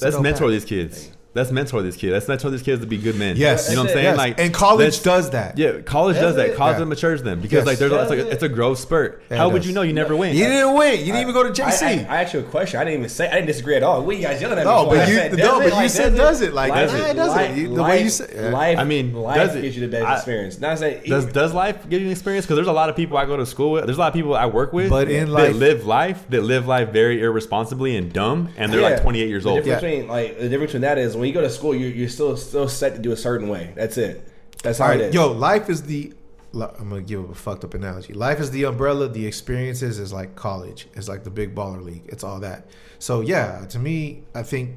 let's 0.01 0.19
mentor 0.19 0.45
bad. 0.47 0.53
these 0.53 0.65
kids. 0.65 1.11
Let's 1.35 1.51
mentor 1.51 1.83
these 1.83 1.95
kids. 1.95 2.13
Let's 2.13 2.27
mentor 2.27 2.49
these 2.49 2.63
kids 2.63 2.81
to 2.81 2.87
be 2.87 2.97
good 2.97 3.15
men. 3.15 3.35
Yes, 3.37 3.69
you 3.69 3.75
know 3.75 3.83
what 3.83 3.89
I'm 3.89 3.93
saying? 3.93 4.05
Yes. 4.05 4.17
Like 4.17 4.39
and 4.39 4.51
college 4.53 4.85
let's- 4.85 5.03
does 5.03 5.29
that. 5.31 5.55
Yeah, 5.57 5.81
college 5.81 6.15
Does 6.15 6.23
does 6.23 6.35
that. 6.37 6.49
it? 6.49 6.55
College 6.55 6.79
Yeah. 6.79 6.85
matures 6.85 7.21
them 7.21 7.41
because 7.41 7.57
Yes. 7.57 7.65
like 7.67 7.77
there's 7.77 7.91
a, 7.91 8.01
it's, 8.01 8.09
like, 8.09 8.19
it? 8.19 8.27
it's 8.27 8.43
a 8.43 8.49
growth 8.49 8.79
spurt. 8.79 9.21
Yeah, 9.29 9.37
How 9.37 9.49
would 9.49 9.63
you 9.63 9.71
know? 9.73 9.83
You 9.83 9.93
never 9.93 10.15
win. 10.15 10.35
You 10.35 10.45
didn't 10.45 10.73
win. 10.73 10.99
You 10.99 11.05
didn't 11.07 11.21
even 11.21 11.33
go 11.33 11.43
to 11.43 11.49
JC. 11.53 11.83
I, 12.09 12.15
I 12.17 12.21
asked 12.23 12.33
you 12.33 12.39
a 12.39 12.43
question. 12.43 12.79
I 12.79 12.85
didn't 12.85 12.99
even 13.01 13.09
say. 13.09 13.27
I 13.29 13.35
didn't 13.35 13.47
disagree 13.47 13.75
at 13.75 13.83
all. 13.83 14.03
What 14.03 14.15
you 14.15 14.23
guys 14.23 14.41
yelling 14.41 14.57
at 14.57 14.65
me 14.65 14.71
No, 14.71 14.85
for? 14.85 14.95
but 14.95 14.99
I 14.99 15.07
you- 15.09 15.15
said, 15.17 15.37
no, 15.37 15.57
but 15.59 15.65
it? 15.65 15.69
you 15.69 15.71
Like, 15.75 15.89
said 15.91 16.15
does 16.15 16.41
it? 16.41 16.53
Like, 16.53 16.69
life, 16.71 16.91
nah, 16.93 16.97
it 17.05 17.13
doesn't. 17.13 17.35
Life, 17.37 17.57
You- 17.57 17.75
the 17.75 17.83
way 17.83 17.97
you 17.97 18.03
life- 18.05 18.11
said- 18.11 18.53
life. 18.53 18.77
I 18.79 18.83
mean, 18.83 19.13
life 19.13 19.53
gives 19.61 19.75
you 19.77 19.87
the 19.87 19.91
best 19.95 20.17
experience. 20.17 20.59
Not 20.59 20.79
saying 20.79 21.01
Does 21.07 21.25
does 21.25 21.53
life 21.53 21.87
give 21.89 22.01
you 22.01 22.07
an 22.07 22.11
experience? 22.13 22.45
Because 22.45 22.55
there's 22.55 22.67
a 22.67 22.71
lot 22.73 22.89
of 22.89 22.95
people 22.95 23.17
I 23.17 23.25
go 23.25 23.37
to 23.37 23.45
school 23.45 23.73
with. 23.73 23.85
There's 23.85 23.97
a 23.97 23.99
lot 24.01 24.07
of 24.07 24.13
people 24.15 24.33
I 24.33 24.47
work 24.47 24.73
with, 24.73 24.89
But 24.89 25.09
in 25.11 25.25
that 25.25 25.31
life- 25.31 25.55
live 25.55 25.85
life 25.85 26.25
that 26.29 26.41
live 26.43 26.67
life 26.67 26.89
very 26.89 27.21
irresponsibly 27.21 27.95
and 27.95 28.11
dumb, 28.11 28.49
and 28.57 28.73
they're 28.73 28.81
like 28.81 29.01
28 29.03 29.27
years 29.29 29.43
The 29.43 29.49
old. 29.49 29.63
difference 29.63 29.83
Yeah. 29.83 29.89
between 29.89 30.07
like 30.09 30.39
the 30.39 30.49
difference 30.49 30.71
between 30.71 30.81
that 30.81 30.97
is 30.97 31.16
when 31.19 31.27
you 31.27 31.33
go 31.33 31.41
to 31.41 31.49
school, 31.49 31.75
you're, 31.75 31.89
you're 31.91 32.09
still 32.09 32.35
still 32.37 32.67
set 32.67 32.95
to 32.95 32.99
do 32.99 33.11
a 33.11 33.17
certain 33.17 33.47
way. 33.49 33.73
That's 33.75 33.97
it. 33.97 34.27
That's 34.63 34.79
how 34.79 34.85
All 34.85 34.91
it 34.91 34.95
right, 34.95 35.01
is. 35.05 35.13
yo, 35.15 35.31
life 35.31 35.69
is 35.69 35.83
the. 35.83 36.13
I'm 36.53 36.89
gonna 36.89 37.01
give 37.01 37.29
a 37.29 37.35
fucked 37.35 37.63
up 37.65 37.73
analogy. 37.73 38.13
Life 38.13 38.39
is 38.39 38.49
the 38.51 38.63
umbrella. 38.63 39.07
The 39.09 39.27
experiences 39.27 39.99
is 39.99 40.11
like 40.11 40.35
college. 40.35 40.87
It's 40.95 41.07
like 41.07 41.23
the 41.23 41.29
big 41.29 41.53
baller 41.53 41.83
league. 41.83 42.03
It's 42.07 42.23
all 42.23 42.39
that. 42.39 42.67
So 42.99 43.21
yeah, 43.21 43.65
to 43.69 43.77
me, 43.79 44.23
I 44.33 44.41
think 44.43 44.75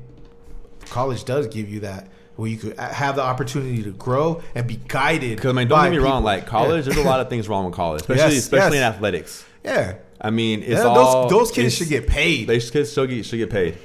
college 0.87 1.25
does 1.25 1.47
give 1.47 1.69
you 1.69 1.81
that 1.81 2.09
where 2.37 2.49
you 2.51 2.57
could 2.57 2.79
uh, 2.79 2.89
have 2.89 3.17
the 3.17 3.23
opportunity 3.23 3.83
to 3.83 3.93
grow 3.93 4.43
and 4.55 4.67
be 4.67 4.77
guided. 4.89 5.37
Because 5.37 5.51
I 5.51 5.53
mean, 5.53 5.69
don't 5.69 5.83
get 5.85 5.91
me 5.93 5.99
wrong. 5.99 6.23
Like 6.25 6.47
college, 6.47 6.87
Yeah. 6.87 6.95
there's 6.95 7.05
a 7.07 7.09
lot 7.09 7.21
of 7.21 7.29
things 7.29 7.49
wrong 7.49 7.65
with 7.67 7.75
college, 7.75 8.03
especially 8.03 8.35
Yes, 8.35 8.43
especially 8.45 8.79
yes. 8.79 8.89
in 8.89 8.95
athletics. 8.95 9.45
Yeah, 9.65 9.95
I 10.21 10.31
mean, 10.31 10.61
it's 10.63 10.71
Yeah, 10.73 10.85
all 10.85 11.29
those 11.29 11.31
those 11.31 11.51
kids 11.53 11.75
should 11.75 11.89
get 11.89 12.07
paid. 12.07 12.47
They 12.49 12.61
kids 12.61 12.93
should 12.93 13.09
get 13.11 13.25
should 13.25 13.39
get 13.39 13.51
paid. 13.51 13.79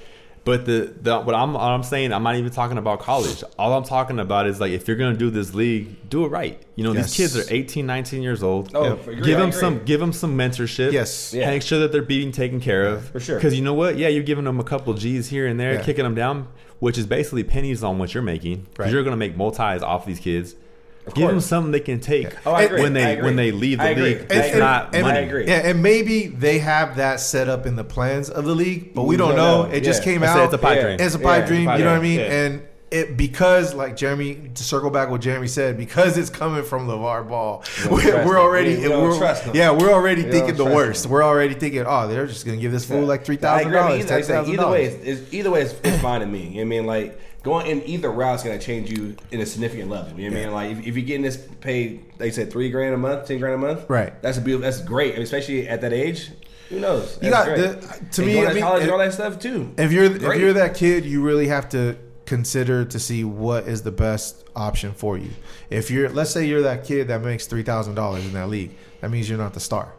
But 0.46 0.66
the, 0.68 0.94
the 1.02 1.20
what 1.22 1.34
I'm 1.36 1.54
what 1.54 1.62
I'm 1.64 1.82
saying, 1.84 2.14
I'm 2.14 2.22
not 2.24 2.36
even 2.36 2.52
talking 2.52 2.78
about 2.78 3.00
college. 3.00 3.44
All 3.58 3.74
I'm 3.74 3.84
talking 3.84 4.20
about 4.20 4.46
is 4.46 4.60
like 4.62 4.72
if 4.72 4.88
you're 4.88 4.96
gonna 4.96 5.18
do 5.18 5.32
this 5.32 5.56
league, 5.56 6.08
do 6.10 6.24
it 6.24 6.28
right. 6.30 6.62
You 6.76 6.84
know, 6.84 6.94
Yes. 6.94 7.08
these 7.08 7.18
kids 7.34 7.38
are 7.50 7.52
18, 7.54 7.86
19 7.88 8.22
years 8.22 8.44
old. 8.44 8.70
Oh, 8.76 8.84
Yeah. 8.84 8.94
agree, 8.94 9.16
give 9.16 9.38
I 9.38 9.40
them 9.40 9.50
agree. 9.50 9.60
some 9.60 9.84
give 9.86 10.00
them 10.00 10.14
some 10.14 10.38
mentorship. 10.38 10.92
Yes. 10.92 11.34
Yeah. 11.34 11.50
Make 11.50 11.64
sure 11.64 11.80
that 11.80 11.92
they're 11.92 12.04
being 12.04 12.32
taken 12.32 12.60
care 12.62 12.86
of. 12.86 13.10
For 13.10 13.20
sure. 13.20 13.36
Because 13.38 13.56
you 13.56 13.64
know 13.64 13.74
what? 13.74 13.98
Yeah, 13.98 14.08
you're 14.10 14.22
giving 14.24 14.46
them 14.46 14.60
a 14.60 14.64
couple 14.64 14.94
G's 14.94 15.30
here 15.30 15.48
and 15.48 15.60
there, 15.60 15.74
Yeah. 15.74 15.82
kicking 15.82 16.04
them 16.04 16.14
down, 16.16 16.48
which 16.80 16.98
is 17.00 17.08
basically 17.08 17.44
pennies 17.44 17.84
on 17.84 17.98
what 17.98 18.14
you're 18.14 18.22
making. 18.22 18.68
Because 18.70 18.86
Right. 18.86 18.92
you're 18.94 19.04
gonna 19.04 19.18
make 19.18 19.36
multis 19.36 19.82
off 19.82 20.06
these 20.06 20.20
kids. 20.20 20.56
Of 21.08 21.14
Give 21.14 21.30
them 21.30 21.40
something 21.40 21.72
they 21.72 21.80
can 21.82 22.00
take 22.00 22.30
Oh, 22.48 22.52
I 22.54 22.64
agree. 22.64 22.82
when 22.82 22.98
I 22.98 23.00
they 23.04 23.14
agree. 23.14 23.26
when 23.26 23.36
they 23.36 23.52
leave 23.52 23.78
the 23.78 23.94
league. 23.96 24.26
It's 24.30 24.48
agree. 24.50 24.60
not 24.60 24.96
and, 24.96 25.04
money. 25.04 25.20
I 25.20 25.22
agree. 25.22 25.46
Yeah, 25.48 25.68
and 25.70 25.84
maybe 25.84 26.28
they 26.28 26.58
have 26.60 26.96
that 26.98 27.20
set 27.20 27.48
up 27.48 27.66
in 27.68 27.76
the 27.76 27.84
plans 27.84 28.30
of 28.30 28.46
the 28.46 28.56
league, 28.56 28.94
but 28.96 29.04
we 29.04 29.10
We 29.10 29.18
don't 29.18 29.30
don't 29.30 29.38
know. 29.38 29.64
know. 29.66 29.72
It 29.72 29.84
just 29.84 30.02
came 30.04 30.24
I 30.24 30.28
out. 30.28 30.36
said 30.36 30.44
it's 30.46 30.54
a 30.56 30.58
pipe 30.58 30.78
Yeah. 30.78 30.84
dream. 30.84 30.98
It's 31.00 31.16
a 31.16 31.20
pipe 31.20 31.42
it's 31.44 31.50
dream. 31.52 31.66
pipe 31.68 31.78
you 31.80 31.86
know 31.86 31.92
what 31.92 32.00
I 32.00 32.04
mean? 32.04 32.20
Yeah. 32.20 32.26
And 32.46 32.62
it 32.92 33.18
because 33.18 33.74
like 33.74 33.96
Jeremy 33.98 34.50
to 34.56 34.64
circle 34.64 34.90
back 34.90 35.10
what 35.10 35.20
Jeremy 35.22 35.48
said 35.48 35.76
because 35.78 36.18
it's 36.18 36.30
coming 36.30 36.64
from 36.64 36.88
LaVar 36.88 37.28
Ball. 37.28 37.64
We're, 37.92 38.26
we're 38.26 38.40
already 38.40 38.76
We- 38.78 38.84
we 38.84 38.88
don't 38.90 39.04
we're- 39.04 39.18
trust 39.18 39.44
him. 39.44 39.56
yeah 39.56 39.72
we're 39.72 39.92
already 39.92 40.24
We 40.24 40.32
thinking 40.32 40.56
the 40.56 40.66
worst. 40.66 41.06
him. 41.06 41.12
We're 41.12 41.24
already 41.24 41.56
thinking 41.56 41.84
oh 41.86 42.08
they're 42.08 42.28
just 42.28 42.46
gonna 42.46 42.58
give 42.58 42.72
this 42.72 42.86
fool 42.86 43.02
like 43.02 43.26
three 43.26 43.38
I 43.38 43.40
thousand 43.40 43.68
agree. 43.68 43.80
I 43.80 43.82
mean, 43.82 43.90
dollars, 43.90 44.00
either, 44.00 44.08
ten 44.08 44.16
like 44.18 44.24
I 44.24 44.28
said, 44.28 44.34
thousand 44.36 44.54
either 44.54 44.70
way, 44.72 44.88
dollars. 44.90 45.04
is 45.06 45.34
either 45.34 45.52
way 45.52 45.62
is 45.62 45.76
it's 45.84 46.02
fine 46.02 46.22
to 46.22 46.28
me. 46.28 46.40
You 46.40 46.46
know 46.48 46.56
what 46.56 46.62
I 46.62 46.64
mean, 46.66 46.86
like 46.86 47.20
going 47.46 47.68
in 47.68 47.82
either 47.88 48.12
route 48.12 48.36
is 48.36 48.44
going 48.44 48.60
to 48.60 48.66
change 48.66 48.90
you 48.92 49.16
in 49.32 49.40
a 49.40 49.46
significant 49.46 49.90
level. 49.90 50.20
You 50.20 50.30
know 50.32 50.36
what 50.38 50.42
I 50.42 50.46
mean? 50.46 50.54
Like 50.54 50.72
if, 50.72 50.88
if 50.88 50.98
you're 50.98 51.06
getting 51.06 51.22
this 51.22 51.38
paid, 51.62 52.04
like 52.20 52.34
said, 52.34 52.52
three 52.52 52.70
grand 52.70 52.94
a 52.94 52.98
month, 52.98 53.28
ten 53.28 53.40
grand 53.40 53.56
a 53.56 53.58
month, 53.58 53.86
Right. 53.88 54.22
That's 54.22 54.38
a 54.38 54.42
beautiful. 54.42 54.64
That's 54.64 54.82
great, 54.82 55.12
I 55.12 55.16
mean, 55.18 55.24
especially 55.24 55.68
at 55.70 55.80
that 55.82 55.94
age. 55.94 56.32
Who 56.70 56.80
knows? 56.80 57.20
You 57.22 57.30
got 57.30 57.46
great. 57.46 57.58
the- 57.60 57.78
uh, 57.88 57.94
to 58.14 58.22
And 58.24 58.26
me, 58.26 58.46
I 58.46 58.54
mean, 58.54 58.64
college 58.64 58.82
it- 58.82 58.84
and 58.86 58.92
all 58.92 58.98
that 58.98 59.14
stuff 59.14 59.38
too. 59.40 59.72
If 59.78 59.92
you're 59.92 60.06
if 60.06 60.22
you're 60.40 60.54
that 60.54 60.74
kid, 60.76 61.06
you 61.06 61.22
really 61.24 61.48
have 61.48 61.70
to 61.70 61.96
consider 62.26 62.84
to 62.84 63.00
see 63.00 63.24
what 63.24 63.68
is 63.68 63.84
the 63.84 63.92
best 63.92 64.44
option 64.56 64.92
for 64.94 65.16
you. 65.16 65.30
If 65.70 65.92
you're 65.92 66.10
let's 66.10 66.32
say 66.32 66.46
you're 66.48 66.64
that 66.64 66.84
kid 66.84 67.10
that 67.10 67.22
makes 67.22 67.46
three 67.46 67.62
thousand 67.62 67.94
dollars 67.94 68.26
in 68.26 68.34
that 68.34 68.50
league, 68.50 68.72
that 69.02 69.12
means 69.12 69.30
you're 69.30 69.38
not 69.38 69.54
the 69.54 69.60
star, 69.60 69.94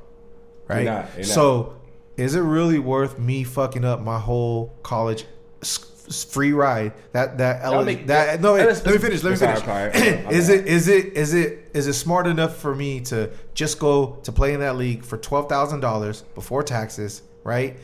right? 0.67 0.83
You're 0.83 0.93
not, 0.93 1.09
you're 1.15 1.19
not. 1.21 1.27
so, 1.27 1.77
is 2.17 2.35
it 2.35 2.41
really 2.41 2.81
worth 2.81 3.17
me 3.21 3.45
fucking 3.45 3.85
up 3.85 4.01
my 4.01 4.19
whole 4.19 4.75
college 4.83 5.25
free 5.63 6.53
ride? 6.53 6.93
That 7.13 7.39
that 7.39 7.63
That'll 7.63 7.85
make- 7.85 8.07
that 8.07 8.41
no, 8.41 8.55
wait, 8.55 8.67
let 8.67 8.87
me 8.87 8.99
finish. 8.99 9.23
Let 9.23 9.31
me 9.33 9.37
finish. 9.37 9.65
sorry. 9.65 9.91
Is 10.31 10.49
it 10.49 10.67
is 10.67 10.89
it 10.89 11.15
is 11.15 11.35
it 11.35 11.71
is 11.75 11.87
it 11.87 11.95
smart 11.95 12.27
enough 12.27 12.57
for 12.57 12.75
me 12.75 13.01
to 13.01 13.31
just 13.55 13.79
go 13.79 14.19
to 14.23 14.33
play 14.33 14.55
in 14.55 14.61
that 14.61 14.77
league 14.77 15.05
for 15.05 15.17
twelve 15.17 15.49
thousand 15.49 15.81
dollars 15.81 16.23
before 16.35 16.63
taxes, 16.63 17.23
right? 17.45 17.77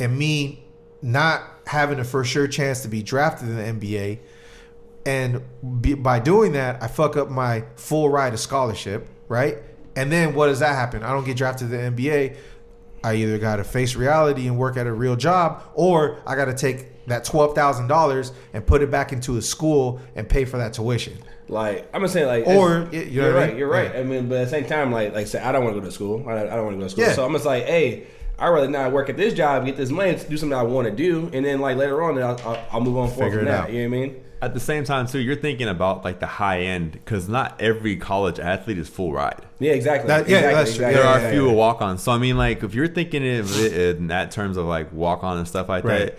And 0.00 0.18
me 0.18 0.64
not 1.02 1.42
having 1.66 1.98
a 2.00 2.04
for 2.04 2.24
sure 2.24 2.48
chance 2.48 2.82
to 2.82 2.88
be 2.88 3.02
drafted 3.02 3.48
in 3.48 3.56
the 3.56 3.86
NBA, 3.86 4.18
and 5.06 5.42
be, 5.80 5.94
by 5.94 6.18
doing 6.18 6.52
that, 6.52 6.82
I 6.82 6.88
fuck 6.88 7.16
up 7.16 7.30
my 7.30 7.64
full 7.76 8.08
ride 8.08 8.32
of 8.32 8.40
scholarship, 8.40 9.06
right? 9.28 9.58
And 9.96 10.10
then 10.10 10.34
what 10.34 10.46
does 10.48 10.58
that 10.58 10.74
happen? 10.74 11.02
I 11.04 11.12
don't 11.12 11.24
get 11.24 11.36
drafted 11.36 11.70
to 11.70 11.76
the 11.76 11.82
NBA. 11.90 12.36
I 13.04 13.14
either 13.14 13.38
got 13.38 13.56
to 13.56 13.64
face 13.64 13.94
reality 13.94 14.48
and 14.48 14.58
work 14.58 14.76
at 14.76 14.86
a 14.86 14.92
real 14.92 15.14
job, 15.14 15.62
or 15.74 16.20
I 16.26 16.34
got 16.36 16.46
to 16.46 16.54
take 16.54 16.86
that 17.06 17.24
twelve 17.24 17.54
thousand 17.54 17.88
dollars 17.88 18.32
and 18.52 18.66
put 18.66 18.82
it 18.82 18.90
back 18.90 19.12
into 19.12 19.36
a 19.36 19.42
school 19.42 20.00
and 20.14 20.28
pay 20.28 20.44
for 20.44 20.56
that 20.58 20.72
tuition. 20.72 21.16
Like 21.48 21.86
I'm 21.92 22.00
gonna 22.00 22.08
say, 22.08 22.24
like, 22.26 22.46
Or, 22.46 22.82
it's- 22.82 22.92
you 23.10 23.20
know 23.20 23.26
you're 23.26 23.34
what 23.34 23.36
I 23.36 23.40
right, 23.40 23.48
mean? 23.50 23.58
you're 23.58 23.68
right. 23.68 23.90
Yeah. 23.94 24.00
I 24.00 24.02
mean, 24.04 24.28
but 24.28 24.38
at 24.38 24.44
the 24.44 24.50
same 24.50 24.64
time, 24.64 24.90
like, 24.92 25.12
like 25.12 25.22
I 25.22 25.24
said, 25.24 25.42
I 25.42 25.52
don't 25.52 25.62
want 25.64 25.76
to 25.76 25.80
go 25.80 25.86
to 25.86 25.92
school. 25.92 26.24
I, 26.28 26.40
I 26.40 26.44
don't 26.56 26.64
want 26.64 26.76
to 26.76 26.78
go 26.78 26.84
to 26.84 26.90
school. 26.90 27.04
Yeah. 27.04 27.12
So 27.12 27.24
I'm 27.26 27.32
just 27.32 27.44
like, 27.44 27.64
hey, 27.66 28.06
I'd 28.38 28.48
rather 28.48 28.68
not 28.68 28.92
work 28.92 29.10
at 29.10 29.16
this 29.18 29.34
job, 29.34 29.66
get 29.66 29.76
this 29.76 29.90
money, 29.90 30.16
do 30.28 30.36
something 30.38 30.56
I 30.58 30.62
want 30.62 30.88
to 30.88 30.94
do, 30.94 31.30
and 31.34 31.44
then 31.44 31.60
like 31.60 31.76
later 31.76 32.02
on, 32.02 32.14
then 32.14 32.24
I'll, 32.24 32.40
I'll, 32.44 32.66
I'll 32.72 32.80
move 32.80 32.96
on 32.96 33.08
forward 33.10 33.24
Figure 33.26 33.38
from 33.40 33.48
it 33.48 33.50
that. 33.50 33.60
out. 33.64 33.72
You 33.72 33.82
know 33.84 33.90
what 33.90 33.96
I 33.96 34.00
mean? 34.08 34.20
At 34.42 34.52
the 34.52 34.60
same 34.60 34.84
time, 34.84 35.06
too, 35.06 35.20
you're 35.20 35.36
thinking 35.36 35.68
about 35.68 36.04
like 36.04 36.20
the 36.20 36.26
high 36.26 36.60
end 36.62 36.92
because 36.92 37.28
not 37.28 37.60
every 37.62 37.96
college 37.96 38.38
athlete 38.38 38.76
is 38.78 38.88
full 38.88 39.12
ride. 39.12 39.40
Yeah, 39.58 39.72
exactly. 39.72 40.08
That- 40.08 40.28
yeah, 40.28 40.38
exactly, 40.38 40.54
that's 40.64 40.76
true. 40.76 40.84
there 40.86 40.92
Yeah, 41.04 41.14
are 41.14 41.20
yeah, 41.20 41.30
few 41.30 41.46
yeah. 41.48 41.52
walk 41.54 41.80
ons. 41.82 42.02
So 42.02 42.12
I 42.12 42.18
mean, 42.18 42.36
like 42.38 42.62
if 42.62 42.74
you're 42.74 42.88
thinking 42.88 43.26
of 43.38 43.58
it 43.58 43.96
in 43.98 44.08
that 44.08 44.30
terms 44.32 44.56
of 44.56 44.66
like 44.66 44.92
walk 44.92 45.22
on 45.24 45.36
and 45.38 45.46
stuff 45.48 45.68
like 45.68 45.84
Right. 45.84 46.06
that, 46.06 46.18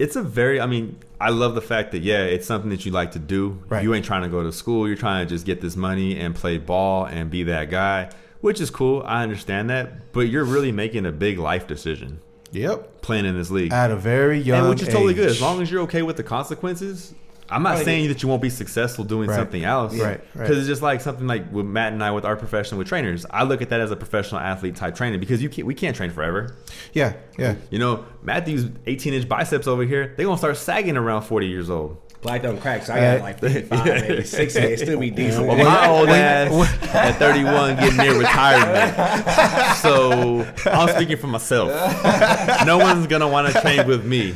it's 0.00 0.16
a 0.16 0.22
very. 0.22 0.60
I 0.60 0.66
mean, 0.66 0.96
I 1.20 1.28
love 1.30 1.54
the 1.54 1.60
fact 1.60 1.92
that 1.92 2.02
yeah, 2.02 2.24
it's 2.24 2.46
something 2.46 2.70
that 2.70 2.84
you 2.86 2.90
like 2.90 3.12
to 3.12 3.18
do. 3.18 3.62
Right. 3.68 3.82
You 3.82 3.94
ain't 3.94 4.04
trying 4.04 4.22
to 4.22 4.28
go 4.28 4.42
to 4.42 4.50
school. 4.50 4.88
You're 4.88 4.96
trying 4.96 5.26
to 5.26 5.28
just 5.32 5.44
get 5.44 5.60
this 5.60 5.76
money 5.76 6.18
and 6.18 6.34
play 6.34 6.58
ball 6.58 7.04
and 7.04 7.30
be 7.30 7.42
that 7.44 7.70
guy, 7.70 8.10
which 8.40 8.60
is 8.60 8.70
cool. 8.70 9.02
I 9.06 9.22
understand 9.22 9.68
that, 9.70 10.12
but 10.12 10.22
you're 10.22 10.44
really 10.44 10.72
making 10.72 11.04
a 11.04 11.12
big 11.12 11.38
life 11.38 11.66
decision 11.66 12.20
Yep. 12.52 13.02
playing 13.02 13.26
in 13.26 13.36
this 13.36 13.50
league, 13.50 13.72
At 13.72 13.90
a 13.90 13.96
very 13.96 14.40
young 14.40 14.60
and 14.60 14.68
which 14.70 14.82
is 14.82 14.88
totally 14.88 15.14
good 15.14 15.28
as 15.28 15.40
long 15.40 15.60
as 15.62 15.70
you're 15.70 15.82
okay 15.82 16.02
with 16.02 16.16
the 16.16 16.24
consequences. 16.24 17.14
I'm 17.50 17.62
not 17.62 17.74
Right. 17.76 17.84
saying 17.84 18.08
that 18.08 18.22
you 18.22 18.28
won't 18.28 18.42
be 18.42 18.50
successful 18.50 19.04
doing 19.04 19.28
Right. 19.28 19.36
something 19.36 19.64
else, 19.64 19.92
Right, 19.94 20.02
right. 20.08 20.20
Because 20.34 20.58
it's 20.58 20.68
just 20.68 20.82
like 20.82 21.00
something 21.00 21.26
like 21.26 21.52
with 21.52 21.66
Matt 21.66 21.92
and 21.92 22.02
I 22.02 22.10
with 22.12 22.24
our 22.24 22.36
profession 22.36 22.78
with 22.78 22.86
trainers. 22.88 23.26
I 23.30 23.42
look 23.44 23.60
at 23.62 23.70
that 23.70 23.80
as 23.80 23.90
a 23.90 23.96
professional 23.96 24.40
athlete 24.40 24.76
type 24.76 24.94
training 24.94 25.20
because 25.20 25.42
you 25.42 25.48
can't, 25.48 25.66
we 25.66 25.74
can't 25.74 25.96
train 25.96 26.10
forever. 26.10 26.54
Yeah, 26.92 27.14
yeah. 27.38 27.54
You 27.70 27.78
know, 27.78 28.04
Matthew's 28.22 28.66
18 28.86 29.14
inch 29.14 29.28
biceps 29.28 29.66
over 29.66 29.82
here, 29.84 30.14
they're 30.16 30.26
gonna 30.26 30.38
start 30.38 30.56
sagging 30.56 30.96
around 30.96 31.22
40 31.22 31.46
years 31.48 31.68
old. 31.70 31.96
Black 32.22 32.42
don't 32.42 32.60
crack, 32.60 32.84
so 32.84 32.92
I 32.92 33.00
got 33.00 33.20
like 33.22 33.40
55, 33.40 33.84
maybe 34.08 34.24
60. 34.24 34.60
It 34.60 34.78
still 34.80 35.00
be 35.00 35.08
decent. 35.10 35.46
Well, 35.46 35.56
my 35.56 35.88
old 35.88 36.10
ass 36.10 36.52
at 36.94 37.12
31 37.12 37.76
getting 37.76 37.96
near 37.96 38.18
retirement. 38.18 39.76
So 39.78 40.46
I'm 40.66 40.88
speaking 40.94 41.16
for 41.16 41.28
myself. 41.28 41.70
No 42.66 42.76
one's 42.76 43.06
gonna 43.06 43.26
want 43.26 43.50
to 43.52 43.58
train 43.62 43.86
with 43.86 44.04
me 44.04 44.34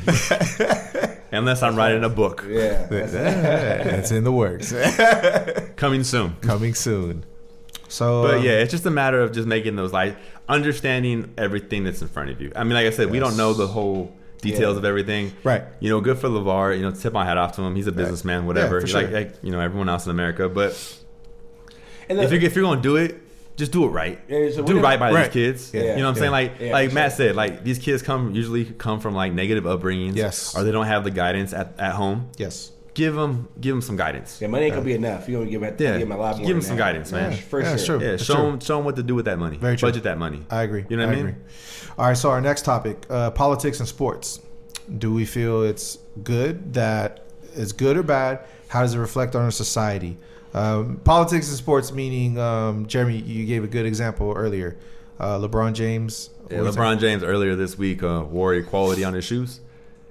unless 1.37 1.63
I'm 1.63 1.77
writing 1.77 2.05
a 2.05 2.09
book 2.09 2.45
yeah. 2.49 2.87
that's- 2.87 3.15
It's 4.01 4.11
in 4.11 4.25
the 4.25 4.33
works. 4.33 4.73
coming 5.77 6.05
soon. 6.05 6.37
Coming 6.41 6.75
soon. 6.75 7.25
So, 7.89 8.23
But 8.23 8.35
um, 8.39 8.43
yeah, 8.45 8.53
it's 8.53 8.71
just 8.73 8.87
a 8.87 8.91
matter 8.91 9.21
of 9.21 9.33
just 9.33 9.47
making 9.47 9.77
those 9.77 9.93
like 9.93 10.17
understanding 10.49 11.33
everything 11.39 11.85
that's 11.85 12.03
in 12.03 12.09
front 12.09 12.31
of 12.31 12.41
you. 12.41 12.51
I 12.57 12.65
mean, 12.65 12.75
like 12.75 12.87
I 12.87 12.91
said, 12.91 13.11
we 13.11 13.19
don't 13.19 13.37
know 13.37 13.53
the 13.53 13.67
whole 13.67 14.13
details 14.41 14.75
Yeah. 14.75 14.79
of 14.79 14.85
everything. 14.85 15.33
Right. 15.45 15.63
You 15.81 15.91
know, 15.91 16.01
good 16.01 16.19
for 16.19 16.29
LaVar. 16.29 16.77
You 16.77 16.83
know, 16.83 16.91
tip 16.91 17.13
my 17.13 17.25
hat 17.25 17.37
off 17.39 17.53
to 17.57 17.63
him. 17.63 17.75
He's 17.77 17.87
a 17.87 17.93
businessman, 17.93 18.47
whatever. 18.47 18.81
for 18.81 18.87
like, 18.89 19.07
sure. 19.07 19.15
like 19.21 19.35
you 19.43 19.53
know 19.53 19.61
everyone 19.61 19.89
else 19.89 20.05
in 20.07 20.11
America. 20.11 20.49
But 20.49 20.73
And 22.09 22.19
if 22.21 22.33
you're 22.33 22.41
if 22.43 22.55
you're 22.57 22.65
gonna 22.65 22.81
do 22.83 22.97
it, 22.97 23.21
just 23.57 23.73
do 23.73 23.85
it 23.85 23.89
right. 23.89 24.19
Yeah, 24.29 24.51
so 24.51 24.63
do 24.65 24.75
we- 24.75 24.81
right 24.81 24.99
by 24.99 25.13
Right. 25.13 25.25
these 25.25 25.33
kids. 25.33 25.71
Yeah. 25.75 25.81
You 25.83 25.87
know 25.87 25.93
what 25.93 25.99
I'm 26.11 26.15
Yeah. 26.17 26.21
saying? 26.21 26.31
Like 26.33 26.53
Yeah, 26.61 26.73
like 26.73 26.93
Matt 26.93 27.13
sure. 27.13 27.17
said, 27.29 27.37
like 27.37 27.65
these 27.65 27.79
kids 27.79 28.03
come 28.03 28.35
usually 28.35 28.65
come 28.65 29.01
from 29.01 29.15
like 29.15 29.33
negative 29.33 29.65
upbringings. 29.65 30.17
Yes. 30.17 30.55
Or 30.57 30.65
they 30.65 30.73
don't 30.73 30.87
have 30.87 31.05
the 31.05 31.11
guidance 31.11 31.53
at, 31.53 31.75
at 31.79 31.93
home. 31.93 32.29
Yes. 32.37 32.73
Give 32.95 33.15
them 33.15 33.49
give 33.61 33.75
them 33.75 33.83
some 33.83 33.97
guidance. 33.97 34.39
Yeah, 34.41 34.47
money 34.49 34.67
ain't 34.67 34.75
gonna 34.75 34.85
be 34.85 34.95
enough. 34.95 35.29
You 35.29 35.39
gonna 35.39 35.51
give 35.51 35.63
it, 35.65 35.81
Yeah. 35.81 35.99
give 35.99 36.09
them 36.09 36.13
a 36.17 36.21
lot 36.21 36.37
more. 36.39 36.47
Give 36.47 36.57
'em 36.57 36.61
than 36.61 36.69
some 36.69 36.77
that. 36.77 36.83
guidance, 36.85 37.11
man. 37.13 37.33
Yeah, 37.33 37.39
for 37.39 37.61
Yeah, 37.61 37.77
sure. 37.77 37.99
true. 37.99 38.07
Yeah, 38.09 38.17
show 38.19 38.35
true. 38.35 38.45
them 38.45 38.61
show 38.61 38.77
them 38.77 38.85
what 38.85 38.97
to 38.97 39.03
do 39.03 39.15
with 39.17 39.25
that 39.25 39.39
money. 39.39 39.57
Very 39.57 39.77
true. 39.77 39.89
Budget 39.89 40.05
that 40.05 40.19
money. 40.19 40.43
I 40.51 40.63
agree. 40.63 40.85
You 40.89 40.97
know 40.97 41.07
what 41.07 41.13
I 41.13 41.17
mean? 41.17 41.27
agree. 41.27 41.41
All 41.99 42.07
right. 42.07 42.17
So 42.17 42.31
our 42.31 42.41
next 42.41 42.65
topic: 42.65 43.05
uh, 43.11 43.31
politics 43.33 43.79
and 43.81 43.89
sports. 43.89 44.41
Do 44.99 45.13
we 45.13 45.25
feel 45.25 45.63
it's 45.63 45.99
good 46.23 46.75
that 46.75 47.21
it's 47.57 47.73
good 47.73 47.97
or 47.97 48.03
bad? 48.03 48.41
How 48.69 48.83
does 48.83 48.95
it 48.95 48.99
reflect 48.99 49.35
on 49.37 49.43
our 49.43 49.51
society? 49.51 50.17
Um, 50.53 51.01
politics 51.05 51.49
and 51.49 51.57
sports, 51.57 51.93
meaning 51.93 52.39
um, 52.39 52.87
Jeremy, 52.87 53.17
you 53.19 53.45
gave 53.47 53.65
a 53.65 53.67
good 53.69 53.87
example 53.87 54.33
earlier. 54.37 54.77
Uh, 55.19 55.39
LeBron 55.39 55.73
James. 55.75 56.31
Yeah, 56.51 56.59
LeBron 56.59 56.99
James 57.01 57.23
earlier 57.23 57.57
this 57.57 57.77
week 57.79 58.03
uh, 58.03 58.25
wore 58.29 58.55
equality 58.55 59.03
on 59.05 59.15
his 59.15 59.25
shoes, 59.25 59.61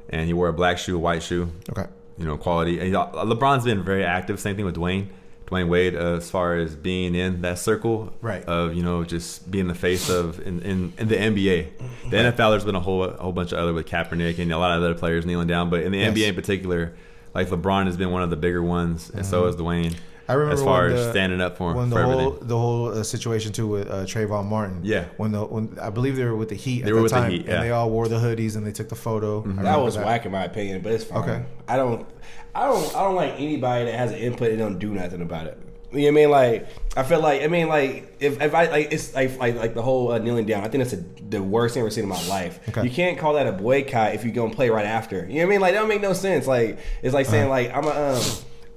and 0.10 0.26
he 0.28 0.34
wore 0.34 0.48
a 0.50 0.54
black 0.54 0.78
shoe, 0.80 0.96
a 0.96 1.00
white 1.00 1.24
shoe. 1.24 1.50
Okay. 1.70 1.86
You 2.18 2.26
know, 2.26 2.38
quality. 2.38 2.80
And 2.80 2.94
LeBron's 2.94 3.64
been 3.66 3.84
very 3.84 4.04
active. 4.04 4.40
Same 4.40 4.56
thing 4.56 4.66
with 4.66 4.76
Dwyane, 4.76 5.08
Dwyane 5.48 5.68
Wade, 5.70 5.96
uh, 5.96 6.16
as 6.18 6.30
far 6.30 6.56
as 6.58 6.76
being 6.76 7.16
in 7.16 7.42
that 7.42 7.58
circle 7.60 8.14
Right. 8.22 8.44
of 8.46 8.74
you 8.76 8.84
know 8.84 9.04
just 9.04 9.50
being 9.50 9.68
the 9.68 9.76
face 9.76 10.10
of 10.10 10.40
in, 10.46 10.62
in, 10.62 10.94
in 10.98 11.08
the 11.08 11.16
NBA. 11.16 11.68
The 12.10 12.18
NFL, 12.18 12.52
there's 12.52 12.66
been 12.66 12.76
a 12.76 12.80
whole 12.82 13.04
a 13.04 13.14
whole 13.18 13.32
bunch 13.32 13.52
of 13.52 13.60
other 13.60 13.74
with 13.74 13.88
Kaepernick 13.88 14.40
and 14.40 14.52
a 14.52 14.58
lot 14.58 14.78
of 14.78 14.84
other 14.84 14.94
players 14.94 15.26
kneeling 15.26 15.48
down, 15.48 15.70
but 15.70 15.82
in 15.82 15.92
the 15.92 16.00
Yes. 16.00 16.14
NBA 16.16 16.28
in 16.30 16.36
particular, 16.36 16.94
like 17.34 17.48
LeBron 17.50 17.86
has 17.86 17.98
been 17.98 18.12
one 18.12 18.22
of 18.24 18.30
the 18.30 18.36
bigger 18.38 18.62
ones, 18.64 19.10
and 19.14 19.26
so 19.26 19.46
has 19.46 19.56
Dwyane. 19.56 19.96
I 20.26 20.34
remember 20.36 20.54
as 20.54 20.64
far 20.64 20.84
when 20.88 20.94
as 20.94 21.10
standing 21.10 21.42
up 21.42 21.58
for, 21.58 21.74
When 21.74 21.90
for 21.90 22.00
the 22.00 22.04
whole 22.06 22.28
everything. 22.28 22.48
the 22.48 22.58
whole 22.58 22.88
uh, 23.00 23.04
situation 23.04 23.52
too 23.52 23.68
with 23.68 23.90
uh, 23.90 24.06
Trayvon 24.06 24.46
Martin. 24.46 24.80
Yeah. 24.82 25.06
When 25.18 25.34
the 25.34 25.44
when 25.44 25.78
I 25.82 25.90
believe 25.90 26.16
they 26.16 26.24
were 26.24 26.36
with 26.38 26.48
the 26.48 26.56
Heat 26.56 26.84
They 26.86 26.92
at 26.92 26.94
were 26.94 27.00
the 27.00 27.04
with 27.04 27.12
the 27.12 27.18
time, 27.20 27.32
Heat, 27.32 27.42
yeah. 27.42 27.42
Mm-hmm. 27.42 27.52
and 27.56 27.64
they 27.64 27.72
all 27.72 27.90
wore 27.90 28.08
the 28.08 28.20
hoodies 28.20 28.56
and 28.56 28.66
they 28.66 28.72
took 28.72 28.88
the 28.88 28.96
photo. 28.96 29.42
I 29.42 29.48
That 29.48 29.50
remember 29.58 29.84
was 29.84 29.98
whack 29.98 30.26
in 30.26 30.32
my 30.32 30.46
opinion, 30.46 30.82
but 30.82 30.94
it's 30.94 31.04
fine. 31.04 31.24
Okay. 31.24 31.46
I 31.68 31.76
don't, 31.76 32.08
I 32.56 32.68
don't, 32.68 32.96
I 32.96 33.04
don't 33.04 33.16
like 33.16 33.34
anybody 33.34 33.84
that 33.84 33.96
has 33.96 34.12
an 34.14 34.18
input 34.20 34.52
and 34.52 34.60
don't 34.60 34.80
do 34.80 34.94
nothing 34.94 35.22
about 35.22 35.48
it. 35.48 35.58
You 35.94 36.00
know 36.00 36.06
what 36.06 36.08
I 36.08 36.12
mean? 36.12 36.32
Like, 36.32 36.68
I 36.98 37.04
feel 37.04 37.20
like, 37.20 37.44
I 37.44 37.48
mean, 37.48 37.68
like, 37.68 38.16
if, 38.20 38.42
if 38.42 38.56
I 38.56 38.66
like, 38.66 38.92
it's 38.92 39.14
like, 39.14 39.38
like, 39.38 39.56
like 39.56 39.74
the 39.76 39.82
whole 39.82 40.12
uh, 40.12 40.18
kneeling 40.18 40.46
down. 40.46 40.64
I 40.64 40.68
think 40.68 40.84
that's 40.84 40.94
a, 40.94 41.04
the 41.30 41.42
worst 41.42 41.76
thing 41.76 41.82
I've 41.82 41.86
ever 41.86 41.92
seen 41.92 42.04
in 42.04 42.10
my 42.10 42.28
life. 42.28 42.60
Okay. 42.70 42.84
You 42.84 42.90
can't 42.90 43.18
call 43.18 43.34
that 43.36 43.46
a 43.46 43.52
boycott 43.52 44.16
if 44.16 44.26
you 44.26 44.32
go 44.32 44.46
and 44.46 44.54
play 44.54 44.70
right 44.70 44.86
after. 44.86 45.26
You 45.28 45.36
know 45.36 45.36
what 45.36 45.44
I 45.44 45.50
mean? 45.50 45.62
Like, 45.62 45.74
that 45.74 45.80
don't 45.80 45.90
make 45.90 46.02
no 46.02 46.14
sense. 46.14 46.48
Like, 46.48 46.80
it's 47.04 47.14
like 47.14 47.28
saying 47.28 47.50
like, 47.50 47.72
I'm 47.74 47.86
a, 47.86 47.90
um, 47.90 48.24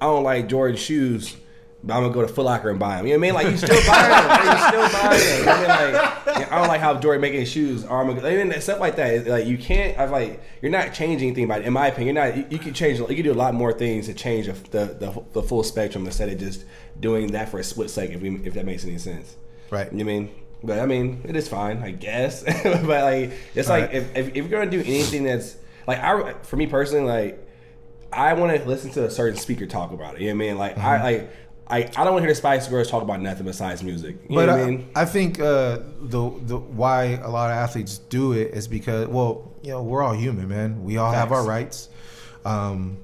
I 0.01 0.05
don't 0.05 0.25
like 0.25 0.49
Jordan 0.49 0.77
shoes. 0.77 1.37
But 1.87 1.95
I'm 1.95 2.03
gonna 2.03 2.13
go 2.15 2.23
to 2.23 2.29
Foot 2.29 2.45
Locker 2.47 2.69
and 2.69 2.81
buy 2.81 2.97
them. 2.97 3.07
You 3.07 3.13
know 3.17 3.21
what 3.21 3.39
I 3.39 3.43
mean? 3.43 3.47
Like 3.47 3.47
you 3.53 3.57
still 3.57 3.87
buy 3.87 4.09
them. 4.09 4.47
You 4.47 4.69
still 4.69 5.01
buying 5.01 5.21
them. 5.21 5.39
You 5.39 5.45
know 5.47 5.75
I 5.75 5.87
mean? 5.87 5.95
Like 6.35 6.53
I 6.53 6.59
don't 6.59 6.67
like 6.69 6.81
how 6.81 6.95
Jordan 6.99 7.21
making 7.21 7.41
his 7.41 7.49
shoes. 7.49 7.85
Or 7.85 8.01
I'm 8.01 8.09
gonna, 8.09 8.27
I 8.29 8.43
mean, 8.45 8.61
stuff 8.61 8.81
like 8.81 8.97
that. 8.97 9.15
It's 9.15 9.29
Like 9.29 9.47
you 9.47 9.57
can't. 9.57 9.97
I've 9.97 10.11
like 10.11 10.43
you're 10.63 10.73
not 10.73 10.93
changing 10.95 11.29
anything 11.29 11.45
about 11.45 11.61
it. 11.61 11.67
In 11.67 11.73
my 11.73 11.87
opinion, 11.87 12.17
you're 12.17 12.25
not. 12.27 12.37
You, 12.37 12.45
you 12.51 12.59
can 12.59 12.75
change. 12.75 12.99
You 12.99 13.07
can 13.07 13.23
do 13.23 13.33
a 13.33 13.35
lot 13.35 13.55
more 13.55 13.73
things 13.73 14.07
to 14.07 14.15
change 14.15 14.47
the 14.47 14.53
the, 14.71 14.85
the, 14.95 15.25
the 15.35 15.43
full 15.43 15.63
spectrum 15.63 16.05
instead 16.07 16.29
of 16.29 16.39
just 16.41 16.65
doing 16.99 17.29
that 17.29 17.49
for 17.51 17.61
a 17.61 17.65
split 17.65 17.89
second. 17.91 18.17
If, 18.17 18.23
we, 18.23 18.35
if 18.45 18.55
that 18.55 18.65
makes 18.67 18.85
any 18.85 18.99
sense. 18.99 19.37
Right. 19.71 19.91
You 19.93 19.99
know 19.99 20.05
what 20.07 20.11
I 20.13 20.19
mean? 20.19 20.31
But 20.65 20.79
I 20.81 20.87
mean, 20.87 21.21
it 21.29 21.37
is 21.37 21.49
fine, 21.49 21.83
I 21.85 21.93
guess. 21.93 22.43
but 22.65 22.89
like, 22.89 23.31
it's 23.55 23.69
like 23.69 23.85
Right. 23.87 23.95
if, 23.95 24.17
if, 24.17 24.29
if 24.29 24.35
you're 24.37 24.49
gonna 24.49 24.71
do 24.71 24.81
anything 24.81 25.23
that's 25.23 25.57
like, 25.87 25.99
I 26.01 26.33
for 26.43 26.57
me 26.57 26.67
personally, 26.67 27.05
like, 27.07 27.43
I 28.13 28.33
want 28.33 28.57
to 28.57 28.67
listen 28.67 28.91
to 28.93 29.05
a 29.05 29.11
certain 29.11 29.39
speaker 29.39 29.67
talk 29.67 29.93
about 29.93 30.15
it. 30.17 30.23
You 30.23 30.29
know 30.29 30.37
what 30.37 30.45
I 30.45 30.47
mean? 30.49 30.59
Like, 30.59 30.77
Mm-hmm. 30.77 30.87
I 30.87 31.03
like. 31.03 31.31
I, 31.69 31.79
I 31.79 32.05
don't 32.05 32.13
want 32.13 32.19
to 32.19 32.21
hear 32.23 32.29
the 32.31 32.35
Spice 32.37 32.69
Girls 32.69 32.89
talk 32.91 33.03
about 33.03 33.21
nothing 33.21 33.45
besides 33.45 33.83
music. 33.83 34.17
You 34.29 34.37
But 34.37 34.47
know 34.47 34.53
I, 34.53 34.57
what 34.59 34.65
I 34.67 34.71
mean? 34.71 34.89
I 34.95 35.05
think 35.05 35.41
uh, 35.41 35.81
the 36.01 36.31
the 36.43 36.57
why 36.59 37.21
a 37.23 37.29
lot 37.29 37.51
of 37.51 37.57
athletes 37.57 37.99
do 37.99 38.33
it 38.33 38.55
is 38.55 38.69
because 38.69 39.09
well, 39.09 39.53
you 39.63 39.71
know, 39.73 39.83
we're 39.83 40.03
all 40.03 40.15
human, 40.15 40.49
man. 40.49 40.85
We 40.85 40.97
all 40.97 41.13
have 41.13 41.33
our 41.33 41.45
rights. 41.45 41.89
Um, 42.45 42.99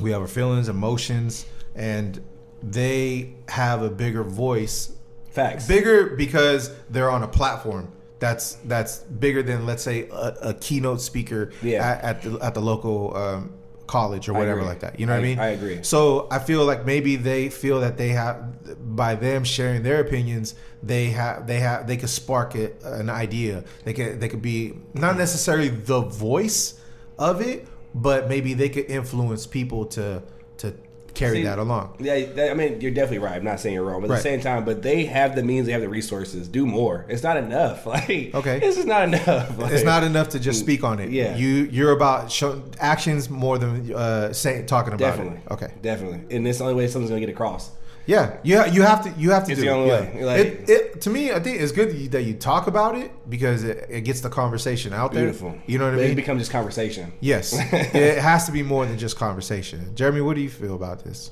we 0.00 0.12
have 0.12 0.20
our 0.20 0.28
feelings, 0.28 0.68
emotions, 0.68 1.46
and 1.74 2.22
they 2.62 3.34
have 3.48 3.82
a 3.82 3.90
bigger 3.90 4.22
voice. 4.22 4.92
Facts. 5.30 5.66
Bigger 5.66 6.10
because 6.16 6.74
they're 6.88 7.10
on 7.10 7.22
a 7.22 7.28
platform 7.28 7.92
that's 8.18 8.54
that's 8.64 8.98
bigger 9.00 9.42
than 9.42 9.66
let's 9.66 9.82
say 9.82 10.08
a, 10.08 10.34
a 10.42 10.54
keynote 10.54 11.00
speaker 11.02 11.50
Yeah. 11.60 11.86
at, 11.86 12.02
at 12.04 12.22
the 12.22 12.38
at 12.40 12.54
the 12.54 12.62
local 12.62 13.14
um, 13.16 13.52
college 13.86 14.28
or 14.28 14.32
whatever 14.34 14.62
like 14.62 14.80
that. 14.80 14.98
You 14.98 15.06
know 15.06 15.12
I- 15.14 15.16
what 15.16 15.24
I 15.24 15.28
mean? 15.28 15.38
I 15.38 15.46
agree. 15.48 15.78
So 15.82 16.26
I 16.30 16.38
feel 16.38 16.64
like 16.64 16.84
maybe 16.86 17.16
they 17.16 17.48
feel 17.48 17.80
that 17.80 17.96
they 17.96 18.10
have 18.10 18.96
by 18.96 19.14
them 19.14 19.44
sharing 19.44 19.82
their 19.82 20.00
opinions, 20.00 20.54
they 20.82 21.10
have 21.10 21.46
they 21.46 21.60
have 21.60 21.86
they 21.86 21.96
could 21.96 22.10
spark 22.10 22.54
it, 22.54 22.80
uh, 22.84 22.94
an 22.94 23.10
idea. 23.10 23.64
They 23.84 23.92
could 23.92 24.20
they 24.20 24.28
could 24.28 24.42
be 24.42 24.74
not 24.94 25.16
necessarily 25.16 25.68
the 25.68 26.00
voice 26.00 26.80
of 27.18 27.40
it, 27.40 27.66
but 27.94 28.28
maybe 28.28 28.54
they 28.54 28.68
could 28.68 28.86
influence 28.90 29.46
people 29.46 29.86
to 29.86 30.22
to 30.58 30.74
carry 31.16 31.38
See, 31.38 31.42
that 31.44 31.58
along. 31.58 31.96
Yeah, 31.98 32.24
that- 32.34 32.50
I 32.50 32.54
mean, 32.54 32.80
you're 32.80 32.90
definitely 32.92 33.18
right. 33.18 33.36
I'm 33.36 33.44
not 33.44 33.58
saying 33.58 33.74
you're 33.74 33.82
wrong, 33.84 34.00
but 34.00 34.06
at 34.06 34.10
Right. 34.10 34.16
the 34.18 34.22
same 34.22 34.40
time, 34.40 34.64
but 34.64 34.82
they 34.82 35.04
have 35.06 35.34
the 35.34 35.42
means, 35.42 35.66
they 35.66 35.72
have 35.72 35.80
the 35.80 35.88
resources. 35.88 36.46
Do 36.46 36.66
more. 36.66 37.04
It's 37.08 37.22
not 37.22 37.36
enough. 37.36 37.86
Like, 37.96 38.34
Okay. 38.34 38.58
this 38.60 38.76
is 38.76 38.84
not 38.86 39.04
enough. 39.08 39.58
Like, 39.58 39.72
It's 39.72 39.82
not 39.84 40.04
enough 40.04 40.28
to 40.30 40.38
just 40.38 40.60
speak 40.60 40.84
on 40.84 41.00
it. 41.00 41.10
Yeah. 41.10 41.34
you 41.36 41.68
you're 41.72 41.92
about 41.92 42.30
show, 42.30 42.62
actions 42.78 43.28
more 43.30 43.58
than 43.58 43.92
uh, 43.94 44.32
saying 44.32 44.66
talking 44.66 44.92
about 44.92 44.98
Definitely. 45.10 45.38
it. 45.46 45.52
Okay. 45.52 45.68
Definitely. 45.82 46.36
And 46.36 46.46
it's 46.46 46.58
the 46.58 46.64
only 46.64 46.76
way 46.76 46.86
something's 46.88 47.10
gonna 47.10 47.20
get 47.20 47.30
across. 47.30 47.70
Yeah, 48.06 48.36
you 48.44 48.56
ha- 48.58 48.66
you 48.66 48.82
have 48.82 49.02
to 49.04 49.10
you 49.20 49.30
have 49.32 49.44
to 49.46 49.52
It's 49.52 49.60
do 49.60 49.66
the 49.66 49.72
it. 49.72 49.76
only 49.76 49.88
yeah. 50.20 50.24
Like- 50.26 50.40
it, 50.46 50.70
it 50.70 51.00
to 51.02 51.10
me, 51.10 51.32
I 51.32 51.40
think 51.40 51.60
it's 51.60 51.72
good 51.72 51.88
that 51.90 51.96
you, 51.96 52.08
that 52.10 52.22
you 52.22 52.34
talk 52.34 52.66
about 52.68 52.96
it 52.96 53.10
because 53.28 53.64
it, 53.64 53.86
it 53.90 54.00
gets 54.02 54.20
the 54.20 54.30
conversation 54.30 54.92
out 54.92 55.12
there. 55.12 55.32
You 55.66 55.78
know 55.78 55.86
what 55.86 55.94
I 55.94 55.96
mean? 55.96 56.10
It 56.12 56.14
becomes 56.14 56.40
just 56.40 56.52
conversation. 56.52 57.12
yes, 57.20 57.52
it 57.72 58.18
has 58.18 58.46
to 58.46 58.52
be 58.52 58.62
more 58.62 58.86
than 58.86 58.96
just 58.96 59.16
conversation. 59.16 59.92
Jeremy, 59.96 60.20
what 60.20 60.36
do 60.36 60.40
you 60.42 60.50
feel 60.50 60.74
about 60.76 61.02
this? 61.04 61.30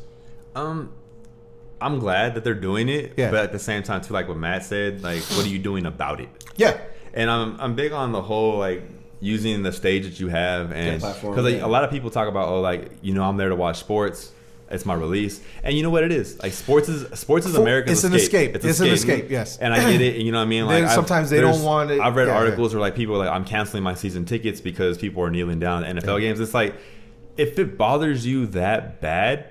Um, 0.56 0.92
I'm 1.80 1.98
glad 1.98 2.34
that 2.34 2.44
they're 2.44 2.54
doing 2.54 2.88
it, 2.88 3.14
Yeah. 3.16 3.30
but 3.30 3.44
at 3.44 3.52
the 3.52 3.58
same 3.58 3.82
time, 3.82 4.00
too, 4.00 4.14
like 4.14 4.26
what 4.28 4.36
Matt 4.36 4.64
said, 4.64 5.02
like, 5.02 5.22
what 5.36 5.44
are 5.44 5.48
you 5.48 5.58
doing 5.58 5.86
about 5.86 6.20
it? 6.20 6.28
Yeah, 6.56 6.78
And 7.12 7.30
I'm 7.30 7.60
I'm 7.60 7.74
big 7.76 7.92
on 7.92 8.12
the 8.12 8.22
whole 8.22 8.58
like 8.58 8.82
using 9.20 9.62
the 9.62 9.72
stage 9.72 10.04
that 10.04 10.18
you 10.20 10.28
have, 10.28 10.70
and 10.72 11.00
platform, 11.00 11.32
because 11.34 11.44
like, 11.50 11.60
yeah. 11.60 11.66
a 11.66 11.68
lot 11.68 11.84
of 11.84 11.90
people 11.90 12.10
talk 12.10 12.28
about 12.28 12.48
oh 12.48 12.60
like 12.60 12.90
you 13.00 13.14
know 13.14 13.22
I'm 13.24 13.36
there 13.36 13.48
to 13.48 13.56
watch 13.56 13.78
sports. 13.78 14.32
It's 14.74 14.84
my 14.84 14.94
release, 14.94 15.40
and 15.62 15.76
you 15.76 15.82
know 15.82 15.90
what 15.90 16.04
it 16.04 16.12
is. 16.12 16.42
Like 16.42 16.52
sports 16.52 16.88
is 16.88 17.18
sports 17.18 17.46
is 17.46 17.54
For- 17.54 17.62
America's 17.62 17.92
it's 17.92 18.04
an 18.04 18.14
escape. 18.14 18.54
It's 18.56 18.80
an 18.80 18.88
escape, 18.88 19.30
yes. 19.30 19.56
and 19.58 19.72
I 19.72 19.90
get 19.92 20.00
it. 20.00 20.16
And 20.16 20.24
you 20.24 20.32
know 20.32 20.38
what 20.38 20.44
I 20.44 20.48
mean. 20.48 20.66
Like 20.74 20.88
sometimes 20.88 21.30
they 21.30 21.40
don't 21.40 21.62
want 21.62 21.90
it- 21.90 22.00
I've 22.00 22.16
read 22.16 22.28
yeah, 22.28 22.36
articles 22.36 22.74
where 22.74 22.80
like 22.80 22.94
people 22.96 23.14
are 23.14 23.18
like 23.18 23.30
I'm 23.30 23.44
canceling 23.44 23.82
my 23.82 23.94
season 23.94 24.24
tickets 24.24 24.60
because 24.60 24.98
people 24.98 25.22
are 25.22 25.30
kneeling 25.30 25.60
down 25.60 25.84
at 25.84 25.96
NFL 25.96 26.20
games. 26.20 26.40
It's 26.40 26.54
like 26.54 26.74
if 27.36 27.58
it 27.58 27.78
bothers 27.78 28.26
you 28.26 28.46
that 28.48 29.00
bad, 29.00 29.46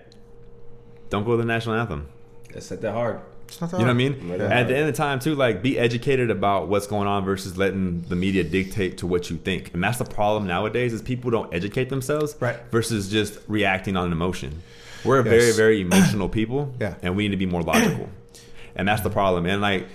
don't 1.09 1.23
go 1.25 1.31
to 1.31 1.37
the 1.37 1.45
national 1.45 1.75
anthem. 1.75 2.07
Let's 2.53 2.65
set 2.67 2.81
that 2.81 2.93
hard. 2.93 3.19
It's 3.47 3.59
not 3.61 3.71
that 3.71 3.79
You 3.79 3.85
know 3.85 3.89
what 3.93 3.93
I 3.95 4.09
mean? 4.09 4.29
Right 4.29 4.41
on. 4.41 4.51
At 4.51 4.67
the 4.67 4.75
end 4.75 4.87
of 4.89 4.95
the 4.95 4.97
time, 4.97 5.19
too, 5.19 5.35
like 5.35 5.61
be 5.61 5.77
educated 5.77 6.31
about 6.31 6.69
what's 6.69 6.87
going 6.87 7.07
on 7.07 7.23
versus 7.23 7.57
letting 7.57 8.01
the 8.01 8.15
media 8.15 8.43
dictate 8.43 8.97
to 8.99 9.07
what 9.07 9.29
you 9.29 9.37
think. 9.37 9.73
And 9.73 9.83
that's 9.83 9.97
the 9.99 10.05
problem 10.05 10.47
nowadays 10.47 10.93
is 10.93 11.01
people 11.01 11.29
don't 11.29 11.53
educate 11.53 11.89
themselves 11.89 12.35
Right. 12.39 12.57
versus 12.71 13.09
just 13.09 13.37
reacting 13.47 13.95
on 13.95 14.07
an 14.07 14.11
emotion. 14.11 14.63
We're 15.05 15.19
a 15.19 15.23
very, 15.23 15.51
very 15.51 15.81
emotional 15.81 16.29
people, 16.29 16.73
Yeah. 16.79 16.95
and 17.01 17.15
we 17.15 17.23
need 17.23 17.31
to 17.31 17.37
be 17.37 17.45
more 17.45 17.61
logical. 17.63 18.09
and 18.75 18.87
that's 18.87 19.01
the 19.01 19.09
problem. 19.09 19.45
And 19.45 19.61
like, 19.61 19.87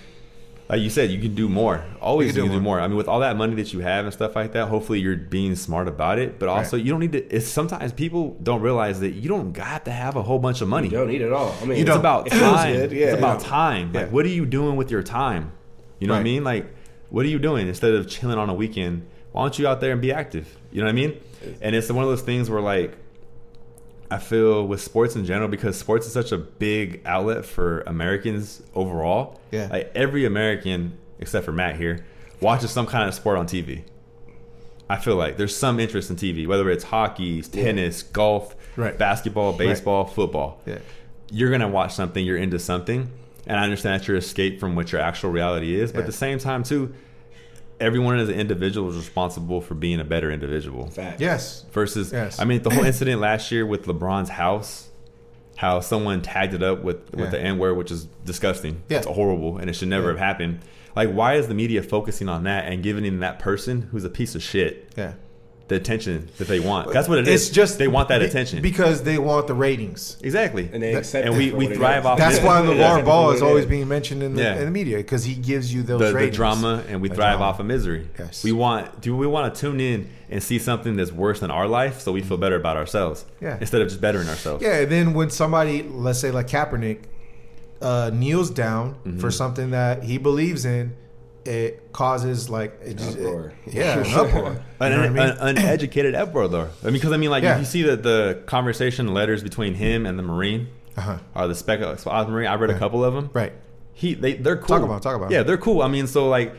like 0.69 0.81
you 0.81 0.89
said, 0.91 1.09
you 1.09 1.19
can 1.19 1.33
do 1.33 1.49
more. 1.49 1.83
Always 1.99 2.27
You 2.27 2.27
you 2.27 2.33
can 2.43 2.49
can, 2.49 2.51
do 2.51 2.59
do 2.59 2.63
more. 2.63 2.79
I 2.79 2.87
mean, 2.87 2.95
with 2.95 3.07
all 3.07 3.21
that 3.21 3.35
money 3.35 3.55
that 3.55 3.73
you 3.73 3.79
have 3.79 4.05
and 4.05 4.13
stuff 4.13 4.35
like 4.35 4.51
that, 4.53 4.67
hopefully 4.67 4.99
you're 4.99 5.15
being 5.15 5.55
smart 5.55 5.87
about 5.87 6.19
it. 6.19 6.37
But 6.37 6.47
also, 6.47 6.77
Right. 6.77 6.85
you 6.85 6.91
don't 6.91 6.99
need 6.99 7.11
to. 7.13 7.25
It's 7.35 7.47
sometimes 7.47 7.91
people 7.91 8.37
don't 8.43 8.61
realize 8.61 8.99
that 8.99 9.13
you 9.13 9.29
don't 9.29 9.51
got 9.51 9.85
to 9.85 9.91
have 9.91 10.15
a 10.15 10.21
whole 10.21 10.37
bunch 10.37 10.61
of 10.61 10.67
money. 10.67 10.87
You 10.87 10.97
don't 10.97 11.07
need 11.07 11.21
it 11.21 11.33
all. 11.33 11.55
I 11.59 11.65
mean, 11.65 11.77
You 11.77 11.81
It's 11.81 11.87
don't. 11.89 11.99
about 11.99 12.27
It 12.27 12.33
time. 12.33 12.73
good, 12.75 12.91
yeah, 12.91 13.07
it's 13.07 13.17
about 13.17 13.41
yeah. 13.41 13.47
time. 13.47 13.93
Like, 13.93 14.03
Yeah. 14.05 14.09
what 14.11 14.25
are 14.25 14.29
you 14.29 14.45
doing 14.45 14.75
with 14.75 14.91
your 14.91 15.01
time? 15.01 15.53
You 15.97 16.05
know 16.07 16.13
what 16.13 16.19
I 16.19 16.23
mean? 16.23 16.43
Like, 16.43 16.67
what 17.09 17.25
are 17.25 17.29
you 17.29 17.39
doing 17.39 17.67
instead 17.67 17.95
of 17.95 18.07
chilling 18.07 18.37
on 18.37 18.47
a 18.49 18.53
weekend? 18.53 19.07
Why 19.31 19.41
don't 19.41 19.57
you 19.57 19.67
out 19.67 19.81
there 19.81 19.91
and 19.91 20.01
be 20.01 20.11
active? 20.13 20.55
You 20.71 20.81
know 20.81 20.85
what 20.85 20.91
I 20.91 20.93
mean? 20.93 21.17
And 21.61 21.75
it's 21.75 21.91
one 21.91 22.03
of 22.03 22.09
those 22.11 22.21
things 22.21 22.47
where, 22.47 22.61
like, 22.61 22.95
I 24.11 24.17
feel 24.17 24.65
with 24.65 24.81
sports 24.81 25.15
in 25.15 25.23
general 25.25 25.47
because 25.49 25.77
sports 25.77 26.07
is 26.07 26.13
such 26.13 26.31
a 26.31 26.37
big 26.37 27.01
outlet 27.05 27.45
for 27.45 27.81
Americans 27.81 28.61
overall. 28.73 29.39
Yeah. 29.51 29.67
Like 29.71 29.91
every 29.93 30.25
American 30.25 30.97
except 31.19 31.45
for 31.45 31.51
Matt 31.51 31.75
here 31.75 32.05
watches 32.41 32.71
some 32.71 32.85
kind 32.87 33.07
of 33.07 33.13
sport 33.13 33.37
on 33.37 33.45
TV. 33.45 33.83
I 34.89 34.97
feel 34.97 35.15
like 35.15 35.37
there's 35.37 35.55
some 35.55 35.79
interest 35.79 36.09
in 36.09 36.15
TV, 36.15 36.47
whether 36.47 36.69
it's 36.69 36.85
hockey, 36.85 37.41
tennis, 37.43 38.01
golf, 38.01 38.55
Right. 38.75 38.97
basketball, 38.97 39.53
baseball, 39.53 40.05
football 40.05 40.61
Yeah. 40.65 40.79
you're 41.31 41.51
gonna 41.51 41.67
watch 41.67 41.93
something, 41.93 42.25
you're 42.25 42.37
into 42.37 42.57
something, 42.57 43.09
and 43.45 43.59
I 43.59 43.63
understand 43.63 43.95
that's 43.99 44.07
your 44.07 44.17
escape 44.17 44.59
from 44.59 44.75
what 44.75 44.91
your 44.91 45.01
actual 45.01 45.29
reality 45.29 45.79
is. 45.79 45.91
But 45.91 45.99
Yeah. 45.99 46.03
at 46.03 46.07
the 46.07 46.13
same 46.13 46.39
time, 46.39 46.63
too, 46.63 46.93
everyone 47.79 48.19
as 48.19 48.29
an 48.29 48.35
individual 48.35 48.89
is 48.89 48.95
responsible 48.97 49.61
for 49.61 49.73
being 49.75 49.99
a 49.99 50.03
better 50.03 50.31
individual. 50.31 50.87
Fact. 50.89 51.19
Yes. 51.21 51.65
Versus, 51.71 52.11
Yes. 52.11 52.39
I 52.39 52.45
mean, 52.45 52.61
the 52.61 52.69
whole 52.69 52.83
incident 52.83 53.21
last 53.21 53.51
year 53.51 53.65
with 53.65 53.85
LeBron's 53.85 54.29
house, 54.29 54.89
how 55.57 55.79
someone 55.79 56.21
tagged 56.21 56.53
it 56.53 56.63
up 56.63 56.83
with 56.83 56.97
with 57.11 57.19
Yeah. 57.25 57.29
the 57.31 57.41
N 57.41 57.57
word, 57.57 57.75
which 57.77 57.91
is 57.91 58.05
disgusting. 58.25 58.81
Yeah. 58.89 58.97
It's 58.99 59.07
horrible, 59.07 59.57
and 59.57 59.69
it 59.69 59.73
should 59.73 59.87
never 59.89 60.05
Yeah. 60.07 60.11
have 60.11 60.19
happened. 60.19 60.59
Like, 60.95 61.11
why 61.11 61.35
is 61.35 61.47
the 61.47 61.53
media 61.53 61.83
focusing 61.83 62.27
on 62.29 62.43
that 62.43 62.65
and 62.65 62.81
giving 62.83 63.19
that 63.19 63.39
person 63.39 63.83
who's 63.91 64.03
a 64.03 64.09
piece 64.09 64.35
of 64.35 64.41
shit 64.43 64.89
Yeah. 64.97 65.13
The 65.69 65.75
attention 65.75 66.27
that 66.39 66.47
they 66.47 66.59
want? 66.59 66.91
That's 66.91 67.07
what 67.07 67.19
it 67.19 67.27
is. 67.27 67.45
It's 67.47 67.55
just 67.55 67.77
they 67.77 67.87
want 67.87 68.09
that 68.09 68.19
be- 68.19 68.25
attention 68.25 68.61
because 68.61 69.03
they 69.03 69.17
want 69.19 69.45
the 69.47 69.53
ratings. 69.53 70.17
exactly. 70.21 70.67
And 70.73 70.81
they 70.83 70.93
That- 70.93 70.97
accept 70.99 71.25
and 71.27 71.35
it 71.35 71.37
we- 71.37 71.51
we 71.51 71.67
thrive 71.75 72.05
off 72.07 72.17
That's 72.17 72.39
why 72.41 72.63
Yeah. 72.63 72.97
LaVar 73.01 73.05
Ball 73.05 73.31
is 73.31 73.41
always 73.43 73.65
being 73.67 73.87
mentioned 73.87 74.23
in 74.23 74.33
the, 74.35 74.41
Yeah. 74.41 74.55
in 74.59 74.65
the 74.65 74.71
media 74.71 74.97
because 74.97 75.23
he 75.25 75.35
gives 75.35 75.71
you 75.73 75.83
those 75.83 75.99
the, 75.99 76.11
the 76.11 76.31
drama 76.31 76.83
and 76.89 77.01
we 77.01 77.07
The 77.09 77.13
thrive 77.15 77.37
drama. 77.37 77.45
off 77.51 77.59
of 77.59 77.67
misery. 77.67 78.07
Yes. 78.17 78.43
We 78.43 78.51
want 78.51 78.99
do 79.01 79.15
we 79.15 79.27
want 79.27 79.53
to 79.53 79.61
tune 79.61 79.79
in 79.79 80.07
and 80.31 80.41
see 80.41 80.57
something 80.57 80.95
that's 80.95 81.11
worse 81.11 81.39
than 81.39 81.51
our 81.51 81.67
life 81.67 82.01
so 82.01 82.11
we 82.11 82.21
feel 82.21 82.37
better 82.37 82.55
about 82.55 82.75
ourselves. 82.75 83.25
Yeah. 83.39 83.57
Instead 83.61 83.81
of 83.83 83.87
just 83.89 84.01
bettering 84.01 84.27
ourselves. 84.27 84.63
Yeah, 84.63 84.79
and 84.81 84.91
then 84.91 85.13
when 85.13 85.29
somebody, 85.29 85.83
let's 85.87 86.19
say 86.19 86.31
like 86.31 86.47
Kaepernick, 86.47 86.97
uh, 87.81 88.09
kneels 88.13 88.49
down 88.49 88.95
Mm-hmm. 89.05 89.19
for 89.19 89.29
something 89.29 89.69
that 89.71 90.03
he 90.03 90.17
believes 90.17 90.65
in, 90.65 90.93
it 91.49 91.91
causes 91.91 92.49
like 92.49 92.79
it 92.85 92.95
just, 92.97 93.17
Uproar. 93.17 93.53
yeah, 93.65 93.99
an 93.99 94.05
uproar. 94.13 94.51
You 94.53 94.59
An, 94.79 94.91
know 94.91 95.01
I 95.03 95.09
mean? 95.09 95.17
an 95.23 95.37
uneducated 95.39 96.13
uproar 96.15 96.47
though. 96.47 96.69
I 96.81 96.85
mean, 96.85 96.93
because 96.93 97.11
I 97.11 97.17
mean, 97.17 97.31
like 97.31 97.43
Yeah. 97.43 97.53
if 97.55 97.59
you 97.59 97.65
see 97.65 97.81
that 97.83 98.03
the 98.03 98.41
conversation 98.45 99.13
letters 99.13 99.41
between 99.41 99.73
him 99.73 100.05
and 100.05 100.17
the 100.19 100.23
Marine 100.23 100.67
Uh-huh. 100.95 101.17
or 101.35 101.47
the 101.47 101.55
spec 101.55 101.79
Marine, 101.81 102.47
I 102.47 102.55
read 102.55 102.69
a 102.69 102.77
couple 102.77 103.03
of 103.03 103.13
them. 103.15 103.29
Right. 103.33 103.53
He 103.93 104.13
they 104.13 104.33
they're 104.35 104.57
cool. 104.57 104.67
Talk 104.67 104.83
about 104.83 105.01
talk 105.01 105.15
about. 105.15 105.31
Yeah, 105.31 105.43
they're 105.43 105.57
cool. 105.57 105.81
I 105.81 105.87
mean, 105.87 106.05
so 106.07 106.29
like 106.29 106.53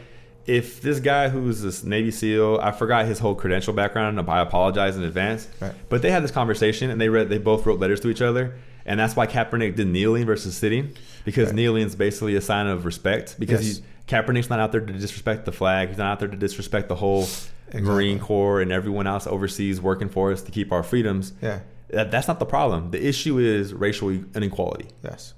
if 0.46 0.80
this 0.80 0.98
guy 1.00 1.28
who's 1.28 1.62
this 1.62 1.84
Navy 1.84 2.10
SEAL, 2.10 2.58
I 2.60 2.72
forgot 2.72 3.06
his 3.06 3.18
whole 3.20 3.34
credential 3.36 3.72
background, 3.72 4.18
and 4.18 4.28
I 4.28 4.40
apologize 4.40 4.96
in 4.96 5.04
advance. 5.04 5.46
Right. 5.60 5.72
But 5.88 6.02
they 6.02 6.10
had 6.10 6.24
this 6.24 6.32
conversation, 6.32 6.90
and 6.90 7.00
they 7.00 7.08
read, 7.08 7.28
they 7.28 7.38
both 7.38 7.64
wrote 7.66 7.78
letters 7.78 8.00
to 8.00 8.08
each 8.08 8.22
other, 8.22 8.54
and 8.84 8.98
that's 8.98 9.14
why 9.14 9.26
Kaepernick 9.28 9.76
did 9.76 9.86
kneeling 9.86 10.26
versus 10.26 10.56
sitting, 10.56 10.92
because 11.24 11.46
Right. 11.48 11.54
kneeling 11.56 11.86
is 11.86 11.94
basically 11.94 12.34
a 12.34 12.40
sign 12.40 12.66
of 12.66 12.84
respect. 12.84 13.36
Because 13.38 13.68
Yes. 13.78 13.82
Kaepernick's 14.10 14.50
not 14.50 14.58
out 14.58 14.72
there 14.72 14.80
to 14.80 14.92
disrespect 14.92 15.44
the 15.44 15.52
flag. 15.52 15.88
He's 15.88 15.98
not 15.98 16.12
out 16.12 16.18
there 16.18 16.28
to 16.28 16.36
disrespect 16.36 16.88
the 16.88 16.96
whole 16.96 17.26
Marine 17.72 18.18
Corps 18.18 18.60
and 18.60 18.72
everyone 18.72 19.06
else 19.06 19.26
overseas 19.26 19.80
working 19.80 20.08
for 20.08 20.32
us 20.32 20.42
to 20.42 20.50
keep 20.50 20.72
our 20.72 20.82
freedoms. 20.82 21.32
Yeah. 21.40 21.60
That, 21.90 22.10
that's 22.10 22.26
not 22.28 22.38
the 22.40 22.46
problem. 22.46 22.90
The 22.90 23.04
issue 23.06 23.38
is 23.38 23.72
racial 23.72 24.10
inequality. 24.34 24.88
Yes. 25.04 25.34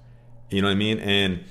You 0.51 0.63
know 0.63 0.69
what 0.69 0.73
I 0.73 0.77
mean? 0.77 0.99
And 1.01 1.45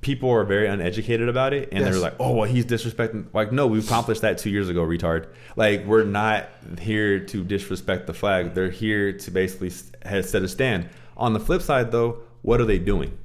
people 0.00 0.30
are 0.30 0.44
very 0.44 0.66
uneducated 0.68 1.28
about 1.28 1.52
it, 1.52 1.68
and 1.72 1.80
Yes. 1.80 1.92
they're 1.92 2.00
like, 2.02 2.14
"Oh, 2.20 2.34
well, 2.36 2.48
he's 2.48 2.64
disrespecting." 2.66 3.26
Like, 3.34 3.52
no, 3.52 3.66
we 3.66 3.78
accomplished 3.80 4.20
that 4.22 4.38
two 4.38 4.50
years 4.50 4.68
ago, 4.68 4.82
retard. 4.82 5.26
Like, 5.56 5.84
we're 5.86 6.04
not 6.04 6.48
here 6.78 7.20
to 7.20 7.42
disrespect 7.44 8.06
the 8.06 8.14
flag. 8.14 8.54
They're 8.54 8.70
here 8.70 9.12
to 9.12 9.30
basically 9.30 9.70
set 9.70 10.42
a 10.42 10.48
stand. 10.48 10.88
On 11.16 11.32
the 11.32 11.40
flip 11.40 11.62
side, 11.62 11.90
though, 11.90 12.18
what 12.42 12.60
are 12.60 12.64
they 12.64 12.78
doing? 12.78 13.16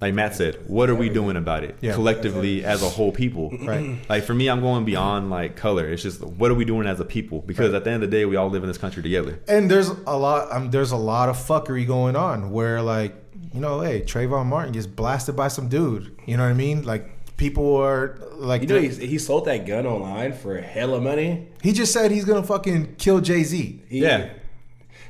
Like 0.00 0.14
Matt 0.14 0.36
said, 0.36 0.56
what 0.68 0.88
are 0.90 0.94
we 0.94 1.08
doing 1.08 1.36
about 1.36 1.64
it 1.64 1.74
Yeah. 1.80 1.92
collectively 1.94 2.64
as 2.64 2.82
a 2.84 2.88
whole 2.88 3.10
people? 3.10 3.50
Right. 3.50 3.98
Like 4.08 4.22
for 4.22 4.32
me, 4.32 4.48
I'm 4.48 4.60
going 4.60 4.84
beyond 4.84 5.28
like 5.28 5.56
color. 5.56 5.88
It's 5.88 6.02
just 6.04 6.22
what 6.22 6.50
are 6.52 6.54
we 6.54 6.64
doing 6.64 6.86
as 6.86 7.00
a 7.00 7.04
people? 7.04 7.40
Because 7.44 7.74
at 7.74 7.82
the 7.82 7.90
end 7.90 8.04
of 8.04 8.10
the 8.10 8.16
day, 8.16 8.24
we 8.24 8.36
all 8.36 8.48
live 8.48 8.62
in 8.62 8.68
this 8.68 8.78
country 8.78 9.02
together. 9.02 9.40
And 9.48 9.68
there's 9.68 9.88
a 9.88 10.16
lot. 10.16 10.52
Um, 10.52 10.70
there's 10.70 10.92
a 10.92 10.96
lot 10.96 11.28
of 11.28 11.36
fuckery 11.36 11.84
going 11.86 12.14
on 12.14 12.50
where, 12.52 12.80
like, 12.80 13.12
you 13.52 13.60
know, 13.60 13.80
hey, 13.80 14.02
Trayvon 14.02 14.46
Martin 14.46 14.72
gets 14.72 14.86
blasted 14.86 15.34
by 15.34 15.48
some 15.48 15.68
dude. 15.68 16.16
You 16.26 16.36
know 16.36 16.44
what 16.44 16.50
I 16.50 16.54
mean? 16.54 16.84
Like, 16.84 17.36
people 17.36 17.74
are 17.76 18.18
like, 18.34 18.62
You 18.62 18.68
know, 18.68 18.80
he, 18.80 18.88
he 19.04 19.18
sold 19.18 19.46
that 19.46 19.66
gun 19.66 19.84
online 19.84 20.32
for 20.32 20.56
a 20.58 20.62
hella 20.62 21.00
money. 21.00 21.48
he 21.60 21.72
just 21.72 21.92
said 21.92 22.12
he's 22.12 22.24
gonna 22.24 22.42
fucking 22.44 22.94
kill 22.98 23.20
Jay 23.20 23.42
Z. 23.42 23.82
He- 23.88 23.98
Yeah. 24.00 24.30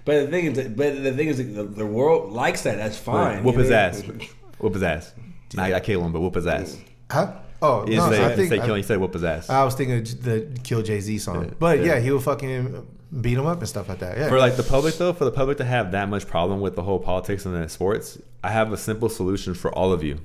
But 0.06 0.24
the 0.24 0.30
thing 0.30 0.46
is, 0.46 0.68
but 0.68 1.02
the 1.02 1.12
thing 1.12 1.28
is, 1.28 1.36
the, 1.54 1.64
the 1.64 1.84
world 1.84 2.32
likes 2.32 2.62
that. 2.62 2.78
That's 2.78 2.96
fine. 2.96 3.44
Whoop 3.44 3.56
his 3.56 3.68
know? 3.68 3.76
ass. 3.76 4.02
Whoop 4.58 4.74
his 4.74 4.82
ass. 4.82 5.12
Nah, 5.54 5.64
I 5.64 5.80
kill 5.80 6.04
him, 6.04 6.12
but 6.12 6.20
whoop 6.20 6.34
his 6.34 6.46
ass. 6.46 6.76
Huh? 7.10 7.32
Oh 7.60 7.84
He 7.86 7.96
no, 7.96 8.08
didn't 8.10 8.12
say, 8.14 8.24
I 8.32 8.36
think 8.36 8.48
said 8.50 8.58
I, 8.60 8.66
kill, 8.66 8.74
he 8.76 8.82
said 8.82 8.98
whoop 9.00 9.14
his 9.14 9.24
ass. 9.24 9.50
I 9.50 9.64
was 9.64 9.74
thinking 9.74 9.98
of 9.98 10.22
the 10.22 10.46
Kill 10.62 10.82
Jay 10.82 11.00
Z 11.00 11.18
song, 11.18 11.44
Yeah. 11.44 11.50
but 11.58 11.78
yeah. 11.80 11.84
Yeah. 11.94 12.00
he 12.00 12.10
would 12.12 12.22
fucking 12.22 12.86
beat 13.20 13.38
him 13.38 13.46
up 13.46 13.58
and 13.58 13.68
stuff 13.68 13.88
like 13.88 13.98
that. 14.00 14.18
Yeah, 14.18 14.28
For 14.28 14.38
like 14.38 14.56
the 14.56 14.62
public 14.62 14.94
though, 14.98 15.12
for 15.12 15.24
the 15.24 15.30
public 15.32 15.56
to 15.58 15.64
have 15.64 15.92
that 15.92 16.08
much 16.08 16.26
problem 16.28 16.60
with 16.60 16.76
the 16.76 16.82
whole 16.82 16.98
politics 17.00 17.46
and 17.46 17.54
the 17.54 17.68
sports, 17.68 18.18
I 18.44 18.50
have 18.50 18.72
a 18.72 18.76
simple 18.76 19.08
solution 19.08 19.54
for 19.54 19.72
all 19.74 19.92
of 19.92 20.04
you: 20.04 20.20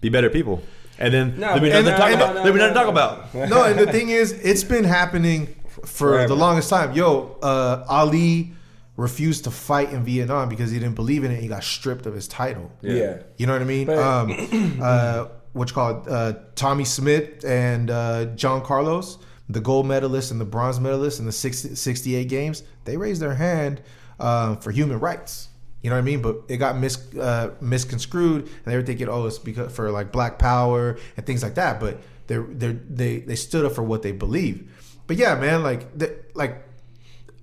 be 0.00 0.08
better 0.08 0.28
people. 0.28 0.62
And 0.98 1.14
then 1.14 1.30
No, 1.40 1.46
there'll 1.46 1.60
be 1.60 1.68
nothing 1.70 1.84
to 1.86 1.96
talk 1.96 2.12
about. 2.12 2.34
no, 2.34 2.42
There'll 2.42 2.52
be 2.52 2.58
nothing 2.58 2.74
to 2.74 2.80
talk 2.80 2.88
about. 2.88 3.34
no, 3.34 3.64
and 3.64 3.78
the 3.78 3.90
thing 3.90 4.10
is, 4.10 4.32
it's 4.32 4.64
been 4.64 4.84
happening 4.84 5.46
for 5.80 5.86
Forever. 5.86 6.28
the 6.28 6.36
longest 6.36 6.68
time. 6.68 6.92
Yo, 6.92 7.38
uh, 7.42 7.86
Ali 7.88 8.52
refused 9.00 9.44
to 9.44 9.50
fight 9.50 9.92
in 9.92 10.04
Vietnam 10.04 10.48
because 10.48 10.70
he 10.70 10.78
didn't 10.78 10.94
believe 10.94 11.24
in 11.24 11.30
it. 11.30 11.40
He 11.40 11.48
got 11.48 11.64
stripped 11.64 12.06
of 12.06 12.14
his 12.14 12.28
title. 12.28 12.70
Yeah. 12.82 13.22
You 13.38 13.46
know 13.46 13.54
what 13.54 13.62
I 13.62 13.64
mean? 13.64 13.86
But- 13.86 13.98
um, 13.98 14.78
uh, 14.82 15.28
what's 15.52 15.72
called 15.72 16.06
uh, 16.08 16.34
Tommie 16.54 16.84
Smith 16.84 17.44
and 17.44 17.90
uh, 17.90 18.26
John 18.36 18.62
Carlos, 18.62 19.18
the 19.48 19.60
gold 19.60 19.86
medalist 19.86 20.30
and 20.30 20.40
the 20.40 20.44
bronze 20.44 20.78
medalist 20.78 21.18
in 21.18 21.26
the 21.26 21.32
60, 21.32 21.74
68 21.74 22.28
games, 22.28 22.62
they 22.84 22.96
raised 22.96 23.22
their 23.22 23.34
hand 23.34 23.80
uh, 24.20 24.56
for 24.56 24.70
human 24.70 25.00
rights. 25.00 25.48
You 25.82 25.88
know 25.88 25.96
what 25.96 26.02
I 26.02 26.04
mean? 26.04 26.20
But 26.20 26.42
it 26.48 26.58
got 26.58 26.76
mis 26.76 26.98
uh, 27.16 27.54
misconstrued, 27.62 28.42
and 28.42 28.64
they 28.66 28.76
were 28.76 28.82
thinking, 28.82 29.08
oh, 29.08 29.24
it's 29.26 29.38
because 29.38 29.74
for 29.74 29.90
like 29.90 30.12
Black 30.12 30.38
Power 30.38 30.98
and 31.16 31.24
things 31.24 31.42
like 31.42 31.54
that. 31.54 31.80
But 31.80 32.00
they 32.26 32.36
they 32.36 32.72
they 32.72 33.20
they 33.20 33.34
stood 33.34 33.64
up 33.64 33.72
for 33.72 33.82
what 33.82 34.02
they 34.02 34.12
believe. 34.12 34.70
But 35.06 35.16
yeah, 35.16 35.36
man, 35.36 35.62
like 35.62 35.96
the, 35.96 36.14
like 36.34 36.62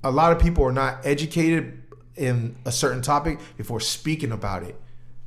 a 0.04 0.12
lot 0.12 0.32
of 0.32 0.40
people 0.40 0.64
are 0.64 0.72
not 0.72 1.06
educated 1.06 1.84
in 2.16 2.56
a 2.66 2.72
certain 2.72 3.02
topic 3.02 3.40
before 3.58 3.80
speaking 3.80 4.32
about 4.32 4.64
it 4.64 4.76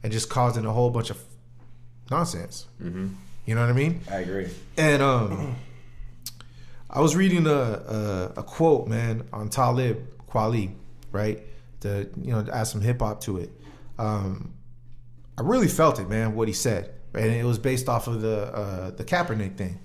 and 0.03 0.13
just 0.13 0.29
causing 0.29 0.65
a 0.67 0.73
whole 0.73 0.91
bunch 0.91 1.11
of 1.11 1.23
nonsense. 2.11 2.67
Mm-hmm. 2.83 3.09
You 3.47 3.55
know 3.55 3.63
what 3.63 3.71
I 3.71 3.75
mean? 3.75 4.01
I 4.11 4.19
agree. 4.19 4.49
And 4.77 5.03
um, 5.03 5.57
I 6.91 7.01
was 7.01 7.15
reading 7.15 7.47
a, 7.47 7.51
a 7.51 8.33
a 8.39 8.43
quote, 8.43 8.89
man, 8.89 9.27
on 9.33 9.49
Talib 9.49 9.99
Kweli, 10.29 10.73
right? 11.13 11.41
To 11.81 12.09
you 12.21 12.33
know, 12.33 12.45
to 12.45 12.55
add 12.55 12.65
some 12.65 12.81
hip 12.81 13.01
hop 13.01 13.21
to 13.23 13.39
it. 13.39 13.51
Um, 13.99 14.55
I 15.39 15.43
really 15.43 15.69
felt 15.69 16.01
it, 16.01 16.09
man, 16.09 16.35
what 16.35 16.49
he 16.49 16.55
said, 16.55 16.93
and 17.15 17.33
it 17.33 17.45
was 17.45 17.59
based 17.59 17.89
off 17.89 18.07
of 18.07 18.21
the 18.21 18.55
uh, 18.55 18.91
the 18.91 19.05
Kaepernick 19.05 19.57
thing. 19.57 19.81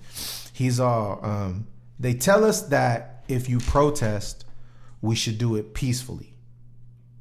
He's 0.52 0.80
all. 0.80 1.20
Um, 1.24 1.66
they 1.98 2.14
tell 2.14 2.44
us 2.44 2.62
that 2.68 3.24
if 3.28 3.48
you 3.48 3.58
protest, 3.58 4.45
we 5.06 5.14
should 5.14 5.38
do 5.38 5.54
it 5.56 5.72
peacefully, 5.72 6.34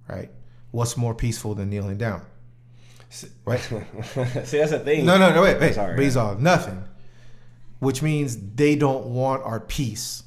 right? 0.09 0.31
What's 0.71 0.97
more 0.97 1.13
peaceful 1.13 1.55
than 1.55 1.69
kneeling 1.69 1.97
down, 1.97 2.25
right? 3.45 3.59
See, 3.59 4.57
that's 4.57 4.71
the 4.71 4.81
thing. 4.83 5.05
No, 5.05 5.17
no, 5.17 5.33
no, 5.33 5.41
wait, 5.43 5.59
wait. 5.59 5.75
Sorry, 5.75 5.95
but 5.95 6.03
he's 6.03 6.17
all 6.17 6.35
nothing, 6.35 6.83
which 7.79 8.01
means 8.01 8.37
they 8.55 8.75
don't 8.75 9.05
want 9.05 9.43
our 9.43 9.59
peace. 9.59 10.23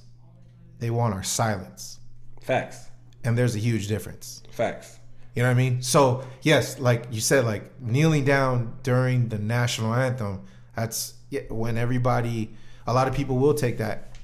They 0.79 0.90
want 0.90 1.12
our 1.12 1.25
silence, 1.25 1.99
Facts. 2.40 2.88
and 3.25 3.37
there's 3.37 3.57
a 3.57 3.59
huge 3.59 3.88
difference. 3.88 4.42
Facts. 4.53 4.99
You 5.35 5.42
know 5.42 5.49
what 5.49 5.57
I 5.57 5.59
mean? 5.59 5.83
So 5.83 6.25
yes, 6.42 6.79
like 6.79 7.07
you 7.11 7.21
said, 7.21 7.44
like 7.44 7.81
kneeling 7.81 8.25
down 8.25 8.79
during 8.83 9.29
the 9.29 9.38
national 9.38 9.92
anthem. 9.94 10.42
That's 10.75 11.14
when 11.51 11.77
everybody, 11.77 12.55
a 12.87 12.94
lot 12.94 13.09
of 13.09 13.14
people 13.14 13.37
will 13.37 13.55
take 13.55 13.79
that 13.79 14.16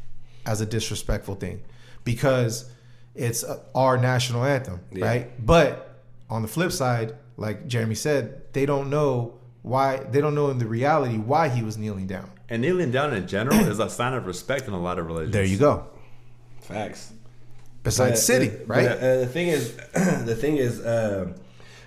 as 0.47 0.61
a 0.61 0.67
disrespectful 0.67 1.35
thing 1.35 1.63
because 2.05 2.71
it's 3.15 3.45
our 3.75 3.97
national 3.99 4.45
anthem, 4.45 4.81
Yeah. 4.93 5.05
right? 5.07 5.47
But 5.47 6.01
on 6.31 6.43
the 6.43 6.49
flip 6.49 6.73
side, 6.73 7.15
like 7.37 7.67
Jeremy 7.67 7.95
said, 7.95 8.53
they 8.53 8.67
don't 8.67 8.91
know 8.91 9.35
why. 9.63 9.97
They 9.99 10.21
don't 10.21 10.35
know 10.35 10.51
in 10.51 10.59
the 10.59 10.67
reality 10.67 11.17
why 11.19 11.49
he 11.49 11.63
was 11.63 11.77
kneeling 11.79 12.07
down. 12.07 12.31
And 12.49 12.63
kneeling 12.63 12.91
down 12.91 13.15
in 13.15 13.27
general 13.27 13.59
is 13.61 13.79
a 13.79 13.89
sign 13.89 14.13
of 14.15 14.27
respect 14.27 14.69
in 14.69 14.75
a 14.75 14.81
lot 14.81 14.99
of 14.99 15.07
religions. 15.07 15.33
There 15.33 15.45
you 15.45 15.57
go. 15.57 15.87
Facts. 16.61 17.13
Besides 17.83 18.13
But- 18.13 18.19
city, 18.19 18.49
but, 18.49 18.69
right? 18.69 18.87
uh, 18.89 19.17
the 19.21 19.27
thing 19.27 19.49
is, 19.49 19.75
the 19.95 20.35
thing 20.37 20.57
is, 20.57 20.81
uh, 20.81 21.33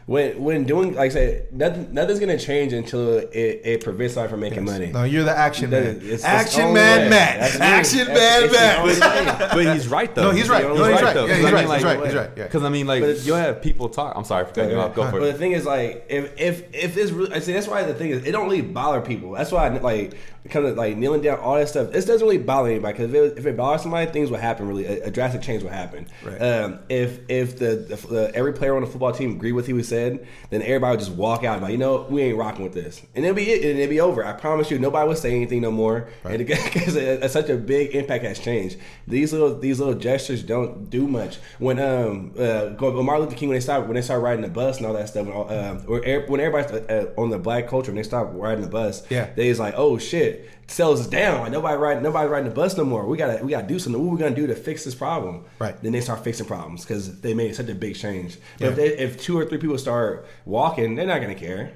when 0.08 0.42
when 0.42 0.64
doing 0.64 0.96
like 0.96 1.12
I 1.12 1.14
said, 1.14 1.48
nothing 1.54 1.94
nothing's 1.94 2.20
gonna 2.20 2.40
change 2.40 2.72
until 2.72 3.18
it, 3.18 3.30
it 3.34 3.84
prevents 3.84 4.14
somebody 4.14 4.32
from 4.32 4.40
making 4.40 4.64
money. 4.64 4.88
No, 4.88 5.04
you're 5.04 5.26
the 5.26 5.38
action 5.38 5.70
That- 5.70 5.84
man. 5.84 5.96
it's- 5.98 6.14
it's 6.14 6.24
action 6.24 6.62
only 6.62 6.74
man, 6.76 7.00
way. 7.02 7.10
Matt. 7.10 7.40
That's. 7.42 7.60
Action 7.60 8.08
That's- 8.08 8.52
man, 8.52 9.00
Matt. 9.00 9.52
but 9.54 9.66
he's 9.76 9.88
right 9.90 10.16
though. 10.16 10.24
No, 10.24 10.32
he's 10.32 10.48
right. 10.48 10.64
No, 10.64 10.76
No, 10.76 10.84
he's 10.86 11.02
right. 11.02 11.14
though. 11.14 11.26
Yeah, 11.26 11.36
he's 11.36 11.44
'Cause 11.44 11.52
I 11.52 11.56
right. 11.56 11.60
mean, 11.62 11.68
like, 11.70 11.78
He's 11.80 11.86
right. 11.86 12.06
He's 12.06 12.16
right. 12.16 12.30
Yeah. 12.38 12.44
Because 12.46 12.64
I 12.64 12.70
mean, 12.70 12.88
like 12.88 13.04
you'll 13.26 13.36
have 13.36 13.62
people 13.62 13.90
talk. 13.90 14.14
I'm 14.16 14.24
sorry 14.24 14.46
for 14.46 14.54
cutting 14.54 14.72
you 14.72 14.78
off. 14.80 14.96
Go 14.96 15.04
for 15.12 15.20
But 15.20 15.26
the 15.26 15.38
thing 15.38 15.52
is, 15.52 15.66
like, 15.66 16.06
if 16.10 16.32
if 16.40 16.64
if 16.74 16.96
this, 16.96 17.12
really, 17.12 17.34
I 17.34 17.40
say 17.40 17.52
that's 17.54 17.68
why 17.68 17.84
the 17.84 17.94
thing 17.94 18.10
is, 18.12 18.26
it 18.26 18.32
don't 18.32 18.46
really 18.46 18.62
bother 18.62 19.02
people. 19.02 19.32
That's 19.34 19.52
why, 19.52 19.68
I, 19.68 19.78
like, 19.78 20.14
kind 20.50 20.66
of 20.66 20.78
like 20.78 20.96
kneeling 20.96 21.22
down, 21.22 21.40
all 21.40 21.56
that 21.56 21.68
stuff. 21.68 21.92
This 21.92 22.06
doesn't 22.06 22.26
really 22.26 22.38
bother 22.38 22.70
anybody 22.70 22.94
because 22.94 23.14
if 23.14 23.34
it, 23.34 23.38
if 23.40 23.46
it 23.46 23.58
bothers 23.58 23.82
somebody, 23.82 24.10
things 24.10 24.32
will 24.32 24.38
happen. 24.38 24.70
Really, 24.70 24.86
a, 24.86 25.08
a 25.08 25.12
drastic 25.12 25.42
change 25.42 25.64
will 25.64 25.70
happen. 25.70 26.08
Right. 26.24 26.38
Um, 26.42 26.80
if 26.88 27.20
if 27.28 27.60
the, 27.60 27.76
the, 27.90 27.96
the 28.08 28.32
every 28.34 28.54
player 28.54 28.74
on 28.76 28.82
the 28.84 28.88
football 28.88 29.12
team 29.12 29.32
agree 29.32 29.52
with 29.52 29.58
what 29.58 29.68
he 29.68 29.74
was 29.74 29.88
said, 29.98 30.28
then 30.50 30.62
everybody 30.62 30.92
would 30.92 31.00
just 31.00 31.12
walk 31.12 31.44
out 31.44 31.62
like, 31.62 31.72
you 31.72 31.78
know, 31.78 32.06
we 32.10 32.22
ain't 32.24 32.38
rocking 32.38 32.64
with 32.64 32.74
this, 32.74 33.02
and 33.16 33.26
it'll 33.26 33.36
be 33.36 33.50
it, 33.50 33.70
and 33.70 33.80
it'll 33.80 33.90
be 33.90 34.00
over. 34.00 34.26
I 34.26 34.34
promise 34.34 34.70
you, 34.70 34.80
nobody 34.80 35.08
would 35.08 35.18
say 35.18 35.36
anything 35.36 35.62
no 35.62 35.72
more, 35.72 36.10
right. 36.24 36.38
because 36.38 37.32
such 37.32 37.50
a 37.50 37.58
big 37.58 37.96
impact 37.96 38.24
has 38.24 38.40
changed. 38.40 38.78
These 39.08 39.34
little 39.34 39.58
these 39.58 39.80
little 39.80 39.96
gestures 39.96 40.44
don't 40.44 40.90
do 40.90 41.08
much. 41.08 41.40
When 41.60 41.80
um 41.80 42.34
uh, 42.38 42.68
when 42.80 43.06
Martin 43.06 43.26
Luther 43.26 43.36
King 43.36 43.50
when 43.50 43.56
they 43.56 43.62
started 43.62 43.88
when 43.88 43.96
they 43.96 44.02
started 44.02 44.24
riding 44.24 44.42
the 44.42 44.50
bus 44.50 44.78
and 44.78 44.86
all 44.86 44.94
that 44.94 45.10
stuff, 45.10 45.28
when, 45.28 45.36
uh, 45.36 45.80
when 46.28 46.40
everybody's 46.40 46.72
uh, 46.72 47.14
on 47.18 47.30
the 47.30 47.40
black 47.40 47.68
culture 47.68 47.92
when 47.92 47.98
they 47.98 48.04
stopped 48.04 48.34
riding 48.36 48.64
the 48.64 48.70
bus, 48.70 49.04
yeah, 49.10 49.30
they 49.36 49.50
was 49.50 49.60
like, 49.60 49.74
oh 49.78 49.98
shit 49.98 50.50
sells 50.68 51.02
us 51.02 51.08
down. 51.08 51.42
Like 51.42 51.52
nobody 51.52 51.78
riding, 51.78 52.04
nobody 52.04 52.28
riding 52.30 52.50
the 52.50 52.56
bus 52.56 52.78
no 52.78 52.84
more. 52.84 53.06
We 53.06 53.18
gotta, 53.18 53.44
we 53.44 53.52
gotta 53.52 53.68
do 53.68 53.80
something. 53.80 54.02
What 54.02 54.10
are 54.10 54.16
we 54.16 54.20
gonna 54.20 54.36
do 54.36 54.48
to 54.48 54.56
fix 54.56 54.84
this 54.84 54.96
problem? 54.96 55.46
Right. 55.60 55.82
Then 55.82 55.92
they 55.92 56.02
start 56.02 56.24
fixing 56.24 56.46
problems 56.46 56.84
because 56.84 57.20
they 57.22 57.34
made 57.34 57.56
such 57.56 57.70
a 57.70 57.76
big 57.76 57.96
change. 57.96 58.38
But 58.60 58.66
yeah. 58.66 58.70
if, 58.72 58.76
they, 58.76 58.98
if 58.98 59.22
two 59.22 59.38
or 59.38 59.46
three 59.46 59.58
people 59.58 59.78
start 59.78 60.28
walking, 60.46 60.96
they're 60.96 61.08
not 61.08 61.22
gonna 61.22 61.36
care. 61.36 61.74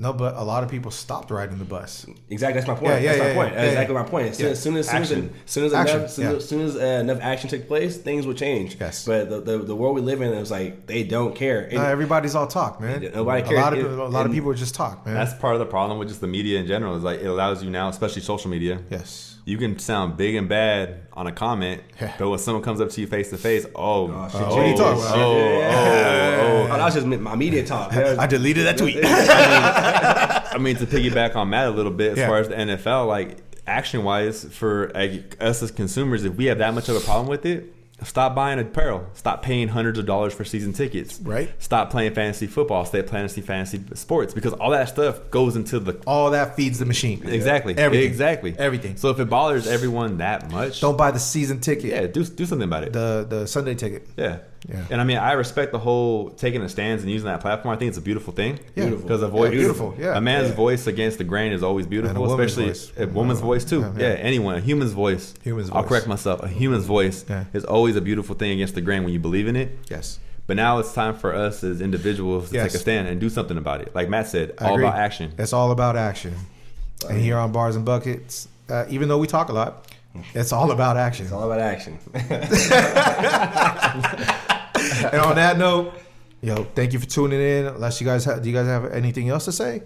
No, 0.00 0.14
but 0.14 0.34
a 0.36 0.42
lot 0.42 0.64
of 0.64 0.70
people 0.70 0.90
stopped 0.90 1.30
riding 1.30 1.58
the 1.58 1.64
bus. 1.64 2.06
Exactly, 2.30 2.54
that's 2.54 2.66
my 2.66 2.74
point. 2.74 2.92
Yeah, 2.92 2.98
yeah, 2.98 3.02
that's 3.02 3.18
yeah, 3.18 3.28
my 3.28 3.34
point. 3.34 3.54
That's 3.54 3.68
exactly 3.68 3.94
my 3.94 4.02
point. 4.02 4.26
As 4.28 4.36
soon, 4.38 4.46
as 4.50 4.62
soon 4.62 4.76
as, 4.76 4.88
soon 4.88 5.02
as, 5.02 5.08
soon 5.46 5.64
as, 5.64 5.74
action. 5.74 5.98
enough, 5.98 6.10
soon, 6.10 6.40
soon 6.40 6.60
as 6.62 6.76
uh, 6.76 6.80
enough 6.80 7.20
action 7.20 7.50
took 7.50 7.68
place, 7.68 7.98
things 7.98 8.26
would 8.26 8.38
change. 8.38 8.76
Yes. 8.80 9.04
But 9.04 9.28
the, 9.28 9.40
the, 9.40 9.58
the 9.58 9.76
world 9.76 9.94
we 9.94 10.00
live 10.00 10.22
in 10.22 10.32
is 10.32 10.50
like 10.50 10.86
they 10.86 11.02
don't 11.02 11.36
care. 11.36 11.64
And, 11.64 11.78
everybody's 11.78 12.34
all 12.34 12.46
talk, 12.46 12.80
man. 12.80 13.10
Nobody 13.14 13.42
cares. 13.42 13.58
A 13.58 13.62
lot 13.62 13.72
of 13.74 13.78
people, 13.78 14.06
a 14.06 14.08
lot 14.08 14.26
of 14.26 14.32
people 14.32 14.54
just 14.54 14.74
talk, 14.74 15.04
man. 15.04 15.14
That's 15.14 15.34
part 15.34 15.54
of 15.54 15.60
the 15.60 15.66
problem 15.66 15.98
with 15.98 16.08
just 16.08 16.22
the 16.22 16.26
media 16.26 16.58
in 16.58 16.66
general. 16.66 16.96
Is 16.96 17.02
like 17.02 17.20
it 17.20 17.26
allows 17.26 17.62
you 17.62 17.70
now, 17.70 17.88
especially 17.88 18.22
social 18.22 18.50
media. 18.50 18.80
Yes 18.90 19.30
you 19.44 19.58
can 19.58 19.78
sound 19.78 20.16
big 20.16 20.34
and 20.34 20.48
bad 20.48 21.09
on 21.12 21.26
a 21.26 21.32
comment, 21.32 21.82
but 22.18 22.28
when 22.28 22.38
someone 22.38 22.62
comes 22.62 22.80
up 22.80 22.90
to 22.90 23.00
you 23.00 23.06
face 23.06 23.30
to 23.30 23.36
face, 23.36 23.66
oh, 23.74 24.10
oh, 24.10 24.28
shit, 24.28 24.40
oh, 24.40 24.56
what 24.56 24.64
are 24.64 24.68
you 24.68 24.76
talking 24.76 25.02
about? 25.02 25.16
Oh, 25.16 25.20
oh, 25.20 25.60
oh, 26.40 26.68
oh, 26.70 26.76
that 26.76 26.84
was 26.84 26.94
just 26.94 27.06
my 27.06 27.34
media 27.34 27.66
talk. 27.66 27.92
I 27.92 28.26
deleted 28.26 28.66
that 28.66 28.78
tweet. 28.78 28.98
I, 29.02 29.02
mean, 29.02 29.14
I 30.54 30.58
mean, 30.58 30.76
to 30.76 30.86
piggyback 30.86 31.34
on 31.36 31.50
Matt 31.50 31.66
a 31.66 31.70
little 31.70 31.92
bit, 31.92 32.12
as 32.12 32.18
yeah. 32.18 32.28
far 32.28 32.38
as 32.38 32.48
the 32.48 32.54
NFL, 32.54 33.08
like 33.08 33.38
action 33.66 34.04
wise, 34.04 34.44
for 34.44 34.92
us 35.40 35.62
as 35.62 35.70
consumers, 35.70 36.24
if 36.24 36.34
we 36.36 36.46
have 36.46 36.58
that 36.58 36.74
much 36.74 36.88
of 36.88 36.96
a 36.96 37.00
problem 37.00 37.26
with 37.26 37.44
it, 37.44 37.74
Stop 38.04 38.34
buying 38.34 38.58
apparel. 38.58 39.06
Stop 39.14 39.42
paying 39.42 39.68
hundreds 39.68 39.98
of 39.98 40.06
dollars 40.06 40.34
for 40.34 40.44
season 40.44 40.72
tickets. 40.72 41.20
Right. 41.20 41.50
Stop 41.58 41.90
playing 41.90 42.14
fantasy 42.14 42.46
football. 42.46 42.84
Stay 42.84 43.02
playing 43.02 43.20
fantasy 43.28 43.40
fantasy 43.40 43.82
sports 43.94 44.34
because 44.34 44.52
all 44.54 44.70
that 44.70 44.88
stuff 44.88 45.30
goes 45.30 45.56
into 45.56 45.78
the 45.78 46.00
all 46.06 46.30
that 46.30 46.56
feeds 46.56 46.78
the 46.78 46.86
machine. 46.86 47.26
Exactly. 47.28 47.76
Everything. 47.76 48.06
Exactly. 48.06 48.54
Everything. 48.58 48.96
So 48.96 49.10
if 49.10 49.20
it 49.20 49.28
bothers 49.28 49.66
everyone 49.66 50.18
that 50.18 50.50
much, 50.50 50.80
don't 50.80 50.96
buy 50.96 51.10
the 51.10 51.18
season 51.18 51.60
ticket. 51.60 51.84
Yeah, 51.86 52.06
do 52.06 52.24
do 52.24 52.46
something 52.46 52.66
about 52.66 52.84
it. 52.84 52.92
The 52.92 53.26
the 53.28 53.46
Sunday 53.46 53.74
ticket. 53.74 54.06
Yeah. 54.16 54.38
Yeah. 54.68 54.84
And 54.90 55.00
I 55.00 55.04
mean, 55.04 55.16
I 55.16 55.32
respect 55.32 55.72
the 55.72 55.78
whole 55.78 56.30
taking 56.30 56.62
a 56.62 56.68
stands 56.68 57.02
and 57.02 57.10
using 57.10 57.26
that 57.26 57.40
platform. 57.40 57.74
I 57.74 57.78
think 57.78 57.88
it's 57.88 57.98
a 57.98 58.02
beautiful 58.02 58.32
thing. 58.32 58.58
Yeah. 58.76 58.90
Because 58.90 59.22
a 59.22 59.28
voice, 59.28 59.52
yeah, 59.52 59.58
beautiful. 59.58 59.94
Yeah. 59.98 60.16
A 60.16 60.20
man's 60.20 60.48
yeah. 60.48 60.54
voice 60.54 60.86
against 60.86 61.18
the 61.18 61.24
grain 61.24 61.52
is 61.52 61.62
always 61.62 61.86
beautiful, 61.86 62.24
a 62.24 62.30
especially 62.30 62.66
voice. 62.66 62.92
a 62.96 63.06
woman's 63.06 63.40
voice 63.40 63.64
too. 63.64 63.80
Yeah, 63.80 63.92
yeah. 63.98 64.06
anyone, 64.18 64.56
a 64.56 64.60
human's 64.60 64.92
voice. 64.92 65.34
Human's 65.42 65.68
voice. 65.68 65.76
I'll 65.76 65.88
correct 65.88 66.06
myself. 66.06 66.42
A 66.42 66.48
human's 66.48 66.84
voice 66.84 67.24
is 67.52 67.64
always 67.64 67.96
a 67.96 68.00
beautiful 68.00 68.34
thing 68.34 68.52
against 68.52 68.74
the 68.74 68.80
grain 68.80 69.04
when 69.04 69.12
you 69.12 69.18
believe 69.20 69.48
in 69.48 69.56
it. 69.56 69.78
Yes. 69.88 70.18
But 70.46 70.56
now 70.56 70.78
it's 70.78 70.92
time 70.92 71.14
for 71.14 71.34
us 71.34 71.62
as 71.62 71.80
individuals 71.80 72.48
to 72.48 72.56
yes. 72.56 72.72
take 72.72 72.74
a 72.74 72.82
stand 72.82 73.06
and 73.06 73.20
do 73.20 73.30
something 73.30 73.56
about 73.56 73.82
it. 73.82 73.94
Like 73.94 74.08
Matt 74.08 74.26
said, 74.26 74.54
I 74.58 74.66
all 74.66 74.74
agree. 74.74 74.84
about 74.84 74.98
action. 74.98 75.32
It's 75.38 75.52
all 75.52 75.70
about 75.70 75.96
action. 75.96 76.34
And 77.08 77.20
here 77.20 77.38
on 77.38 77.52
Bars 77.52 77.76
and 77.76 77.84
Buckets, 77.84 78.48
uh, 78.68 78.84
even 78.88 79.08
though 79.08 79.18
we 79.18 79.26
talk 79.26 79.48
a 79.48 79.52
lot, 79.52 79.86
it's 80.34 80.52
all 80.52 80.70
about 80.70 80.96
action. 80.96 81.24
It's 81.26 81.32
all 81.32 81.44
about 81.44 81.60
action. 81.60 81.98
and 82.14 82.24
on 85.20 85.36
that 85.36 85.56
note, 85.56 85.94
yo, 86.42 86.64
thank 86.74 86.92
you 86.92 86.98
for 86.98 87.06
tuning 87.06 87.40
in. 87.40 87.66
Unless 87.66 88.00
you 88.00 88.06
guys 88.06 88.24
have, 88.24 88.42
do 88.42 88.48
you 88.48 88.54
guys 88.54 88.66
have 88.66 88.92
anything 88.92 89.28
else 89.28 89.44
to 89.46 89.52
say? 89.52 89.82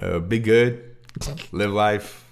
Uh, 0.00 0.18
be 0.18 0.38
good, 0.38 0.96
live 1.52 1.72
life, 1.72 2.24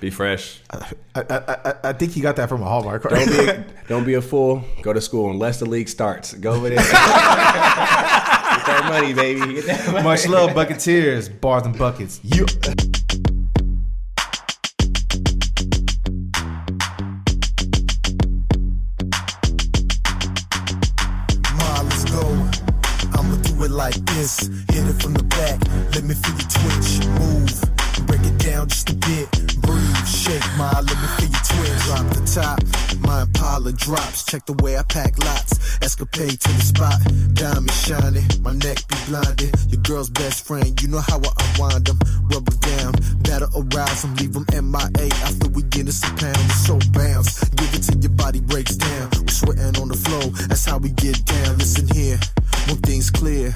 be 0.00 0.10
fresh. 0.10 0.60
I, 0.70 0.92
I, 1.14 1.22
I, 1.30 1.74
I 1.84 1.92
think 1.92 2.16
you 2.16 2.22
got 2.22 2.36
that 2.36 2.48
from 2.48 2.62
a 2.62 2.66
Hallmark. 2.66 3.04
Right? 3.04 3.26
Don't 3.26 3.46
be 3.46 3.50
a, 3.50 3.66
don't 3.88 4.04
be 4.04 4.14
a 4.14 4.22
fool. 4.22 4.64
Go 4.82 4.92
to 4.92 5.00
school 5.00 5.30
unless 5.30 5.58
the 5.58 5.66
league 5.66 5.88
starts. 5.88 6.34
Go 6.34 6.52
over 6.52 6.68
there. 6.68 6.78
Get 6.86 6.86
that 8.66 8.86
money, 8.88 9.12
baby. 9.12 9.60
That 9.62 9.86
money. 9.92 10.04
Much 10.04 10.26
love, 10.26 10.50
Bucketeers, 10.50 11.28
bars 11.40 11.64
and 11.64 11.76
buckets. 11.76 12.20
You. 12.22 12.46
This. 24.26 24.50
Hit 24.74 24.84
it 24.90 24.98
from 25.02 25.14
the 25.14 25.22
back, 25.22 25.58
let 25.94 26.04
me 26.04 26.14
feel 26.14 26.34
you 26.34 26.48
twitch. 26.58 26.90
Move, 27.18 28.06
break 28.06 28.22
it 28.26 28.38
down 28.38 28.68
just 28.68 28.90
a 28.90 28.94
bit. 28.94 29.26
Breathe, 29.62 30.06
shake 30.06 30.46
my, 30.58 30.74
let 30.88 30.98
me 31.02 31.08
feel 31.16 31.30
you 31.30 31.42
twitch. 31.50 31.78
Drop 31.86 32.06
the 32.10 32.22
top, 32.26 32.58
my 33.06 33.22
Impala 33.22 33.72
drops. 33.72 34.24
Check 34.24 34.46
the 34.46 34.54
way 34.64 34.76
I 34.76 34.82
pack 34.82 35.18
lots. 35.22 35.78
Escapade 35.82 36.40
to 36.40 36.48
the 36.58 36.64
spot, 36.72 36.98
diamond 37.34 37.70
shining, 37.70 38.26
my 38.42 38.52
neck 38.66 38.78
be 38.88 38.96
blinded. 39.06 39.52
Your 39.70 39.82
girl's 39.82 40.10
best 40.10 40.46
friend, 40.46 40.74
you 40.82 40.88
know 40.88 41.04
how 41.06 41.18
I 41.18 41.30
unwind 41.46 41.86
them. 41.86 41.98
Rubber 42.32 42.56
down, 42.58 42.92
that'll 43.22 43.54
arouse 43.54 44.02
them, 44.02 44.14
leave 44.16 44.34
them 44.34 44.46
MIA 44.50 45.06
after 45.22 45.48
we 45.48 45.62
get 45.70 45.86
us 45.86 46.02
a 46.02 46.10
pound. 46.18 46.50
So 46.66 46.78
bounce, 46.90 47.44
give 47.54 47.72
it 47.74 47.82
till 47.86 48.00
your 48.00 48.16
body 48.18 48.40
breaks 48.40 48.74
down. 48.74 49.10
We're 49.22 49.38
sweating 49.40 49.76
on 49.80 49.88
the 49.88 50.00
floor, 50.04 50.26
that's 50.48 50.64
how 50.64 50.78
we 50.78 50.90
get 50.90 51.24
down. 51.24 51.58
Listen 51.58 51.86
here. 51.94 52.18
One 52.66 52.78
thing's 52.78 53.10
clear. 53.10 53.54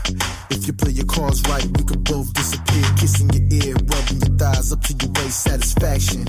If 0.51 0.67
you 0.67 0.73
play 0.73 0.93
your 0.93 1.07
cards 1.07 1.43
right, 1.49 1.65
we 1.65 1.85
could 1.85 2.05
both 2.05 2.33
disappear. 2.33 2.85
Kissing 2.97 3.31
your 3.31 3.47
ear, 3.51 3.75
rubbing 3.75 4.21
your 4.23 4.37
thighs 4.39 4.73
up 4.73 4.83
to 4.83 4.93
your 4.95 5.11
waist, 5.13 5.43
satisfaction. 5.43 6.25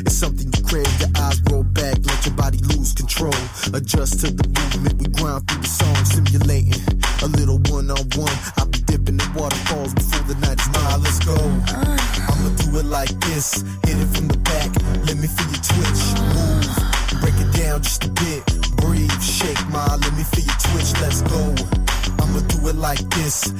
It's 0.00 0.14
something 0.14 0.50
you 0.52 0.62
crave, 0.64 0.88
your 1.00 1.10
eyes 1.18 1.40
roll 1.50 1.64
back, 1.64 1.96
let 2.04 2.24
your 2.24 2.34
body 2.34 2.58
lose 2.58 2.92
control. 2.94 3.34
Adjust 3.74 4.20
to 4.20 4.32
the 4.32 4.48
movement, 4.48 4.94
we 5.00 5.08
grind 5.12 5.46
through 5.48 5.60
the 5.60 5.68
song, 5.68 6.04
simulating 6.04 6.80
a 7.22 7.28
little 7.36 7.60
one 7.68 7.90
on 7.90 8.04
one. 8.16 8.36
I'll 8.56 8.66
be 8.66 8.80
dipping 8.80 9.20
in 9.20 9.34
waterfalls 9.34 9.92
before 9.94 10.24
the 10.26 10.36
night 10.40 10.60
is 10.60 10.68
mine. 10.72 11.02
Let's 11.02 11.20
go. 11.20 11.36
I'ma 11.36 12.48
do 12.64 12.78
it 12.78 12.86
like 12.86 13.12
this, 13.28 13.60
hit 13.84 13.96
it 14.00 14.08
from 14.16 14.28
the 14.28 14.38
back, 14.38 14.70
let 15.04 15.16
me 15.16 15.28
feel 15.28 15.48
you 15.52 15.60
twitch. 15.60 16.11
Like 22.92 23.08
this. 23.10 23.52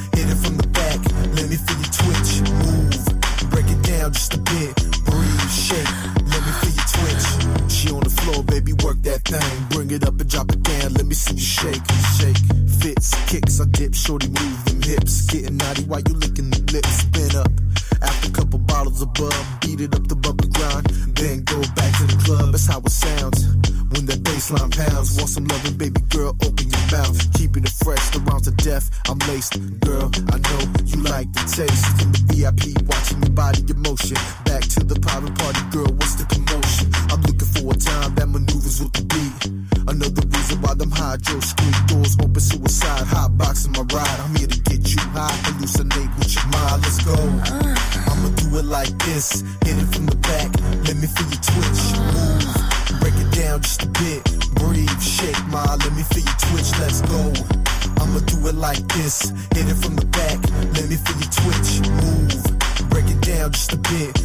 Down 63.93 64.22